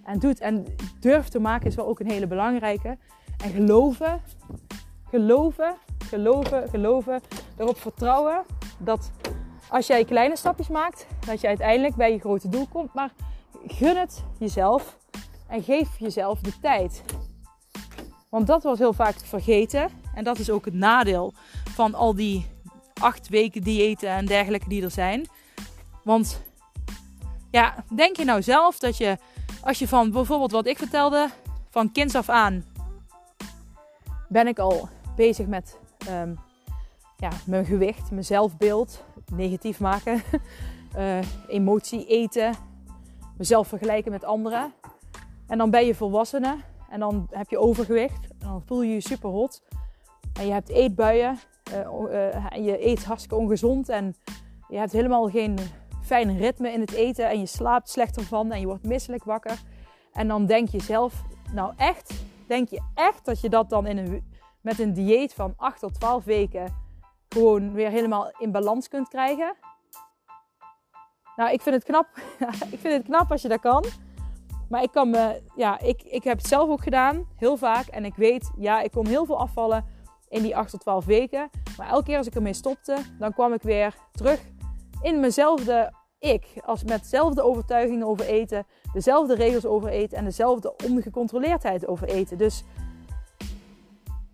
en 0.05 0.19
doet. 0.19 0.41
En 0.41 0.65
durf 1.01 1.29
te 1.29 1.39
maken 1.39 1.67
is 1.67 1.75
wel 1.75 1.87
ook 1.87 2.01
een 2.01 2.11
hele 2.11 2.27
belangrijke. 2.27 2.99
En 3.45 3.51
geloven, 3.51 4.21
geloven, 5.09 5.75
geloven, 6.09 6.69
geloven, 6.69 7.21
erop 7.57 7.79
vertrouwen 7.79 8.43
dat 8.79 9.11
als 9.69 9.87
jij 9.87 10.05
kleine 10.05 10.37
stapjes 10.37 10.69
maakt, 10.69 11.07
dat 11.27 11.41
je 11.41 11.47
uiteindelijk 11.47 11.95
bij 11.95 12.13
je 12.13 12.19
grote 12.19 12.49
doel 12.49 12.67
komt. 12.67 12.95
Maar 12.95 13.13
gun 13.67 13.97
het 13.97 14.25
jezelf 14.39 14.99
en 15.49 15.63
geef 15.63 15.99
jezelf 15.99 16.41
de 16.41 16.53
tijd. 16.61 17.03
Want 18.29 18.47
dat 18.47 18.63
wordt 18.63 18.79
heel 18.79 18.93
vaak 18.93 19.15
vergeten. 19.15 19.89
En 20.15 20.25
dat 20.25 20.39
is 20.39 20.51
ook 20.51 20.65
het 20.65 20.75
nadeel 20.75 21.33
van 21.75 21.95
al 21.95 22.15
die 22.15 22.47
acht 23.01 23.29
weken 23.29 23.63
diëten 23.63 24.09
en 24.09 24.27
dergelijke 24.27 24.69
die 24.69 24.83
er 24.83 24.91
zijn. 24.91 25.27
Want 26.03 26.43
ja, 27.51 27.85
denk 27.95 28.17
je 28.17 28.25
nou 28.25 28.43
zelf 28.43 28.79
dat 28.79 28.97
je, 28.97 29.17
als 29.63 29.79
je 29.79 29.89
van 29.89 30.11
bijvoorbeeld 30.11 30.53
wat 30.53 30.67
ik 30.67 30.79
vertelde, 30.79 31.29
van 31.71 31.93
kinds 31.93 32.15
af 32.15 32.29
aan 32.29 32.65
ben 34.29 34.47
ik 34.47 34.59
al 34.59 34.89
bezig 35.17 35.47
met 35.47 35.79
um, 36.11 36.39
ja, 37.17 37.31
mijn 37.47 37.65
gewicht, 37.65 38.11
mijn 38.11 38.25
zelfbeeld 38.25 39.05
negatief 39.33 39.81
maken, 39.81 40.23
uh, 40.97 41.19
emotie 41.49 42.07
eten, 42.07 42.55
mezelf 43.37 43.69
vergelijken 43.69 44.13
met 44.13 44.25
anderen. 44.25 44.73
En 45.47 45.59
dan 45.59 45.71
ben 45.71 45.87
je 45.87 45.95
volwassene 45.95 46.57
en 46.91 47.01
dan 47.01 47.27
heb 47.31 47.51
je 47.51 47.59
overgewicht. 47.59 48.29
En 48.39 48.47
dan 48.47 48.63
voel 48.67 48.83
je 48.83 48.95
je 48.95 49.01
super 49.01 49.31
hot. 49.31 49.63
En 50.33 50.47
je 50.47 50.53
hebt 50.53 50.69
eetbuien. 50.69 51.39
Uh, 51.73 52.53
en 52.55 52.63
je 52.65 52.87
eet 52.87 53.05
hartstikke 53.05 53.37
ongezond. 53.37 53.89
En 53.89 54.15
je 54.69 54.77
hebt 54.77 54.93
helemaal 54.93 55.29
geen 55.29 55.59
fijn 56.03 56.39
ritme 56.39 56.73
in 56.73 56.81
het 56.81 56.93
eten. 56.93 57.29
En 57.29 57.39
je 57.39 57.47
slaapt 57.47 57.89
slechter 57.89 58.23
van. 58.23 58.53
En 58.53 58.61
je 58.61 58.67
wordt 58.67 58.87
misselijk 58.87 59.25
wakker. 59.25 59.63
En 60.13 60.29
dan 60.29 60.47
denk 60.47 60.69
je 60.69 60.81
zelf, 60.81 61.23
nou 61.53 61.73
echt, 61.77 62.25
denk 62.47 62.69
je 62.69 62.81
echt 62.95 63.25
dat 63.25 63.41
je 63.41 63.49
dat 63.49 63.71
dan 63.71 63.87
in 63.87 63.99
een, 63.99 64.33
met 64.61 64.79
een 64.79 64.93
dieet 64.93 65.35
van 65.35 65.55
8 65.57 65.81
tot 65.81 65.95
12 65.95 66.25
weken 66.25 66.83
gewoon 67.29 67.73
weer 67.73 67.91
helemaal 67.91 68.33
in 68.39 68.51
balans 68.53 68.89
kunt 68.89 69.09
krijgen? 69.09 69.57
Nou, 71.37 71.53
ik 71.53 71.61
vind 71.61 71.75
het 71.75 71.85
knap. 71.85 72.09
ik 72.75 72.79
vind 72.79 72.95
het 72.95 73.05
knap 73.05 73.31
als 73.31 73.43
je 73.43 73.49
dat 73.49 73.61
kan. 73.61 73.85
Maar 74.69 74.83
ik 74.83 74.93
kan 74.93 75.17
ja, 75.57 75.81
ik, 75.81 76.03
ik 76.03 76.25
heb 76.25 76.39
het 76.39 76.47
zelf 76.47 76.69
ook 76.69 76.83
gedaan, 76.83 77.29
heel 77.37 77.57
vaak. 77.57 77.87
En 77.87 78.05
ik 78.05 78.15
weet, 78.15 78.51
ja, 78.57 78.81
ik 78.81 78.91
kon 78.91 79.07
heel 79.07 79.25
veel 79.25 79.39
afvallen 79.39 79.85
in 80.35 80.43
die 80.43 80.57
8 80.57 80.71
tot 80.71 80.81
12 80.81 81.05
weken. 81.05 81.51
Maar 81.77 81.89
elke 81.89 82.05
keer 82.05 82.17
als 82.17 82.27
ik 82.27 82.35
ermee 82.35 82.53
stopte, 82.53 82.97
dan 83.19 83.33
kwam 83.33 83.53
ik 83.53 83.63
weer 83.63 83.95
terug 84.13 84.41
in 85.03 85.21
mezelfde 85.21 85.93
ik. 86.19 86.47
Als 86.65 86.85
met 86.85 87.03
dezelfde 87.03 87.43
overtuigingen 87.43 88.07
over 88.07 88.27
eten, 88.27 88.67
dezelfde 88.93 89.35
regels 89.35 89.67
over 89.67 89.89
eten 89.89 90.19
en 90.19 90.25
dezelfde 90.25 90.75
ongecontroleerdheid 90.89 91.87
over 91.87 92.09
eten. 92.09 92.39
Dus 92.39 92.65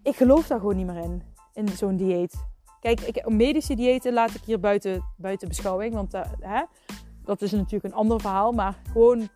ik 0.02 0.16
geloof 0.16 0.46
daar 0.46 0.58
gewoon 0.58 0.76
niet 0.76 0.86
meer 0.86 1.02
in, 1.02 1.22
in 1.52 1.68
zo'n 1.68 1.96
dieet. 1.96 2.48
Kijk, 2.80 3.00
ik, 3.00 3.28
medische 3.28 3.74
diëten 3.74 4.12
laat 4.12 4.34
ik 4.34 4.42
hier 4.44 4.60
buiten, 4.60 5.04
buiten 5.16 5.48
beschouwing, 5.48 5.94
want 5.94 6.14
uh, 6.14 6.20
hè, 6.40 6.62
dat 7.24 7.42
is 7.42 7.52
natuurlijk 7.52 7.84
een 7.84 8.00
ander 8.00 8.20
verhaal. 8.20 8.52
Maar 8.52 8.78
gewoon, 8.92 9.28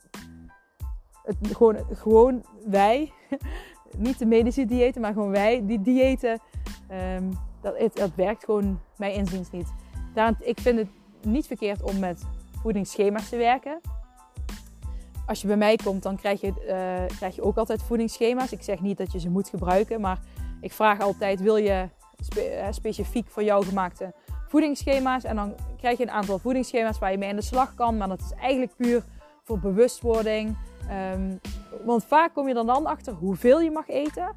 het, 1.23 1.37
gewoon, 1.53 1.77
gewoon 1.91 2.45
wij, 2.67 3.13
niet 3.97 4.19
de 4.19 4.27
medische 4.27 4.65
diëten, 4.65 5.01
maar 5.01 5.13
gewoon 5.13 5.31
wij, 5.31 5.67
die 5.67 5.83
diëten, 5.83 6.41
um, 7.19 7.39
dat, 7.61 7.79
het, 7.79 8.15
werkt 8.15 8.45
gewoon 8.45 8.81
mijn 8.97 9.13
inziens 9.13 9.51
niet. 9.51 9.73
Daarom, 10.15 10.37
ik 10.41 10.61
vind 10.61 10.79
het 10.79 10.89
niet 11.23 11.47
verkeerd 11.47 11.83
om 11.83 11.99
met 11.99 12.23
voedingsschema's 12.63 13.29
te 13.29 13.37
werken. 13.37 13.81
Als 15.27 15.41
je 15.41 15.47
bij 15.47 15.57
mij 15.57 15.77
komt, 15.77 16.03
dan 16.03 16.17
krijg 16.17 16.41
je, 16.41 16.47
uh, 16.47 17.17
krijg 17.17 17.35
je 17.35 17.43
ook 17.43 17.57
altijd 17.57 17.83
voedingsschema's. 17.83 18.53
Ik 18.53 18.63
zeg 18.63 18.81
niet 18.81 18.99
dat 18.99 19.13
je 19.13 19.21
ze 19.21 19.31
moet 19.31 19.49
gebruiken, 19.49 20.01
maar 20.01 20.19
ik 20.61 20.73
vraag 20.73 21.01
altijd: 21.01 21.41
wil 21.41 21.57
je 21.57 21.89
eh, 22.37 22.67
specifiek 22.71 23.29
voor 23.29 23.43
jou 23.43 23.65
gemaakte 23.65 24.15
voedingsschema's? 24.49 25.25
En 25.25 25.37
dan 25.37 25.55
krijg 25.77 25.99
je 25.99 26.03
een 26.03 26.11
aantal 26.11 26.39
voedingsschema's 26.39 26.99
waar 26.99 27.11
je 27.11 27.19
mee 27.19 27.31
aan 27.31 27.37
de 27.37 27.43
slag 27.43 27.75
kan. 27.75 27.97
Maar 27.97 28.09
dat 28.09 28.21
is 28.21 28.33
eigenlijk 28.41 28.77
puur 28.77 29.05
voor 29.45 29.59
bewustwording. 29.59 30.57
Um, 31.13 31.41
want 31.85 32.05
vaak 32.05 32.35
kom 32.35 32.49
je 32.49 32.55
er 32.55 32.67
dan 32.67 32.87
achter 32.87 33.13
hoeveel 33.13 33.61
je 33.61 33.71
mag 33.71 33.89
eten. 33.89 34.37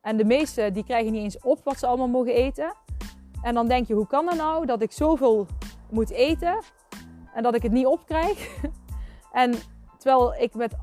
En 0.00 0.16
de 0.16 0.24
meesten 0.24 0.72
die 0.72 0.84
krijgen 0.84 1.12
niet 1.12 1.22
eens 1.22 1.38
op 1.38 1.60
wat 1.64 1.78
ze 1.78 1.86
allemaal 1.86 2.08
mogen 2.08 2.34
eten. 2.34 2.74
En 3.42 3.54
dan 3.54 3.68
denk 3.68 3.86
je, 3.86 3.94
hoe 3.94 4.06
kan 4.06 4.26
dat 4.26 4.36
nou 4.36 4.66
dat 4.66 4.82
ik 4.82 4.92
zoveel 4.92 5.46
moet 5.90 6.10
eten 6.10 6.62
en 7.34 7.42
dat 7.42 7.54
ik 7.54 7.62
het 7.62 7.72
niet 7.72 7.86
opkrijg? 7.86 8.60
en 9.32 9.54
terwijl 9.98 10.34
ik 10.34 10.54
met 10.54 10.74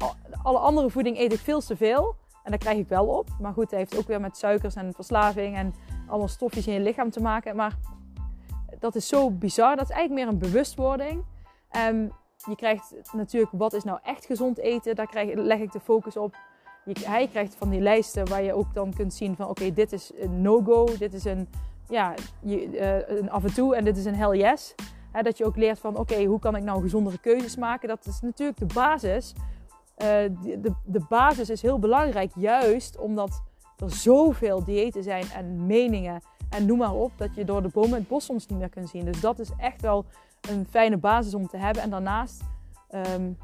alle 0.43 0.57
andere 0.57 0.89
voeding 0.89 1.17
eet 1.17 1.33
ik 1.33 1.39
veel 1.39 1.61
te 1.61 1.75
veel. 1.75 2.15
En 2.43 2.51
dat 2.51 2.59
krijg 2.59 2.77
ik 2.77 2.87
wel 2.87 3.05
op. 3.05 3.29
Maar 3.39 3.53
goed, 3.53 3.71
het 3.71 3.79
heeft 3.79 3.97
ook 3.97 4.07
weer 4.07 4.21
met 4.21 4.37
suikers 4.37 4.75
en 4.75 4.93
verslaving 4.93 5.55
en 5.55 5.73
allemaal 6.07 6.27
stofjes 6.27 6.67
in 6.67 6.73
je 6.73 6.79
lichaam 6.79 7.09
te 7.09 7.21
maken. 7.21 7.55
Maar 7.55 7.77
dat 8.79 8.95
is 8.95 9.07
zo 9.07 9.31
bizar. 9.31 9.75
Dat 9.75 9.89
is 9.89 9.95
eigenlijk 9.95 10.25
meer 10.25 10.33
een 10.33 10.39
bewustwording. 10.39 11.25
Um, 11.89 12.11
je 12.45 12.55
krijgt 12.55 12.93
natuurlijk, 13.13 13.51
wat 13.55 13.73
is 13.73 13.83
nou 13.83 13.99
echt 14.03 14.25
gezond 14.25 14.57
eten? 14.57 14.95
Daar 14.95 15.07
krijg, 15.07 15.33
leg 15.33 15.59
ik 15.59 15.71
de 15.71 15.79
focus 15.79 16.17
op. 16.17 16.35
Je, 16.85 16.93
hij 17.05 17.27
krijgt 17.27 17.55
van 17.55 17.69
die 17.69 17.81
lijsten 17.81 18.29
waar 18.29 18.43
je 18.43 18.53
ook 18.53 18.73
dan 18.73 18.93
kunt 18.93 19.13
zien 19.13 19.35
van... 19.35 19.47
Oké, 19.47 19.73
dit 19.73 19.91
is 19.91 20.11
een 20.15 20.41
no-go. 20.41 20.85
Dit 20.97 21.13
is 21.13 21.25
een, 21.25 21.47
ja, 21.87 22.13
je, 22.39 22.67
uh, 22.67 23.17
een 23.17 23.31
af 23.31 23.43
en 23.43 23.53
toe 23.53 23.75
en 23.75 23.83
dit 23.83 23.97
is 23.97 24.05
een 24.05 24.15
hell 24.15 24.37
yes. 24.37 24.75
dat 25.21 25.37
je 25.37 25.45
ook 25.45 25.55
leert 25.55 25.79
van, 25.79 25.97
oké, 25.97 26.23
hoe 26.23 26.39
kan 26.39 26.55
ik 26.55 26.63
nou 26.63 26.81
gezondere 26.81 27.17
keuzes 27.17 27.55
maken? 27.55 27.87
Dat 27.87 28.05
is 28.05 28.21
natuurlijk 28.21 28.57
de 28.57 28.73
basis. 28.73 29.33
De, 29.95 30.33
de, 30.61 30.73
de 30.83 31.05
basis 31.09 31.49
is 31.49 31.61
heel 31.61 31.79
belangrijk, 31.79 32.31
juist 32.35 32.97
omdat 32.97 33.41
er 33.77 33.91
zoveel 33.91 34.63
diëten 34.63 35.03
zijn 35.03 35.25
en 35.35 35.65
meningen 35.65 36.21
en 36.49 36.65
noem 36.65 36.77
maar 36.77 36.93
op, 36.93 37.11
dat 37.15 37.35
je 37.35 37.45
door 37.45 37.61
de 37.61 37.67
bomen 37.67 37.93
het 37.93 38.07
bos 38.07 38.25
soms 38.25 38.47
niet 38.47 38.59
meer 38.59 38.69
kunt 38.69 38.89
zien. 38.89 39.05
Dus 39.05 39.21
dat 39.21 39.39
is 39.39 39.49
echt 39.57 39.81
wel 39.81 40.05
een 40.49 40.67
fijne 40.69 40.97
basis 40.97 41.33
om 41.33 41.47
te 41.47 41.57
hebben. 41.57 41.83
En 41.83 41.89
daarnaast 41.89 42.41
um, 42.91 43.37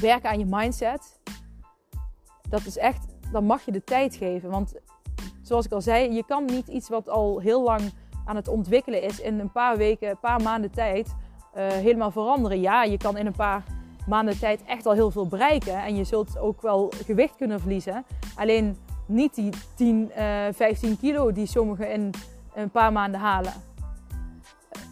werken 0.00 0.30
aan 0.30 0.38
je 0.38 0.46
mindset. 0.48 1.20
Dat 2.48 2.64
is 2.64 2.76
echt, 2.78 3.06
dan 3.32 3.44
mag 3.44 3.64
je 3.64 3.72
de 3.72 3.84
tijd 3.84 4.16
geven. 4.16 4.50
Want 4.50 4.74
zoals 5.42 5.64
ik 5.64 5.72
al 5.72 5.80
zei, 5.80 6.12
je 6.12 6.24
kan 6.24 6.44
niet 6.44 6.68
iets 6.68 6.88
wat 6.88 7.08
al 7.08 7.38
heel 7.38 7.62
lang 7.62 7.92
aan 8.24 8.36
het 8.36 8.48
ontwikkelen 8.48 9.02
is 9.02 9.20
in 9.20 9.38
een 9.38 9.52
paar 9.52 9.76
weken, 9.76 10.10
een 10.10 10.20
paar 10.20 10.42
maanden 10.42 10.70
tijd 10.70 11.06
uh, 11.56 11.66
helemaal 11.66 12.10
veranderen. 12.10 12.60
Ja, 12.60 12.82
je 12.82 12.96
kan 12.96 13.16
in 13.16 13.26
een 13.26 13.36
paar 13.36 13.64
maanden 14.06 14.38
tijd 14.38 14.64
echt 14.64 14.86
al 14.86 14.92
heel 14.92 15.10
veel 15.10 15.26
bereiken. 15.26 15.82
En 15.82 15.96
je 15.96 16.04
zult 16.04 16.38
ook 16.38 16.62
wel 16.62 16.92
gewicht 17.04 17.36
kunnen 17.36 17.60
verliezen. 17.60 18.04
Alleen 18.36 18.76
niet 19.06 19.34
die 19.34 19.50
10, 19.74 20.10
uh, 20.18 20.44
15 20.52 20.98
kilo 20.98 21.32
die 21.32 21.46
sommigen 21.46 21.92
in 21.92 22.10
een 22.54 22.70
paar 22.70 22.92
maanden 22.92 23.20
halen. 23.20 23.52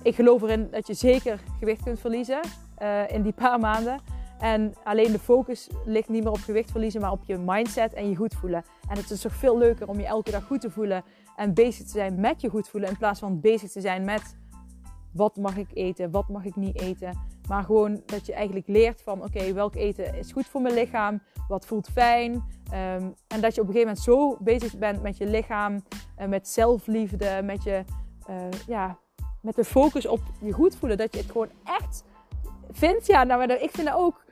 Ik 0.02 0.14
geloof 0.14 0.42
erin 0.42 0.68
dat 0.70 0.86
je 0.86 0.94
zeker 0.94 1.40
gewicht 1.58 1.82
kunt 1.82 2.00
verliezen 2.00 2.40
uh, 2.82 3.10
in 3.10 3.22
die 3.22 3.32
paar 3.32 3.60
maanden. 3.60 4.00
En 4.38 4.74
alleen 4.84 5.12
de 5.12 5.18
focus 5.18 5.68
ligt 5.84 6.08
niet 6.08 6.22
meer 6.22 6.32
op 6.32 6.38
gewicht 6.38 6.70
verliezen, 6.70 7.00
maar 7.00 7.12
op 7.12 7.24
je 7.24 7.38
mindset 7.38 7.92
en 7.92 8.08
je 8.08 8.16
goed 8.16 8.34
voelen. 8.34 8.64
En 8.88 8.96
het 8.96 9.10
is 9.10 9.20
toch 9.20 9.34
veel 9.34 9.58
leuker 9.58 9.88
om 9.88 9.98
je 9.98 10.06
elke 10.06 10.30
dag 10.30 10.44
goed 10.44 10.60
te 10.60 10.70
voelen 10.70 11.04
en 11.36 11.54
bezig 11.54 11.84
te 11.84 11.90
zijn 11.90 12.20
met 12.20 12.40
je 12.40 12.48
goed 12.48 12.68
voelen. 12.68 12.90
In 12.90 12.96
plaats 12.96 13.20
van 13.20 13.40
bezig 13.40 13.70
te 13.70 13.80
zijn 13.80 14.04
met 14.04 14.36
wat 15.12 15.36
mag 15.36 15.56
ik 15.56 15.70
eten, 15.72 16.10
wat 16.10 16.28
mag 16.28 16.44
ik 16.44 16.56
niet 16.56 16.80
eten. 16.80 17.18
Maar 17.48 17.64
gewoon 17.64 18.02
dat 18.06 18.26
je 18.26 18.32
eigenlijk 18.32 18.68
leert 18.68 19.02
van 19.02 19.22
oké, 19.22 19.52
welk 19.52 19.74
eten 19.74 20.14
is 20.14 20.32
goed 20.32 20.46
voor 20.46 20.60
mijn 20.60 20.74
lichaam, 20.74 21.22
wat 21.48 21.66
voelt 21.66 21.88
fijn. 21.88 22.32
Um, 22.32 23.14
en 23.26 23.40
dat 23.40 23.54
je 23.54 23.60
op 23.60 23.66
een 23.68 23.74
gegeven 23.74 23.80
moment 23.80 23.98
zo 23.98 24.36
bezig 24.40 24.78
bent 24.78 25.02
met 25.02 25.16
je 25.16 25.26
lichaam, 25.26 25.82
uh, 26.20 26.26
met 26.26 26.48
zelfliefde, 26.48 27.40
met, 27.44 27.62
je, 27.62 27.84
uh, 28.30 28.36
ja, 28.66 28.98
met 29.44 29.54
de 29.54 29.64
focus 29.64 30.06
op 30.06 30.20
je 30.40 30.52
goed 30.52 30.76
voelen. 30.76 30.98
Dat 30.98 31.14
je 31.14 31.20
het 31.20 31.30
gewoon 31.30 31.50
echt 31.64 32.04
vindt. 32.70 33.06
Ja, 33.06 33.24
nou, 33.24 33.52
ik 33.52 33.70
vind 33.70 33.86
dat 33.86 33.96
ook 33.96 34.24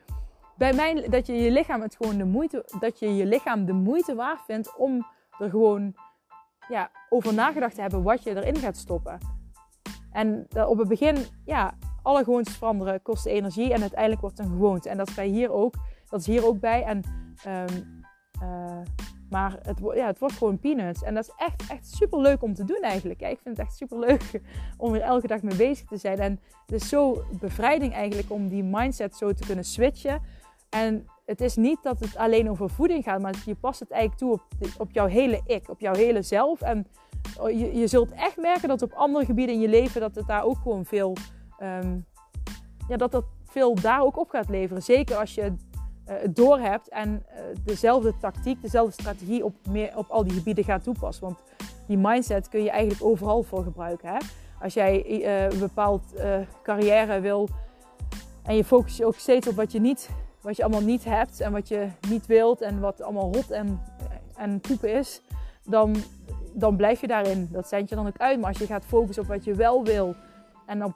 bij 0.57 0.73
mij, 0.73 1.09
dat 1.09 1.27
je 1.27 1.33
je 1.33 1.51
lichaam 1.51 1.81
het 1.81 1.97
gewoon 1.97 2.17
de 2.17 2.25
moeite, 2.25 2.65
dat 2.81 2.99
je 2.99 3.17
je 3.17 3.27
lichaam 3.27 3.65
de 3.65 3.73
moeite 3.73 4.15
waard 4.15 4.41
vindt 4.47 4.77
om 4.77 5.07
er 5.39 5.51
gewoon 5.51 5.95
ja, 6.69 6.91
over 7.09 7.35
nagedacht 7.35 7.75
te 7.75 7.81
hebben 7.81 8.03
wat 8.03 8.23
je 8.23 8.37
erin 8.37 8.57
gaat 8.57 8.77
stoppen. 8.77 9.19
En 10.11 10.47
op 10.67 10.79
het 10.79 10.89
begin, 10.89 11.17
ja, 11.45 11.75
alle 12.03 12.25
gewoontes 12.25 12.57
veranderen 12.57 13.03
kost 13.03 13.27
energie 13.27 13.73
en 13.73 13.81
uiteindelijk 13.81 14.21
wordt 14.21 14.39
het 14.39 14.47
een 14.47 14.53
gewoonte. 14.53 14.89
En 14.89 14.97
dat 14.97 15.09
is 15.09 15.15
bij 15.15 15.27
hier 15.27 15.51
ook, 15.51 15.75
dat 16.09 16.21
is 16.21 16.27
hier 16.27 16.47
ook 16.47 16.61
bij. 16.61 16.85
En, 16.85 17.03
um, 17.47 18.01
maar 19.33 19.59
het, 19.63 19.79
ja, 19.95 20.07
het 20.07 20.19
wordt 20.19 20.35
gewoon 20.35 20.59
peanuts. 20.59 21.03
En 21.03 21.15
dat 21.15 21.25
is 21.25 21.33
echt, 21.37 21.71
echt 21.71 21.87
super 21.87 22.21
leuk 22.21 22.43
om 22.43 22.55
te 22.55 22.65
doen 22.65 22.81
eigenlijk. 22.83 23.21
ik 23.21 23.39
vind 23.43 23.57
het 23.57 23.67
echt 23.67 23.77
super 23.77 23.99
leuk 23.99 24.41
om 24.77 24.95
er 24.95 25.01
elke 25.01 25.27
dag 25.27 25.43
mee 25.43 25.57
bezig 25.57 25.87
te 25.87 25.97
zijn. 25.97 26.19
En 26.19 26.41
het 26.67 26.83
is 26.83 26.89
zo 26.89 27.25
bevrijding 27.41 27.93
eigenlijk 27.93 28.31
om 28.31 28.49
die 28.49 28.63
mindset 28.63 29.17
zo 29.17 29.33
te 29.33 29.47
kunnen 29.47 29.65
switchen. 29.65 30.23
En 30.71 31.07
het 31.25 31.41
is 31.41 31.57
niet 31.57 31.83
dat 31.83 32.01
het 32.01 32.17
alleen 32.17 32.51
over 32.51 32.71
voeding 32.71 33.05
gaat, 33.05 33.21
maar 33.21 33.35
je 33.45 33.55
past 33.55 33.81
het 33.81 33.91
eigenlijk 33.91 34.21
toe 34.21 34.33
op, 34.33 34.69
op 34.79 34.91
jouw 34.91 35.07
hele 35.07 35.41
ik, 35.47 35.69
op 35.69 35.81
jouw 35.81 35.95
hele 35.95 36.23
zelf. 36.23 36.61
En 36.61 36.87
oh, 37.39 37.51
je, 37.51 37.75
je 37.79 37.87
zult 37.87 38.13
echt 38.13 38.37
merken 38.37 38.69
dat 38.69 38.83
op 38.83 38.93
andere 38.93 39.25
gebieden 39.25 39.55
in 39.55 39.61
je 39.61 39.69
leven 39.69 40.01
dat 40.01 40.15
het 40.15 40.27
daar 40.27 40.45
ook 40.45 40.59
gewoon 40.63 40.85
veel, 40.85 41.17
um, 41.63 42.07
ja, 42.89 42.97
dat 42.97 43.13
dat 43.13 43.25
veel 43.45 43.75
daar 43.75 44.03
ook 44.03 44.19
op 44.19 44.29
gaat 44.29 44.49
leveren. 44.49 44.83
Zeker 44.83 45.17
als 45.17 45.35
je 45.35 45.53
het 46.21 46.37
doorhebt 46.37 46.89
en 46.89 47.11
uh, 47.11 47.41
dezelfde 47.65 48.15
tactiek, 48.21 48.63
dezelfde 48.63 48.93
strategie 48.93 49.45
op, 49.45 49.55
meer, 49.69 49.97
op 49.97 50.11
al 50.11 50.25
die 50.25 50.33
gebieden 50.33 50.65
gaat 50.65 50.83
toepassen. 50.83 51.25
Want 51.25 51.39
die 51.87 51.99
mindset 51.99 52.49
kun 52.49 52.63
je 52.63 52.71
eigenlijk 52.71 53.05
overal 53.05 53.43
voor 53.43 53.63
gebruiken. 53.63 54.09
Hè? 54.09 54.19
Als 54.61 54.75
jij 54.75 55.05
uh, 55.07 55.43
een 55.43 55.59
bepaald 55.59 56.03
carrière 56.63 57.21
wil 57.21 57.49
en 58.43 58.57
je 58.57 58.65
focust 58.65 58.97
je 58.97 59.07
ook 59.07 59.15
steeds 59.15 59.49
op 59.49 59.55
wat 59.55 59.73
je 59.73 59.81
niet 59.81 60.11
wat 60.43 60.57
je 60.57 60.63
allemaal 60.63 60.83
niet 60.83 61.05
hebt 61.05 61.41
en 61.41 61.53
wat 61.53 61.69
je 61.69 61.89
niet 62.09 62.27
wilt 62.27 62.61
en 62.61 62.81
wat 62.81 63.03
allemaal 63.03 63.33
rot 63.33 63.51
en, 63.51 63.81
en 64.37 64.61
poep 64.61 64.85
is, 64.85 65.23
dan, 65.65 65.97
dan 66.53 66.77
blijf 66.77 67.01
je 67.01 67.07
daarin. 67.07 67.49
Dat 67.53 67.69
zend 67.69 67.89
je 67.89 67.95
dan 67.95 68.07
ook 68.07 68.19
uit. 68.19 68.41
Maar 68.41 68.49
als 68.49 68.59
je 68.59 68.67
gaat 68.67 68.85
focussen 68.85 69.23
op 69.23 69.29
wat 69.29 69.45
je 69.45 69.55
wel 69.55 69.85
wil 69.85 70.15
en 70.67 70.85
op 70.85 70.95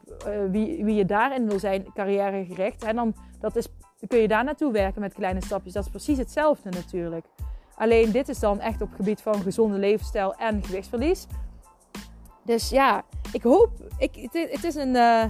wie, 0.50 0.84
wie 0.84 0.94
je 0.94 1.04
daarin 1.04 1.48
wil 1.48 1.58
zijn, 1.58 1.92
carrièregericht, 1.94 2.84
en 2.84 2.96
dan, 2.96 3.14
dat 3.40 3.56
is, 3.56 3.68
dan 3.98 4.08
kun 4.08 4.18
je 4.18 4.28
daar 4.28 4.44
naartoe 4.44 4.72
werken 4.72 5.00
met 5.00 5.14
kleine 5.14 5.44
stapjes. 5.44 5.72
Dat 5.72 5.84
is 5.84 5.90
precies 5.90 6.18
hetzelfde 6.18 6.70
natuurlijk. 6.70 7.26
Alleen 7.74 8.10
dit 8.10 8.28
is 8.28 8.38
dan 8.38 8.60
echt 8.60 8.80
op 8.80 8.88
het 8.88 8.96
gebied 8.96 9.20
van 9.20 9.34
gezonde 9.34 9.78
levensstijl 9.78 10.34
en 10.34 10.64
gewichtsverlies. 10.64 11.26
Dus 12.44 12.68
ja, 12.68 13.04
ik 13.32 13.42
hoop. 13.42 13.70
Ik, 13.98 14.28
het, 14.32 14.64
is 14.64 14.74
een. 14.74 14.94
Uh, 14.94 15.24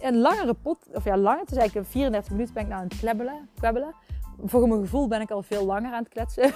een 0.00 0.18
langere 0.18 0.54
pot, 0.54 0.88
of 0.92 1.04
ja, 1.04 1.16
langer. 1.16 1.40
Het 1.40 1.50
is 1.50 1.56
eigenlijk 1.56 1.88
34 1.88 2.32
minuten 2.32 2.54
ben 2.54 2.62
ik 2.62 2.68
nou 2.68 2.80
aan 2.80 2.88
het 2.88 2.98
klebbelen. 2.98 3.48
kwebbelen. 3.54 3.94
Voor 4.44 4.68
mijn 4.68 4.80
gevoel 4.80 5.08
ben 5.08 5.20
ik 5.20 5.30
al 5.30 5.42
veel 5.42 5.64
langer 5.64 5.92
aan 5.92 6.02
het 6.02 6.12
kletsen. 6.12 6.52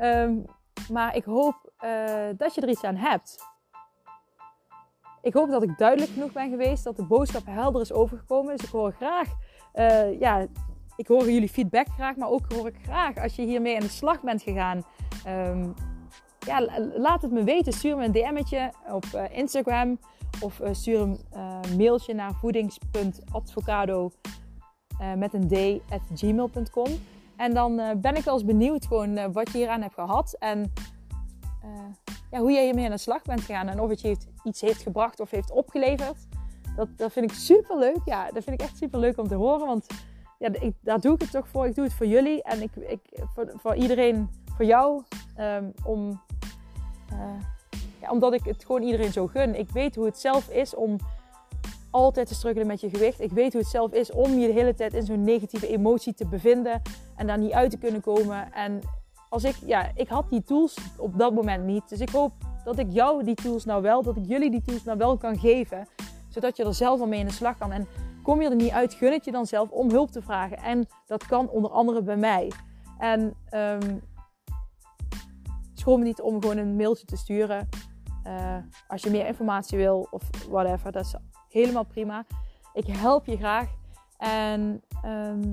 um, 0.00 0.44
maar 0.96 1.16
ik 1.16 1.24
hoop 1.24 1.72
uh, 1.84 2.26
dat 2.36 2.54
je 2.54 2.60
er 2.60 2.68
iets 2.68 2.84
aan 2.84 2.96
hebt. 2.96 3.52
Ik 5.22 5.34
hoop 5.34 5.50
dat 5.50 5.62
ik 5.62 5.78
duidelijk 5.78 6.10
genoeg 6.10 6.32
ben 6.32 6.50
geweest, 6.50 6.84
dat 6.84 6.96
de 6.96 7.04
boodschap 7.04 7.46
helder 7.46 7.80
is 7.80 7.92
overgekomen. 7.92 8.56
Dus 8.56 8.66
ik 8.66 8.72
hoor 8.72 8.92
graag, 8.92 9.28
uh, 9.74 10.20
ja, 10.20 10.46
ik 10.96 11.06
hoor 11.06 11.30
jullie 11.30 11.48
feedback 11.48 11.86
graag, 11.88 12.16
maar 12.16 12.28
ook 12.28 12.52
hoor 12.52 12.66
ik 12.66 12.76
graag 12.82 13.16
als 13.16 13.36
je 13.36 13.42
hiermee 13.42 13.74
aan 13.74 13.80
de 13.80 13.88
slag 13.88 14.20
bent 14.20 14.42
gegaan. 14.42 14.82
Um, 15.28 15.74
ja, 16.38 16.66
laat 16.96 17.22
het 17.22 17.30
me 17.30 17.44
weten. 17.44 17.72
Stuur 17.72 17.96
me 17.96 18.04
een 18.04 18.12
DM'tje 18.12 18.72
op 18.92 19.04
uh, 19.14 19.22
Instagram. 19.30 19.98
Of 20.40 20.60
uh, 20.60 20.68
stuur 20.72 21.00
een 21.00 21.18
mailtje 21.76 22.14
naar 22.14 22.34
voedings.advocado 22.34 24.10
met 25.16 25.34
een 25.34 25.48
d 25.48 25.92
at 25.92 26.00
gmail.com. 26.14 26.88
En 27.36 27.54
dan 27.54 27.76
ben 27.96 28.16
ik 28.16 28.24
wel 28.24 28.34
eens 28.34 28.44
benieuwd 28.44 28.86
gewoon 28.86 29.32
wat 29.32 29.52
je 29.52 29.58
hieraan 29.58 29.82
hebt 29.82 29.94
gehad. 29.94 30.36
En 30.38 30.72
ja, 32.30 32.38
hoe 32.40 32.52
jij 32.52 32.64
hiermee 32.64 32.84
aan 32.84 32.90
de 32.90 32.98
slag 32.98 33.22
bent 33.22 33.40
gegaan. 33.40 33.68
En 33.68 33.80
of 33.80 33.88
het 33.88 34.00
je 34.00 34.16
iets 34.44 34.60
heeft 34.60 34.82
gebracht 34.82 35.20
of 35.20 35.30
heeft 35.30 35.50
opgeleverd. 35.50 36.26
Dat, 36.76 36.88
dat 36.96 37.12
vind 37.12 37.30
ik 37.30 37.36
super 37.36 37.78
leuk. 37.78 38.00
Ja, 38.04 38.30
dat 38.30 38.44
vind 38.44 38.60
ik 38.60 38.66
echt 38.66 38.76
super 38.76 38.98
leuk 38.98 39.18
om 39.18 39.28
te 39.28 39.34
horen. 39.34 39.66
Want 39.66 39.86
ja, 40.38 40.48
ik, 40.60 40.74
daar 40.80 41.00
doe 41.00 41.14
ik 41.14 41.20
het 41.20 41.30
toch 41.30 41.48
voor. 41.48 41.66
Ik 41.66 41.74
doe 41.74 41.84
het 41.84 41.94
voor 41.94 42.06
jullie 42.06 42.42
en 42.42 42.62
ik, 42.62 42.76
ik, 42.76 43.00
voor, 43.34 43.52
voor 43.56 43.74
iedereen, 43.74 44.28
voor 44.56 44.64
jou. 44.64 45.02
Um, 45.40 45.72
om, 45.84 46.20
uh, 47.12 47.18
ja, 48.00 48.10
omdat 48.10 48.32
ik 48.32 48.44
het 48.44 48.64
gewoon 48.64 48.82
iedereen 48.82 49.12
zo 49.12 49.26
gun. 49.26 49.58
Ik 49.58 49.70
weet 49.70 49.94
hoe 49.94 50.04
het 50.04 50.18
zelf 50.18 50.48
is 50.48 50.74
om 50.74 50.96
altijd 51.90 52.26
te 52.26 52.34
struggelen 52.34 52.66
met 52.66 52.80
je 52.80 52.88
gewicht. 52.88 53.20
Ik 53.20 53.32
weet 53.32 53.52
hoe 53.52 53.62
het 53.62 53.70
zelf 53.70 53.92
is 53.92 54.10
om 54.10 54.38
je 54.38 54.46
de 54.46 54.52
hele 54.52 54.74
tijd 54.74 54.94
in 54.94 55.02
zo'n 55.02 55.24
negatieve 55.24 55.68
emotie 55.68 56.14
te 56.14 56.26
bevinden 56.26 56.82
en 57.16 57.26
daar 57.26 57.38
niet 57.38 57.52
uit 57.52 57.70
te 57.70 57.78
kunnen 57.78 58.00
komen. 58.00 58.52
En 58.52 58.80
als 59.28 59.44
ik, 59.44 59.56
ja, 59.64 59.90
ik 59.94 60.08
had 60.08 60.30
die 60.30 60.42
tools 60.42 60.78
op 60.98 61.18
dat 61.18 61.34
moment 61.34 61.64
niet. 61.64 61.88
Dus 61.88 62.00
ik 62.00 62.08
hoop 62.08 62.32
dat 62.64 62.78
ik 62.78 62.86
jou 62.90 63.24
die 63.24 63.34
tools 63.34 63.64
nou 63.64 63.82
wel, 63.82 64.02
dat 64.02 64.16
ik 64.16 64.24
jullie 64.26 64.50
die 64.50 64.62
tools 64.62 64.84
nou 64.84 64.98
wel 64.98 65.16
kan 65.16 65.38
geven. 65.38 65.86
Zodat 66.34 66.56
je 66.56 66.64
er 66.64 66.74
zelf 66.74 67.00
al 67.00 67.06
mee 67.06 67.20
in 67.20 67.26
de 67.26 67.32
slag 67.32 67.58
kan. 67.58 67.72
En 67.72 67.86
kom 68.22 68.42
je 68.42 68.48
er 68.48 68.56
niet 68.56 68.70
uit, 68.70 68.94
gun 68.94 69.12
het 69.12 69.24
je 69.24 69.32
dan 69.32 69.46
zelf 69.46 69.70
om 69.70 69.90
hulp 69.90 70.10
te 70.10 70.22
vragen. 70.22 70.56
En 70.56 70.86
dat 71.06 71.26
kan 71.26 71.48
onder 71.48 71.70
andere 71.70 72.02
bij 72.02 72.16
mij. 72.16 72.52
En 72.98 73.34
um, 73.50 74.02
schroom 75.74 76.02
niet 76.02 76.20
om 76.20 76.40
gewoon 76.40 76.56
een 76.56 76.76
mailtje 76.76 77.06
te 77.06 77.16
sturen. 77.16 77.68
Uh, 78.26 78.56
als 78.88 79.02
je 79.02 79.10
meer 79.10 79.26
informatie 79.26 79.78
wil 79.78 80.08
of 80.10 80.22
whatever. 80.48 80.92
Dat 80.92 81.04
is 81.04 81.14
helemaal 81.48 81.84
prima. 81.84 82.24
Ik 82.72 82.86
help 82.86 83.26
je 83.26 83.36
graag. 83.36 83.68
En 84.18 84.82
um, 85.04 85.52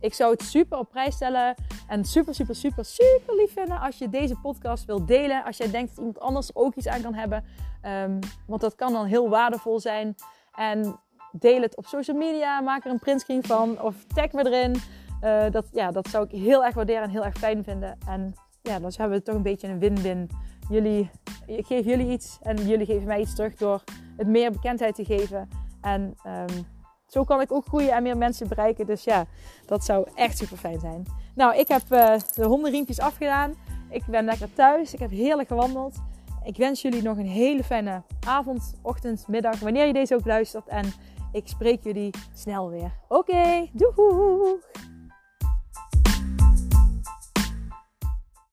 ik 0.00 0.14
zou 0.14 0.32
het 0.32 0.42
super 0.42 0.78
op 0.78 0.88
prijs 0.88 1.14
stellen 1.14 1.54
en 1.86 2.04
super, 2.04 2.34
super, 2.34 2.54
super, 2.54 2.84
super 2.84 3.34
lief 3.36 3.52
vinden 3.52 3.80
als 3.80 3.98
je 3.98 4.08
deze 4.08 4.36
podcast 4.36 4.84
wilt 4.84 5.08
delen. 5.08 5.44
Als 5.44 5.56
jij 5.56 5.70
denkt 5.70 5.88
dat 5.88 5.98
iemand 5.98 6.20
anders 6.20 6.54
ook 6.54 6.74
iets 6.74 6.88
aan 6.88 7.02
kan 7.02 7.14
hebben. 7.14 7.44
Um, 7.82 8.18
want 8.46 8.60
dat 8.60 8.74
kan 8.74 8.92
dan 8.92 9.06
heel 9.06 9.28
waardevol 9.28 9.80
zijn. 9.80 10.14
En 10.54 11.00
deel 11.32 11.62
het 11.62 11.76
op 11.76 11.86
social 11.86 12.16
media. 12.16 12.60
Maak 12.60 12.84
er 12.84 12.90
een 12.90 12.98
printscreen 12.98 13.44
van 13.44 13.80
of 13.80 14.04
tag 14.04 14.32
me 14.32 14.46
erin. 14.46 14.76
Uh, 15.24 15.50
dat, 15.50 15.68
ja, 15.72 15.90
dat 15.90 16.08
zou 16.08 16.24
ik 16.24 16.30
heel 16.30 16.64
erg 16.64 16.74
waarderen 16.74 17.02
en 17.02 17.10
heel 17.10 17.24
erg 17.24 17.38
fijn 17.38 17.64
vinden. 17.64 17.98
En 18.06 18.34
ja, 18.62 18.78
dan 18.78 18.92
hebben 18.96 19.18
we 19.18 19.24
toch 19.24 19.34
een 19.34 19.42
beetje 19.42 19.68
een 19.68 19.78
win-win. 19.78 20.30
Jullie, 20.68 21.10
ik 21.46 21.66
geef 21.66 21.84
jullie 21.84 22.10
iets 22.12 22.38
en 22.42 22.56
jullie 22.56 22.86
geven 22.86 23.06
mij 23.06 23.20
iets 23.20 23.34
terug 23.34 23.54
door 23.54 23.82
het 24.16 24.26
meer 24.26 24.52
bekendheid 24.52 24.94
te 24.94 25.04
geven. 25.04 25.48
En 25.80 26.16
um, 26.26 26.66
zo 27.08 27.24
kan 27.24 27.40
ik 27.40 27.52
ook 27.52 27.66
groeien 27.66 27.92
en 27.92 28.02
meer 28.02 28.16
mensen 28.16 28.48
bereiken. 28.48 28.86
Dus 28.86 29.04
ja, 29.04 29.26
dat 29.66 29.84
zou 29.84 30.08
echt 30.14 30.38
super 30.38 30.56
fijn 30.56 30.80
zijn. 30.80 31.06
Nou, 31.34 31.56
ik 31.56 31.68
heb 31.68 31.82
uh, 31.90 32.14
de 32.34 32.44
hondenriempjes 32.44 33.00
afgedaan. 33.00 33.54
Ik 33.90 34.06
ben 34.06 34.24
lekker 34.24 34.52
thuis. 34.52 34.92
Ik 34.92 34.98
heb 34.98 35.10
heerlijk 35.10 35.48
gewandeld. 35.48 35.96
Ik 36.44 36.56
wens 36.56 36.82
jullie 36.82 37.02
nog 37.02 37.16
een 37.16 37.26
hele 37.26 37.64
fijne 37.64 38.02
avond, 38.26 38.74
ochtend, 38.82 39.28
middag, 39.28 39.58
wanneer 39.58 39.86
je 39.86 39.92
deze 39.92 40.14
ook 40.14 40.26
luistert. 40.26 40.68
En 40.68 40.92
ik 41.32 41.48
spreek 41.48 41.82
jullie 41.82 42.14
snel 42.34 42.70
weer. 42.70 42.92
Oké, 43.08 43.30
okay, 43.30 43.70
doeg! 43.72 44.97